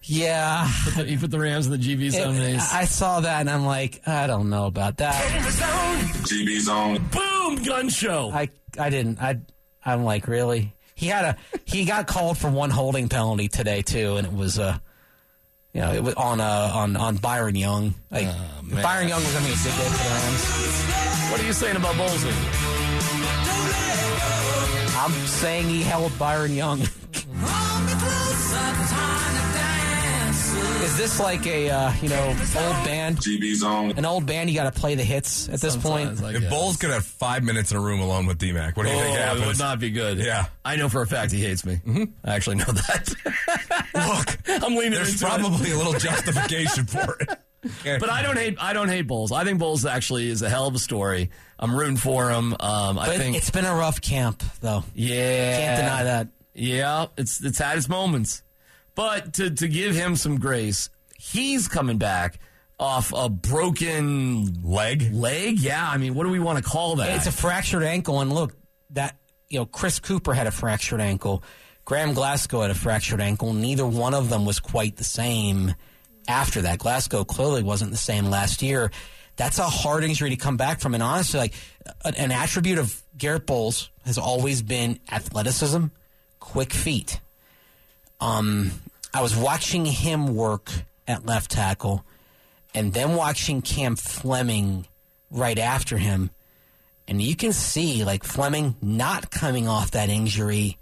Yeah. 0.03 0.68
you 1.05 1.18
put 1.18 1.31
the 1.31 1.38
Rams 1.40 1.66
in 1.66 1.72
the 1.72 1.79
GB 1.79 2.11
zone. 2.12 2.37
It- 2.37 2.61
I 2.61 2.85
saw 2.85 3.20
that 3.20 3.40
and 3.40 3.51
I'm 3.51 3.66
like, 3.66 4.07
I 4.07 4.27
don't 4.27 4.48
know 4.51 4.66
about 4.66 4.98
that. 4.98 5.14
GB 5.14 6.61
Zone. 6.61 7.05
Boom! 7.11 7.62
Gun 7.64 7.88
show. 7.88 8.31
I 8.33 8.48
I 8.79 8.90
didn't. 8.90 9.20
I 9.20 9.40
I'm 9.85 10.05
like 10.05 10.29
really. 10.29 10.74
He 10.94 11.07
had 11.07 11.24
a 11.24 11.37
he 11.64 11.85
got 11.85 12.07
called 12.07 12.38
for 12.38 12.51
one 12.51 12.70
holding 12.70 13.09
penalty 13.09 13.48
today 13.48 13.83
too, 13.83 14.16
and 14.16 14.27
it 14.27 14.33
was 14.33 14.59
uh 14.59 14.79
you 15.72 15.81
know 15.81 15.92
it 15.92 16.03
was 16.03 16.14
on 16.14 16.40
uh 16.40 16.70
on 16.74 16.96
on 16.96 17.16
Byron 17.16 17.55
Young. 17.57 17.94
Like 18.11 18.27
man. 18.62 18.83
Byron 18.83 19.09
Young 19.09 19.20
was 19.20 19.33
having 19.33 19.51
a 19.51 19.55
good 19.55 19.64
day 19.64 19.70
for 19.70 20.05
the 20.05 20.11
Rams. 20.11 21.31
What 21.33 21.40
are 21.40 21.46
you 21.46 21.53
saying 21.53 21.77
about 21.77 21.94
Bollesy? 21.94 22.67
I'm 25.01 25.13
saying 25.27 25.69
he 25.69 25.83
held 25.83 26.17
Byron 26.19 26.55
Young. 26.55 26.81
Is 30.83 30.97
this 30.97 31.21
like 31.21 31.47
a 31.47 31.71
uh, 31.71 31.93
you 32.01 32.09
know 32.09 32.27
old 32.29 32.85
band? 32.85 33.19
GB 33.19 33.55
Zone. 33.57 33.93
An 33.97 34.05
old 34.05 34.27
band, 34.27 34.49
you 34.51 34.57
got 34.57 34.73
to 34.73 34.81
play 34.81 34.95
the 34.95 35.05
hits 35.05 35.49
at 35.49 35.61
this 35.61 35.77
point. 35.77 36.17
Sometimes, 36.19 36.23
I 36.23 36.33
If 36.37 36.41
guess. 36.43 36.51
Bolles 36.51 36.77
could 36.77 36.91
have 36.91 37.05
five 37.05 37.43
minutes 37.45 37.71
in 37.71 37.77
a 37.77 37.81
room 37.81 38.01
alone 38.01 38.27
with 38.27 38.39
D-Mac, 38.39 38.77
what 38.77 38.85
do 38.87 38.91
you 38.93 38.97
Oh, 38.97 39.01
think 39.01 39.17
happens? 39.19 39.43
it 39.43 39.47
would 39.47 39.59
not 39.59 39.79
be 39.81 39.91
good. 39.91 40.19
Yeah. 40.19 40.47
I 40.65 40.77
know 40.77 40.89
for 40.89 41.03
a 41.03 41.07
fact 41.07 41.31
he 41.33 41.41
hates 41.43 41.65
me. 41.65 41.79
I 42.25 42.35
actually 42.35 42.57
know 42.57 42.65
that. 42.65 43.15
Look, 43.95 44.63
I'm 44.63 44.75
leaning 44.75 44.93
there's 44.93 45.13
into 45.21 45.27
it. 45.27 45.29
probably 45.29 45.71
a 45.73 45.77
little 45.77 45.93
justification 45.95 46.87
for 46.87 47.17
it. 47.21 47.29
But 47.85 48.09
I 48.09 48.23
don't 48.23 48.39
hate. 48.39 48.57
I 48.61 48.73
don't 48.73 48.89
hate 48.89 49.03
Bolles. 49.09 49.33
I 49.33 49.43
think 49.43 49.59
Bolles 49.59 49.85
actually 49.85 50.29
is 50.31 50.43
a 50.43 50.49
hell 50.49 50.69
of 50.69 50.77
a 50.77 50.79
story. 50.79 51.31
I'm 51.59 51.75
rooting 51.75 51.97
for 51.97 52.31
him. 52.31 52.55
Um, 52.61 52.99
I 52.99 53.07
But 53.07 53.16
think. 53.16 53.37
it's 53.37 53.51
been 53.51 53.64
a 53.64 53.75
rough 53.75 54.01
camp, 54.01 54.42
though. 54.61 54.85
yeah, 54.94 55.59
Can't 55.59 55.81
deny 55.81 56.03
that. 56.05 56.29
Yeah, 56.55 57.07
it's 57.16 57.42
it's 57.44 57.59
had 57.59 57.77
its 57.79 57.88
moments, 57.88 58.42
but 58.94 59.35
to 59.35 59.51
to 59.51 59.68
give 59.68 59.94
him 59.94 60.16
some 60.16 60.38
grace, 60.38 60.90
he's 61.18 61.68
coming 61.68 61.99
back 61.99 62.38
off 62.81 63.12
a 63.14 63.29
broken 63.29 64.62
Leg? 64.62 65.12
leg. 65.12 65.59
Yeah, 65.59 65.88
I 65.88 65.97
mean, 65.99 66.14
what 66.14 66.25
do 66.25 66.31
we 66.31 66.38
want 66.40 66.59
to 66.59 66.64
call 66.68 66.97
that? 66.97 67.16
It's 67.16 67.27
a 67.27 67.33
fractured 67.33 67.83
ankle, 67.83 68.21
and 68.21 68.33
look, 68.33 68.55
that 68.90 69.16
you 69.49 69.59
know, 69.59 69.66
Chris 69.66 70.01
Kuper 70.01 70.35
had 70.35 70.47
a 70.47 70.51
fractured 70.51 71.01
ankle. 71.01 71.42
Graham 71.85 72.12
Glasgow 72.12 72.62
had 72.62 72.71
a 72.71 72.75
fractured 72.75 73.21
ankle. 73.21 73.53
Neither 73.55 73.87
one 73.87 74.14
of 74.14 74.29
them 74.29 74.44
was 74.44 74.61
quite 74.61 74.97
the 74.97 75.05
same 75.05 75.75
after 76.29 76.62
that. 76.62 76.79
Glasgow 76.79 77.25
clearly 77.25 77.62
wasn't 77.62 77.90
the 77.90 77.97
same 77.97 78.27
last 78.27 78.62
year. 78.62 78.90
That's 79.38 79.61
a 79.61 79.64
hard 79.64 80.03
injury 80.03 80.31
to 80.31 80.37
come 80.37 80.57
back 80.57 80.81
from. 80.81 80.94
And 80.94 81.03
honestly, 81.03 81.38
like 81.38 81.55
an, 82.05 82.33
attribute 82.33 82.79
of 82.79 83.01
Garett 83.16 83.46
Bolles 83.46 83.88
has 84.05 84.18
always 84.18 84.62
been 84.62 84.98
athleticism, 85.11 85.87
quick 86.40 86.72
feet. 86.72 87.20
Um, 88.20 88.72
I 89.14 89.22
was 89.22 89.37
watching 89.37 89.87
him 89.87 90.35
work 90.35 90.72
at 91.07 91.24
left 91.24 91.53
tackle, 91.53 92.05
and 92.74 92.92
then 92.92 93.14
watching 93.14 93.62
Cam 93.62 93.94
Fleming 93.94 94.87
right 95.31 95.59
after 95.59 95.98
him, 95.98 96.31
and 97.07 97.22
you 97.22 97.37
can 97.37 97.53
see 97.53 98.05
like 98.05 98.24
Fleming 98.24 98.74
not 98.83 99.31
coming 99.31 99.68
off 99.68 99.92
that 99.92 100.09
injury. 100.09 100.79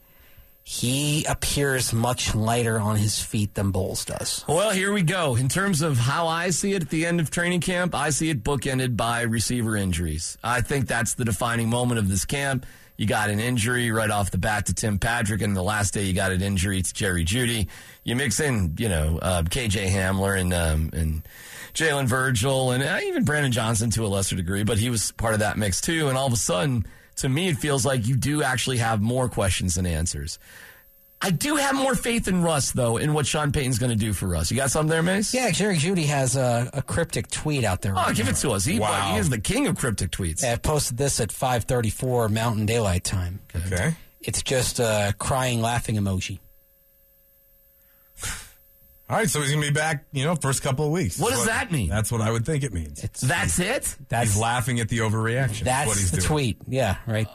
He 0.68 1.24
appears 1.26 1.92
much 1.92 2.34
lighter 2.34 2.80
on 2.80 2.96
his 2.96 3.22
feet 3.22 3.54
than 3.54 3.70
Bolles 3.70 4.04
does. 4.04 4.44
Well, 4.48 4.70
here 4.70 4.92
we 4.92 5.02
go. 5.02 5.36
In 5.36 5.48
terms 5.48 5.80
of 5.80 5.96
how 5.96 6.26
I 6.26 6.50
see 6.50 6.74
it 6.74 6.82
at 6.82 6.90
the 6.90 7.06
end 7.06 7.20
of 7.20 7.30
training 7.30 7.60
camp, 7.60 7.94
I 7.94 8.10
see 8.10 8.30
it 8.30 8.42
bookended 8.42 8.96
by 8.96 9.22
receiver 9.22 9.76
injuries. 9.76 10.36
I 10.42 10.62
think 10.62 10.88
that's 10.88 11.14
the 11.14 11.24
defining 11.24 11.70
moment 11.70 12.00
of 12.00 12.08
this 12.08 12.24
camp. 12.24 12.66
You 12.96 13.06
got 13.06 13.30
an 13.30 13.38
injury 13.38 13.92
right 13.92 14.10
off 14.10 14.32
the 14.32 14.38
bat 14.38 14.66
to 14.66 14.74
Tim 14.74 14.98
Patrick, 14.98 15.40
and 15.40 15.56
the 15.56 15.62
last 15.62 15.94
day 15.94 16.02
you 16.02 16.14
got 16.14 16.32
an 16.32 16.42
injury 16.42 16.82
to 16.82 16.92
Jerry 16.92 17.24
Jeudy. 17.24 17.68
You 18.02 18.16
mix 18.16 18.40
in, 18.40 18.74
you 18.76 18.88
know, 18.88 19.20
uh, 19.22 19.42
KJ 19.42 19.88
Hamler 19.88 20.36
and 20.36 20.52
um, 20.52 20.90
and 20.92 21.22
Jalen 21.74 22.06
Virgil, 22.06 22.72
and 22.72 22.82
uh, 22.82 22.98
even 23.04 23.22
Brandon 23.22 23.52
Johnson 23.52 23.90
to 23.90 24.04
a 24.04 24.08
lesser 24.08 24.34
degree, 24.34 24.64
but 24.64 24.78
he 24.78 24.90
was 24.90 25.12
part 25.12 25.34
of 25.34 25.40
that 25.40 25.58
mix 25.58 25.80
too. 25.80 26.08
And 26.08 26.18
all 26.18 26.26
of 26.26 26.32
a 26.32 26.36
sudden, 26.36 26.86
to 27.16 27.28
me, 27.28 27.48
it 27.48 27.56
feels 27.58 27.84
like 27.84 28.06
you 28.06 28.16
do 28.16 28.42
actually 28.42 28.78
have 28.78 29.00
more 29.00 29.28
questions 29.28 29.74
than 29.74 29.86
answers. 29.86 30.38
I 31.22 31.30
do 31.30 31.56
have 31.56 31.74
more 31.74 31.94
faith 31.94 32.28
in 32.28 32.42
Russ, 32.42 32.72
though, 32.72 32.98
in 32.98 33.14
what 33.14 33.26
Sean 33.26 33.50
Payton's 33.50 33.78
going 33.78 33.90
to 33.90 33.96
do 33.96 34.12
for 34.12 34.26
Russ. 34.26 34.50
You 34.50 34.56
got 34.58 34.70
something 34.70 34.90
there, 34.90 35.02
Mase? 35.02 35.32
Yeah, 35.32 35.50
Jerry 35.50 35.76
Jeudy 35.78 36.04
has 36.04 36.36
a, 36.36 36.68
a 36.74 36.82
cryptic 36.82 37.28
tweet 37.28 37.64
out 37.64 37.80
there. 37.80 37.92
Oh, 37.92 38.02
Right 38.02 38.14
give 38.14 38.26
now. 38.26 38.32
it 38.32 38.36
to 38.36 38.50
us. 38.50 38.66
He, 38.66 38.78
Wow. 38.78 39.12
he 39.14 39.18
is 39.18 39.30
the 39.30 39.40
king 39.40 39.66
of 39.66 39.76
cryptic 39.78 40.10
tweets. 40.10 40.44
I 40.44 40.56
posted 40.56 40.98
this 40.98 41.18
at 41.18 41.30
5:34 41.30 42.30
Mountain 42.30 42.66
Daylight 42.66 43.02
Time. 43.04 43.40
Okay. 43.54 43.94
It's 44.20 44.42
just 44.42 44.78
a 44.78 45.14
crying, 45.18 45.62
laughing 45.62 45.96
emoji. 45.96 46.38
All 49.08 49.16
right, 49.16 49.30
so 49.30 49.40
he's 49.40 49.50
going 49.50 49.62
to 49.62 49.68
be 49.70 49.74
back, 49.74 50.04
you 50.12 50.24
know, 50.24 50.34
first 50.34 50.62
couple 50.62 50.84
of 50.86 50.90
weeks. 50.90 51.18
What 51.18 51.30
That's 51.30 51.42
does 51.42 51.48
that 51.48 51.70
mean? 51.70 51.88
That's 51.88 52.10
what 52.10 52.20
I 52.20 52.30
would 52.32 52.44
think 52.44 52.64
it 52.64 52.72
means. 52.72 53.00
That's 53.20 53.60
it. 53.60 53.96
That's 54.08 54.32
he's 54.32 54.40
laughing 54.40 54.80
at 54.80 54.88
the 54.88 54.98
overreaction. 54.98 55.62
that's 55.64 55.86
what 55.86 55.96
he's 55.96 56.10
the 56.10 56.16
doing. 56.16 56.26
tweet. 56.28 56.58
Yeah, 56.66 56.96
right. 57.06 57.28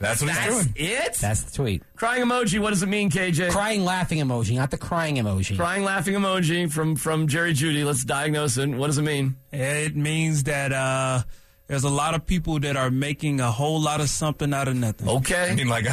That's 0.00 0.20
what 0.20 0.30
he's 0.30 0.46
doing. 0.46 0.74
it. 0.76 1.14
That's 1.14 1.42
the 1.42 1.52
tweet. 1.56 1.82
Crying 1.94 2.24
emoji. 2.24 2.58
What 2.58 2.70
does 2.70 2.82
it 2.82 2.88
mean, 2.88 3.08
KJ? 3.10 3.50
Crying 3.52 3.84
laughing 3.84 4.18
emoji, 4.18 4.56
not 4.56 4.70
the 4.70 4.76
crying 4.78 5.16
emoji. 5.16 5.56
Crying 5.56 5.84
laughing 5.84 6.14
emoji 6.14 6.70
from 6.70 6.96
from 6.96 7.28
Jerry 7.28 7.52
Jeudy. 7.54 7.84
Let's 7.84 8.04
diagnose 8.04 8.56
it. 8.58 8.68
What 8.68 8.88
does 8.88 8.98
it 8.98 9.02
mean? 9.02 9.36
It 9.52 9.96
means 9.96 10.42
that 10.42 10.72
uh, 10.72 11.22
there's 11.68 11.84
a 11.84 11.88
lot 11.88 12.14
of 12.14 12.26
people 12.26 12.58
that 12.60 12.76
are 12.76 12.90
making 12.90 13.40
a 13.40 13.50
whole 13.50 13.80
lot 13.80 14.00
of 14.00 14.08
something 14.10 14.52
out 14.52 14.68
of 14.68 14.74
nothing. 14.76 15.08
Okay. 15.08 15.50
I 15.52 15.54
mean, 15.54 15.68
like, 15.68 15.86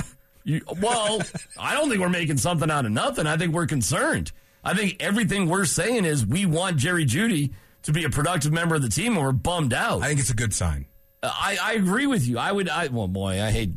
You, 0.43 0.61
well, 0.81 1.21
I 1.59 1.73
don't 1.75 1.87
think 1.89 2.01
we're 2.01 2.09
making 2.09 2.37
something 2.37 2.69
out 2.69 2.85
of 2.85 2.91
nothing. 2.91 3.27
I 3.27 3.37
think 3.37 3.53
we're 3.53 3.67
concerned. 3.67 4.31
I 4.63 4.73
think 4.73 4.97
everything 5.01 5.47
we're 5.49 5.65
saying 5.65 6.05
is 6.05 6.25
we 6.25 6.45
want 6.45 6.77
Jerry 6.77 7.05
Jeudy 7.05 7.53
to 7.83 7.91
be 7.91 8.03
a 8.05 8.09
productive 8.09 8.53
member 8.53 8.75
of 8.75 8.81
the 8.81 8.89
team, 8.89 9.15
and 9.17 9.25
we're 9.25 9.31
bummed 9.33 9.73
out. 9.73 10.01
I 10.01 10.07
think 10.07 10.19
it's 10.19 10.29
a 10.29 10.35
good 10.35 10.53
sign. 10.53 10.85
I, 11.21 11.57
I 11.61 11.73
agree 11.73 12.07
with 12.07 12.27
you. 12.27 12.37
I 12.37 12.51
would. 12.51 12.69
I 12.69 12.87
well, 12.87 13.07
boy, 13.07 13.41
I 13.41 13.51
hate. 13.51 13.71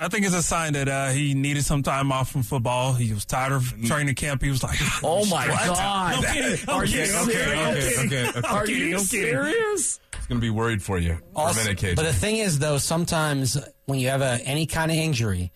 I 0.00 0.08
think 0.08 0.26
it's 0.26 0.34
a 0.34 0.42
sign 0.42 0.72
that 0.72 0.88
uh, 0.88 1.10
he 1.10 1.34
needed 1.34 1.64
some 1.64 1.84
time 1.84 2.10
off 2.10 2.30
from 2.32 2.42
football. 2.42 2.92
He 2.92 3.12
was 3.12 3.24
tired 3.24 3.52
of 3.52 3.72
training 3.86 4.16
camp. 4.16 4.42
He 4.42 4.50
was 4.50 4.62
like, 4.62 4.76
Oh 5.04 5.24
my 5.26 5.48
What? 5.50 5.66
God! 5.66 6.14
I'm 6.24 6.34
kidding. 6.34 6.58
I'm 6.68 6.74
Are 6.76 6.84
you 6.84 6.92
kidding. 6.96 7.16
I'm 7.16 7.26
kidding. 7.28 7.58
I'm 7.58 7.74
serious? 7.74 7.96
kidding. 8.02 8.28
Okay, 8.28 8.38
okay. 8.38 8.48
Are 8.48 8.66
you 8.66 8.98
serious? 8.98 10.00
He's 10.16 10.26
going 10.26 10.40
to 10.40 10.44
be 10.44 10.50
worried 10.50 10.82
for 10.82 10.98
you 10.98 11.18
for 11.34 11.50
a 11.50 11.54
minute, 11.54 11.78
KJ. 11.78 11.94
But 11.96 12.02
the 12.04 12.12
thing 12.12 12.38
is, 12.38 12.58
though, 12.58 12.78
sometimes 12.78 13.56
when 13.86 14.00
you 14.00 14.08
have 14.08 14.22
a, 14.22 14.40
any 14.44 14.66
kind 14.66 14.90
of 14.90 14.96
injury, 14.96 15.52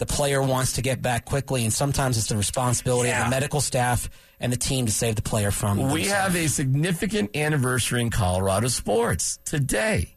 the 0.00 0.06
player 0.06 0.42
wants 0.42 0.72
to 0.72 0.82
get 0.82 1.02
back 1.02 1.26
quickly, 1.26 1.62
and 1.62 1.72
sometimes 1.72 2.16
it's 2.16 2.28
the 2.28 2.36
responsibility 2.36 3.10
of 3.10 3.24
the 3.24 3.30
medical 3.30 3.60
staff 3.60 4.08
and 4.40 4.50
the 4.50 4.56
team 4.56 4.86
to 4.86 4.92
save 4.92 5.14
the 5.14 5.22
player 5.22 5.50
from. 5.50 5.76
We 5.76 6.04
themselves. 6.04 6.10
have 6.10 6.36
a 6.36 6.48
significant 6.48 7.36
anniversary 7.36 8.00
in 8.00 8.08
Colorado 8.08 8.68
sports 8.68 9.38
today. 9.44 10.16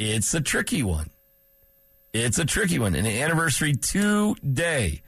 It's 0.00 0.34
a 0.34 0.40
tricky 0.40 0.82
one. 0.82 1.10
It's 2.12 2.40
a 2.40 2.44
tricky 2.44 2.80
one. 2.80 2.96
An 2.96 3.06
anniversary 3.06 3.74
today. 3.74 5.02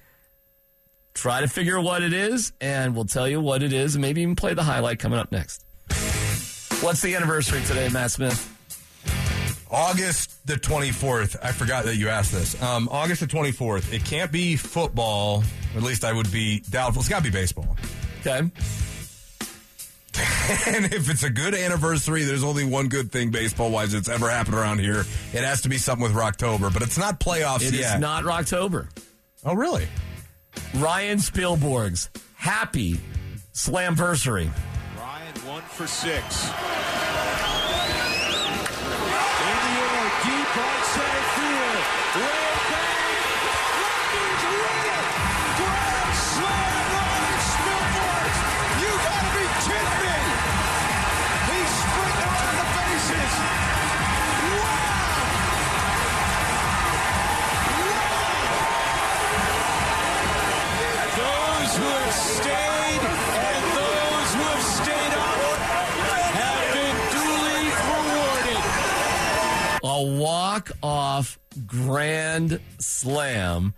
Try 1.12 1.40
to 1.40 1.48
figure 1.48 1.80
what 1.80 2.04
it 2.04 2.12
is, 2.12 2.52
and 2.60 2.94
we'll 2.94 3.06
tell 3.06 3.28
you 3.28 3.40
what 3.40 3.64
it 3.64 3.72
is, 3.72 3.96
and 3.96 4.02
maybe 4.02 4.22
even 4.22 4.36
play 4.36 4.54
the 4.54 4.62
highlight 4.62 5.00
coming 5.00 5.18
up 5.18 5.32
next. 5.32 5.64
What's 6.80 7.02
the 7.02 7.16
anniversary 7.16 7.60
today, 7.62 7.88
Matt 7.88 8.12
Smith? 8.12 8.53
August 9.74 10.46
the 10.46 10.54
24th. 10.54 11.36
I 11.42 11.52
forgot 11.52 11.84
that 11.86 11.96
you 11.96 12.08
asked 12.08 12.32
this. 12.32 12.60
Um, 12.62 12.88
August 12.90 13.20
the 13.20 13.26
24th. 13.26 13.92
It 13.92 14.04
can't 14.04 14.30
be 14.30 14.56
football. 14.56 15.42
Or 15.74 15.78
at 15.78 15.82
least 15.82 16.04
I 16.04 16.12
would 16.12 16.30
be 16.30 16.60
doubtful. 16.70 17.00
It's 17.00 17.08
got 17.08 17.18
to 17.18 17.24
be 17.24 17.30
baseball. 17.30 17.76
Okay. 18.20 18.38
and 20.66 20.84
if 20.94 21.10
it's 21.10 21.24
a 21.24 21.30
good 21.30 21.54
anniversary, 21.54 22.22
there's 22.22 22.44
only 22.44 22.64
one 22.64 22.86
good 22.88 23.10
thing 23.10 23.30
baseball 23.30 23.70
wise 23.70 23.90
that's 23.92 24.08
ever 24.08 24.30
happened 24.30 24.54
around 24.54 24.78
here. 24.78 25.00
It 25.32 25.42
has 25.42 25.62
to 25.62 25.68
be 25.68 25.76
something 25.76 26.04
with 26.04 26.12
Rocktober, 26.14 26.72
but 26.72 26.82
it's 26.82 26.96
not 26.96 27.18
playoffs 27.18 27.62
It 27.66 27.74
is 27.74 27.80
yet. 27.80 27.98
not 28.00 28.22
Rocktober. 28.22 28.88
oh, 29.44 29.54
really? 29.54 29.88
Ryan 30.76 31.18
Spilborghs 31.18 32.10
happy 32.36 33.00
slamversary. 33.52 34.50
Ryan 34.96 35.34
one 35.48 35.62
for 35.62 35.88
six. 35.88 36.48
Walk 70.04 70.70
off 70.82 71.38
grand 71.66 72.60
slam 72.78 73.74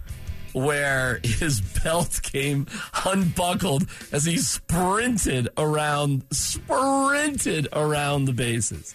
where 0.53 1.21
his 1.23 1.61
belt 1.61 2.21
came 2.23 2.67
unbuckled 3.05 3.87
as 4.11 4.25
he 4.25 4.39
sprinted 4.39 5.49
around 5.59 6.25
sprinted 6.33 7.69
around 7.75 8.25
the 8.25 8.33
bases. 8.33 8.95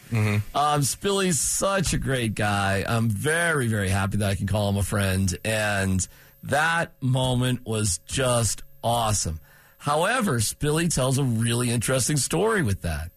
Um, 0.56 0.82
Spilly's 0.82 1.40
such 1.40 1.94
a 1.94 1.98
great 2.00 2.34
guy. 2.34 2.84
I'm 2.88 3.10
very 3.10 3.68
very 3.68 3.90
happy 3.90 4.18
that 4.18 4.30
I 4.30 4.36
can 4.36 4.48
call 4.48 4.70
him 4.70 4.78
a 4.78 4.84
friend, 4.84 5.38
and 5.46 6.08
that 6.44 6.94
moment 7.00 7.66
was 7.66 8.00
just 8.08 8.64
awesome. 8.84 9.40
However, 9.78 10.40
Spilly 10.40 10.94
tells 10.94 11.20
a 11.20 11.24
really 11.24 11.70
interesting 11.70 12.18
story 12.18 12.64
with 12.64 12.82
that. 12.82 13.12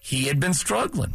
He 0.00 0.24
had 0.24 0.38
been 0.40 0.54
struggling 0.54 1.14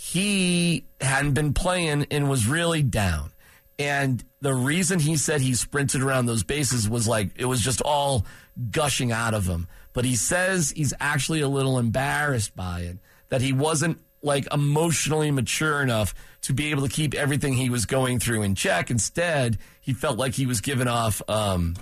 he 0.00 0.86
hadn't 0.98 1.34
been 1.34 1.52
playing 1.52 2.06
and 2.10 2.30
was 2.30 2.46
really 2.46 2.82
down. 2.82 3.30
And 3.78 4.24
the 4.40 4.54
reason 4.54 4.98
he 4.98 5.18
said 5.18 5.42
he 5.42 5.52
sprinted 5.52 6.00
around 6.02 6.24
those 6.24 6.42
bases 6.42 6.88
was 6.88 7.06
like 7.06 7.32
it 7.36 7.44
was 7.44 7.60
just 7.60 7.82
all 7.82 8.24
gushing 8.70 9.12
out 9.12 9.34
of 9.34 9.46
him. 9.46 9.68
But 9.92 10.06
he 10.06 10.16
says 10.16 10.72
he's 10.74 10.94
actually 11.00 11.42
a 11.42 11.48
little 11.48 11.78
embarrassed 11.78 12.56
by 12.56 12.80
it, 12.80 12.96
that 13.28 13.42
he 13.42 13.52
wasn't 13.52 13.98
like 14.22 14.48
emotionally 14.50 15.30
mature 15.30 15.82
enough 15.82 16.14
to 16.42 16.54
be 16.54 16.70
able 16.70 16.82
to 16.88 16.92
keep 16.92 17.14
everything 17.14 17.52
he 17.52 17.68
was 17.68 17.84
going 17.84 18.20
through 18.20 18.42
in 18.42 18.54
check. 18.54 18.90
Instead, 18.90 19.58
he 19.82 19.92
felt 19.92 20.16
like 20.16 20.32
he 20.32 20.46
was 20.46 20.62
giving 20.62 20.88
off 20.88 21.20
um, 21.28 21.74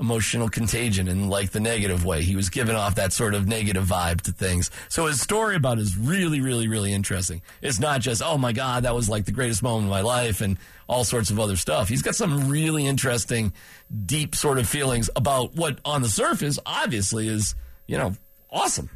emotional 0.00 0.48
contagion 0.48 1.08
in 1.08 1.28
like 1.28 1.50
the 1.50 1.60
negative 1.60 2.04
way. 2.04 2.22
He 2.22 2.36
was 2.36 2.50
giving 2.50 2.76
off 2.76 2.94
that 2.94 3.12
sort 3.12 3.34
of 3.34 3.48
negative 3.48 3.84
vibe 3.84 4.20
to 4.22 4.32
things. 4.32 4.70
So 4.88 5.06
his 5.06 5.20
story 5.20 5.56
about 5.56 5.78
it 5.78 5.82
is 5.82 5.96
really, 5.96 6.40
really, 6.40 6.68
really 6.68 6.92
interesting. 6.92 7.42
It's 7.62 7.80
not 7.80 8.00
just, 8.00 8.22
oh 8.22 8.38
my 8.38 8.52
God, 8.52 8.84
that 8.84 8.94
was 8.94 9.08
like 9.08 9.24
the 9.24 9.32
greatest 9.32 9.62
moment 9.62 9.86
of 9.86 9.90
my 9.90 10.02
life 10.02 10.40
and 10.40 10.56
all 10.88 11.04
sorts 11.04 11.30
of 11.30 11.40
other 11.40 11.56
stuff. 11.56 11.88
He's 11.88 12.02
got 12.02 12.14
some 12.14 12.48
really 12.48 12.86
interesting, 12.86 13.52
deep 14.06 14.34
sort 14.34 14.58
of 14.58 14.68
feelings 14.68 15.10
about 15.16 15.54
what 15.54 15.78
on 15.84 16.02
the 16.02 16.08
surface 16.08 16.58
obviously 16.64 17.26
is, 17.28 17.54
you 17.86 17.98
know, 17.98 18.14
awesome. 18.50 18.88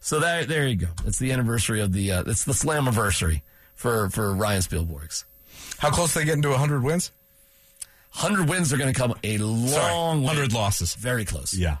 So 0.00 0.20
there, 0.20 0.46
there 0.46 0.66
you 0.66 0.76
go. 0.76 0.88
It's 1.04 1.18
the 1.18 1.32
anniversary 1.32 1.80
of 1.80 1.92
the, 1.92 2.12
uh, 2.12 2.24
it's 2.26 2.44
the 2.44 2.54
slam 2.54 2.88
anniversary 2.88 3.42
for, 3.74 4.08
for 4.08 4.34
Ryan 4.34 4.62
Spilborghs. 4.62 5.24
How 5.78 5.90
close 5.90 6.14
they 6.14 6.24
getting 6.24 6.42
to 6.42 6.50
100 6.50 6.82
wins? 6.82 7.12
100 8.12 8.48
wins 8.48 8.72
are 8.72 8.76
going 8.76 8.92
to 8.92 8.98
come 8.98 9.14
a 9.22 9.38
long 9.38 9.68
Sorry, 9.68 9.94
way. 10.20 10.24
100 10.26 10.52
losses. 10.52 10.94
Very 10.94 11.24
close. 11.24 11.54
Yeah. 11.54 11.76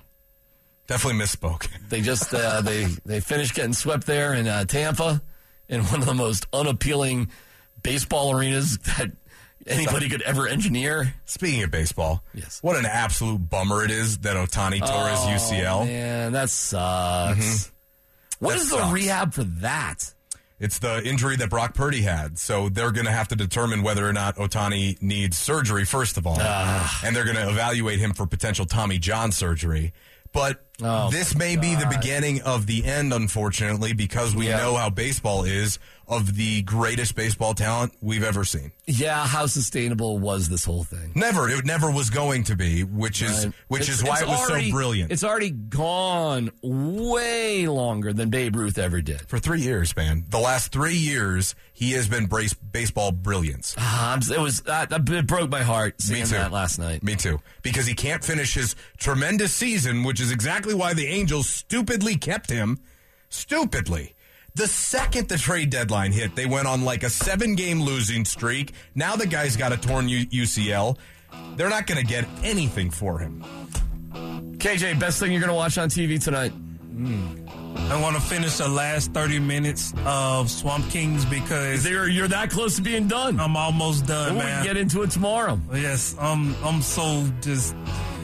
Definitely 0.86 1.20
misspoke. 1.24 1.68
They 1.88 2.00
just 2.02 2.32
uh, 2.32 2.60
they 2.62 2.84
they 3.04 3.18
finished 3.20 3.54
getting 3.54 3.72
swept 3.72 4.06
there 4.06 4.32
in 4.34 4.46
uh, 4.46 4.64
Tampa 4.64 5.20
in 5.68 5.82
one 5.84 6.00
of 6.00 6.06
the 6.06 6.14
most 6.14 6.46
unappealing 6.52 7.30
baseball 7.82 8.30
arenas 8.36 8.78
that 8.78 9.10
anybody 9.66 10.08
could 10.08 10.22
ever 10.22 10.46
engineer. 10.46 11.14
Speaking 11.24 11.62
of 11.64 11.70
baseball, 11.72 12.22
Yes. 12.32 12.60
what 12.62 12.76
an 12.76 12.86
absolute 12.86 13.38
bummer 13.50 13.84
it 13.84 13.90
is 13.90 14.18
that 14.18 14.36
Ohtani 14.36 14.78
tore 14.86 15.08
his 15.08 15.18
UCL. 15.42 15.84
Man, 15.86 16.32
that 16.32 16.48
sucks. 16.50 17.72
What 18.38 18.52
That 18.54 18.60
is 18.60 18.70
the 18.70 18.88
rehab 18.92 19.34
for 19.34 19.44
that? 19.44 20.14
It's 20.60 20.78
the 20.78 21.02
injury 21.02 21.36
that 21.36 21.48
Brock 21.48 21.74
Purdy 21.74 22.02
had. 22.02 22.38
So 22.38 22.68
they're 22.68 22.92
going 22.92 23.06
to 23.06 23.12
have 23.12 23.28
to 23.28 23.36
determine 23.36 23.82
whether 23.82 24.06
or 24.06 24.12
not 24.12 24.36
Ohtani 24.36 25.00
needs 25.02 25.38
surgery, 25.38 25.86
first 25.86 26.18
of 26.18 26.26
all. 26.26 26.36
Ah. 26.38 27.00
And 27.02 27.16
they're 27.16 27.24
going 27.24 27.36
to 27.36 27.48
evaluate 27.48 27.98
him 27.98 28.12
for 28.12 28.26
potential 28.26 28.66
Tommy 28.66 28.98
John 28.98 29.32
surgery. 29.32 29.94
But 30.32 30.62
Oh, 30.82 31.10
this 31.10 31.34
may 31.34 31.56
be 31.56 31.74
the 31.74 31.86
beginning 31.86 32.40
of 32.42 32.66
the 32.66 32.84
end, 32.84 33.12
unfortunately, 33.12 33.92
because 33.92 34.34
we 34.34 34.48
Yeah. 34.48 34.58
know 34.58 34.76
how 34.76 34.90
baseball 34.90 35.44
is 35.44 35.78
of 36.08 36.34
the 36.34 36.60
greatest 36.62 37.14
baseball 37.14 37.54
talent 37.54 37.92
we've 38.00 38.24
ever 38.24 38.44
seen. 38.44 38.72
Yeah, 38.88 39.26
how 39.28 39.46
sustainable 39.46 40.18
was 40.18 40.48
this 40.48 40.64
whole 40.64 40.82
thing? 40.82 41.12
Never. 41.14 41.48
It 41.48 41.64
never 41.64 41.88
was 41.88 42.10
going 42.10 42.42
to 42.44 42.56
be, 42.56 42.82
which 42.82 43.22
is 43.22 43.44
Right. 43.46 43.54
which 43.68 43.82
It's- 43.82 43.98
is 43.98 44.04
why 44.04 44.18
it 44.20 44.26
was 44.26 44.40
already- 44.50 44.70
so 44.70 44.76
brilliant. 44.76 45.12
It's 45.12 45.22
already 45.22 45.50
gone 45.50 46.50
way 46.62 47.68
longer 47.68 48.12
than 48.12 48.28
Babe 48.30 48.56
Ruth 48.56 48.76
ever 48.78 49.00
did. 49.00 49.20
for 49.28 49.38
three 49.38 49.60
years, 49.60 49.94
man. 49.96 50.24
The 50.28 50.38
last 50.40 50.72
three 50.72 50.96
years, 50.96 51.54
he 51.72 51.92
has 51.92 52.08
been 52.08 52.26
brace, 52.26 52.54
baseball 52.54 53.12
brilliance. 53.12 53.74
Ah, 53.78 54.10
I'm- 54.10 54.22
it 54.28 54.40
was 54.40 54.62
uh, 54.66 54.86
that 54.86 55.08
it 55.08 55.26
broke 55.28 55.50
my 55.50 55.62
heart 55.62 56.00
seeing 56.02 56.20
Me 56.22 56.26
too. 56.26 56.34
that 56.34 56.50
last 56.52 56.78
night. 56.80 57.04
Me 57.04 57.14
too. 57.14 57.40
Because 57.62 57.86
he 57.86 57.94
can't 57.94 58.24
finish 58.24 58.54
his 58.54 58.74
tremendous 58.98 59.52
season, 59.52 60.02
which 60.02 60.20
is 60.20 60.32
exactly 60.32 60.69
why 60.74 60.94
the 60.94 61.06
Angels 61.06 61.48
stupidly 61.48 62.16
kept 62.16 62.50
him. 62.50 62.78
Stupidly. 63.28 64.14
The 64.54 64.66
second 64.66 65.28
the 65.28 65.38
trade 65.38 65.70
deadline 65.70 66.12
hit, 66.12 66.34
they 66.34 66.46
went 66.46 66.66
on 66.66 66.84
like 66.84 67.02
a 67.04 67.10
seven 67.10 67.54
game 67.54 67.80
losing 67.80 68.24
streak. 68.24 68.72
Now 68.94 69.14
the 69.16 69.26
guy's 69.26 69.56
got 69.56 69.72
a 69.72 69.76
torn 69.76 70.08
U- 70.08 70.26
UCL. 70.26 70.96
They're 71.56 71.70
not 71.70 71.86
going 71.86 72.00
to 72.00 72.06
get 72.06 72.26
anything 72.42 72.90
for 72.90 73.18
him. 73.18 73.44
KJ, 74.12 74.98
best 74.98 75.20
thing 75.20 75.30
you're 75.30 75.40
going 75.40 75.50
to 75.50 75.54
watch 75.54 75.78
on 75.78 75.88
TV 75.88 76.22
tonight? 76.22 76.50
Hmm. 76.50 77.46
I 77.76 78.00
want 78.00 78.16
to 78.16 78.22
finish 78.22 78.56
the 78.56 78.68
last 78.68 79.12
30 79.12 79.38
minutes 79.38 79.94
of 80.04 80.50
Swamp 80.50 80.88
Kings 80.90 81.24
because 81.24 81.88
You're, 81.88 82.08
you're 82.08 82.28
that 82.28 82.50
close 82.50 82.76
to 82.76 82.82
being 82.82 83.06
done. 83.06 83.38
I'm 83.38 83.56
almost 83.56 84.06
done, 84.06 84.36
Well, 84.36 84.44
we 84.44 84.50
can 84.50 84.64
get 84.64 84.76
into 84.76 85.02
it 85.02 85.10
tomorrow. 85.12 85.60
Yes, 85.72 86.16
I'm. 86.20 86.54
I'm 86.64 86.82
so 86.82 87.26
just. 87.40 87.74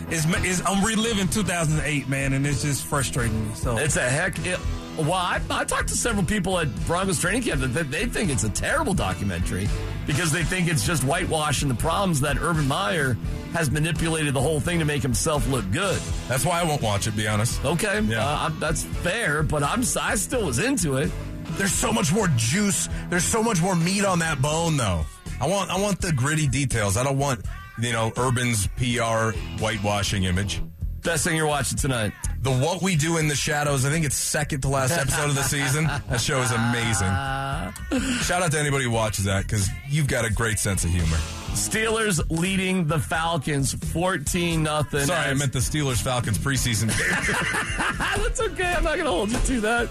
It's, 0.09 0.25
it's. 0.29 0.65
I'm 0.65 0.85
reliving 0.85 1.29
2008, 1.29 2.09
man, 2.09 2.33
and 2.33 2.47
it's 2.47 2.63
just 2.63 2.87
frustrating 2.87 3.49
me. 3.49 3.55
So 3.55 3.77
It's 3.77 3.97
a 3.97 4.09
heck. 4.09 4.39
It, 4.47 4.59
well, 4.97 5.13
I, 5.13 5.41
I 5.51 5.65
talked 5.65 5.89
to 5.89 5.95
several 5.97 6.25
people 6.25 6.59
at 6.59 6.75
Broncos 6.87 7.21
training 7.21 7.43
camp 7.43 7.61
that 7.61 7.69
that 7.75 7.91
they 7.91 8.07
think 8.07 8.31
it's 8.31 8.45
a 8.45 8.49
terrible 8.49 8.95
documentary 8.95 9.69
because 10.07 10.33
they 10.33 10.43
think 10.43 10.69
it's 10.69 10.87
just 10.87 11.03
whitewashing 11.03 11.69
the 11.69 11.75
problems 11.75 12.21
that 12.23 12.39
Urban 12.41 12.67
Meyer 12.69 13.17
has 13.53 13.71
manipulated 13.71 14.33
the 14.33 14.41
whole 14.41 14.61
thing 14.61 14.79
to 14.79 14.85
make 14.85 15.03
himself 15.03 15.47
look 15.49 15.71
good. 15.71 16.01
That's 16.29 16.45
why 16.47 16.61
I 16.61 16.65
won't 16.65 16.81
watch 16.83 17.07
it. 17.09 17.17
Be 17.17 17.27
honest. 17.27 17.63
Okay, 17.65 18.01
Yeah. 18.03 18.25
uh, 18.25 18.39
I'm- 18.43 18.57
that's 18.61 18.85
fair, 18.85 19.43
but 19.43 19.63
I'm 19.63 19.83
I 20.01 20.15
still 20.15 20.47
was 20.47 20.61
into 20.61 20.97
it. 20.97 21.11
There's 21.59 21.73
so 21.75 21.93
much 21.93 22.13
more 22.13 22.29
juice. 22.37 22.89
There's 23.11 23.25
so 23.25 23.43
much 23.43 23.61
more 23.61 23.77
meat 23.77 24.05
on 24.05 24.21
that 24.21 24.41
bone, 24.41 24.77
though. 24.77 25.05
I 25.41 25.47
want 25.47 25.71
I 25.71 25.79
want 25.79 26.01
the 26.01 26.13
gritty 26.13 26.47
details. 26.47 26.97
I 26.97 27.05
don't 27.05 27.19
want 27.19 27.41
you 27.79 27.93
know 27.93 28.13
Urban's 28.17 28.67
PR 28.77 29.37
whitewashing 29.63 30.25
image. 30.25 30.63
Best 31.03 31.25
thing 31.25 31.37
you're 31.37 31.47
watching 31.47 31.79
tonight. 31.79 32.13
The 32.43 32.51
What 32.51 32.83
We 32.83 32.97
Do 32.97 33.17
in 33.19 33.29
the 33.29 33.37
Shadows. 33.37 33.85
I 33.85 33.91
think 33.91 34.05
it's 34.05 34.17
second 34.17 34.63
to 34.63 34.69
last 34.69 34.91
episode 34.93 35.29
of 35.29 35.37
the 35.37 35.43
season. 35.45 35.85
That 35.85 36.21
show 36.21 36.41
is 36.43 36.51
amazing. 36.51 38.11
Shout 38.23 38.43
out 38.43 38.51
to 38.53 38.59
anybody 38.59 38.85
who 38.85 38.91
watches 38.91 39.25
that 39.25 39.45
because 39.45 39.69
you've 39.89 40.09
got 40.09 40.25
a 40.25 40.33
great 40.33 40.59
sense 40.59 40.83
of 40.85 40.91
humor. 40.91 41.17
Steelers 41.53 42.21
leading 42.29 42.87
the 42.87 42.99
Falcons 42.99 43.73
14 43.93 44.63
nothing. 44.63 45.01
Sorry, 45.07 45.31
I 45.31 45.35
meant 45.35 45.53
the 45.53 45.61
Steelers 45.61 46.03
Falcons 46.03 46.39
preseason 46.39 46.89
game. 46.89 48.19
That's 48.23 48.41
okay. 48.41 48.75
I'm 48.77 48.83
not 48.85 48.95
going 48.95 49.05
to 49.05 49.11
hold 49.13 49.31
you 49.31 49.39
to 49.39 49.61
that. 49.61 49.89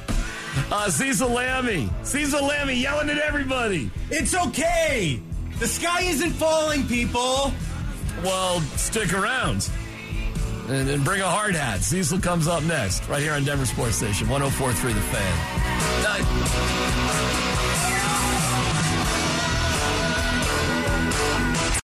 Uh, 0.71 0.89
Cecil 0.89 1.29
Lammey. 1.29 1.89
Cecil 2.05 2.41
Lammey 2.41 2.81
yelling 2.81 3.09
at 3.09 3.17
everybody. 3.19 3.89
It's 4.09 4.35
okay. 4.35 5.21
The 5.59 5.67
sky 5.67 6.01
isn't 6.01 6.31
falling, 6.31 6.85
people. 6.87 7.53
Well, 8.23 8.61
stick 8.77 9.13
around. 9.13 9.69
And, 10.67 10.89
and 10.89 11.03
bring 11.03 11.21
a 11.21 11.27
hard 11.27 11.53
hat. 11.55 11.81
Cecil 11.81 12.19
comes 12.19 12.47
up 12.47 12.63
next, 12.63 13.07
right 13.07 13.21
here 13.21 13.33
on 13.33 13.43
Denver 13.43 13.65
Sports 13.65 13.97
Station, 13.97 14.27
1043 14.27 14.93
The 14.93 15.01
Fan. 15.01 16.03
Night. 16.03 18.01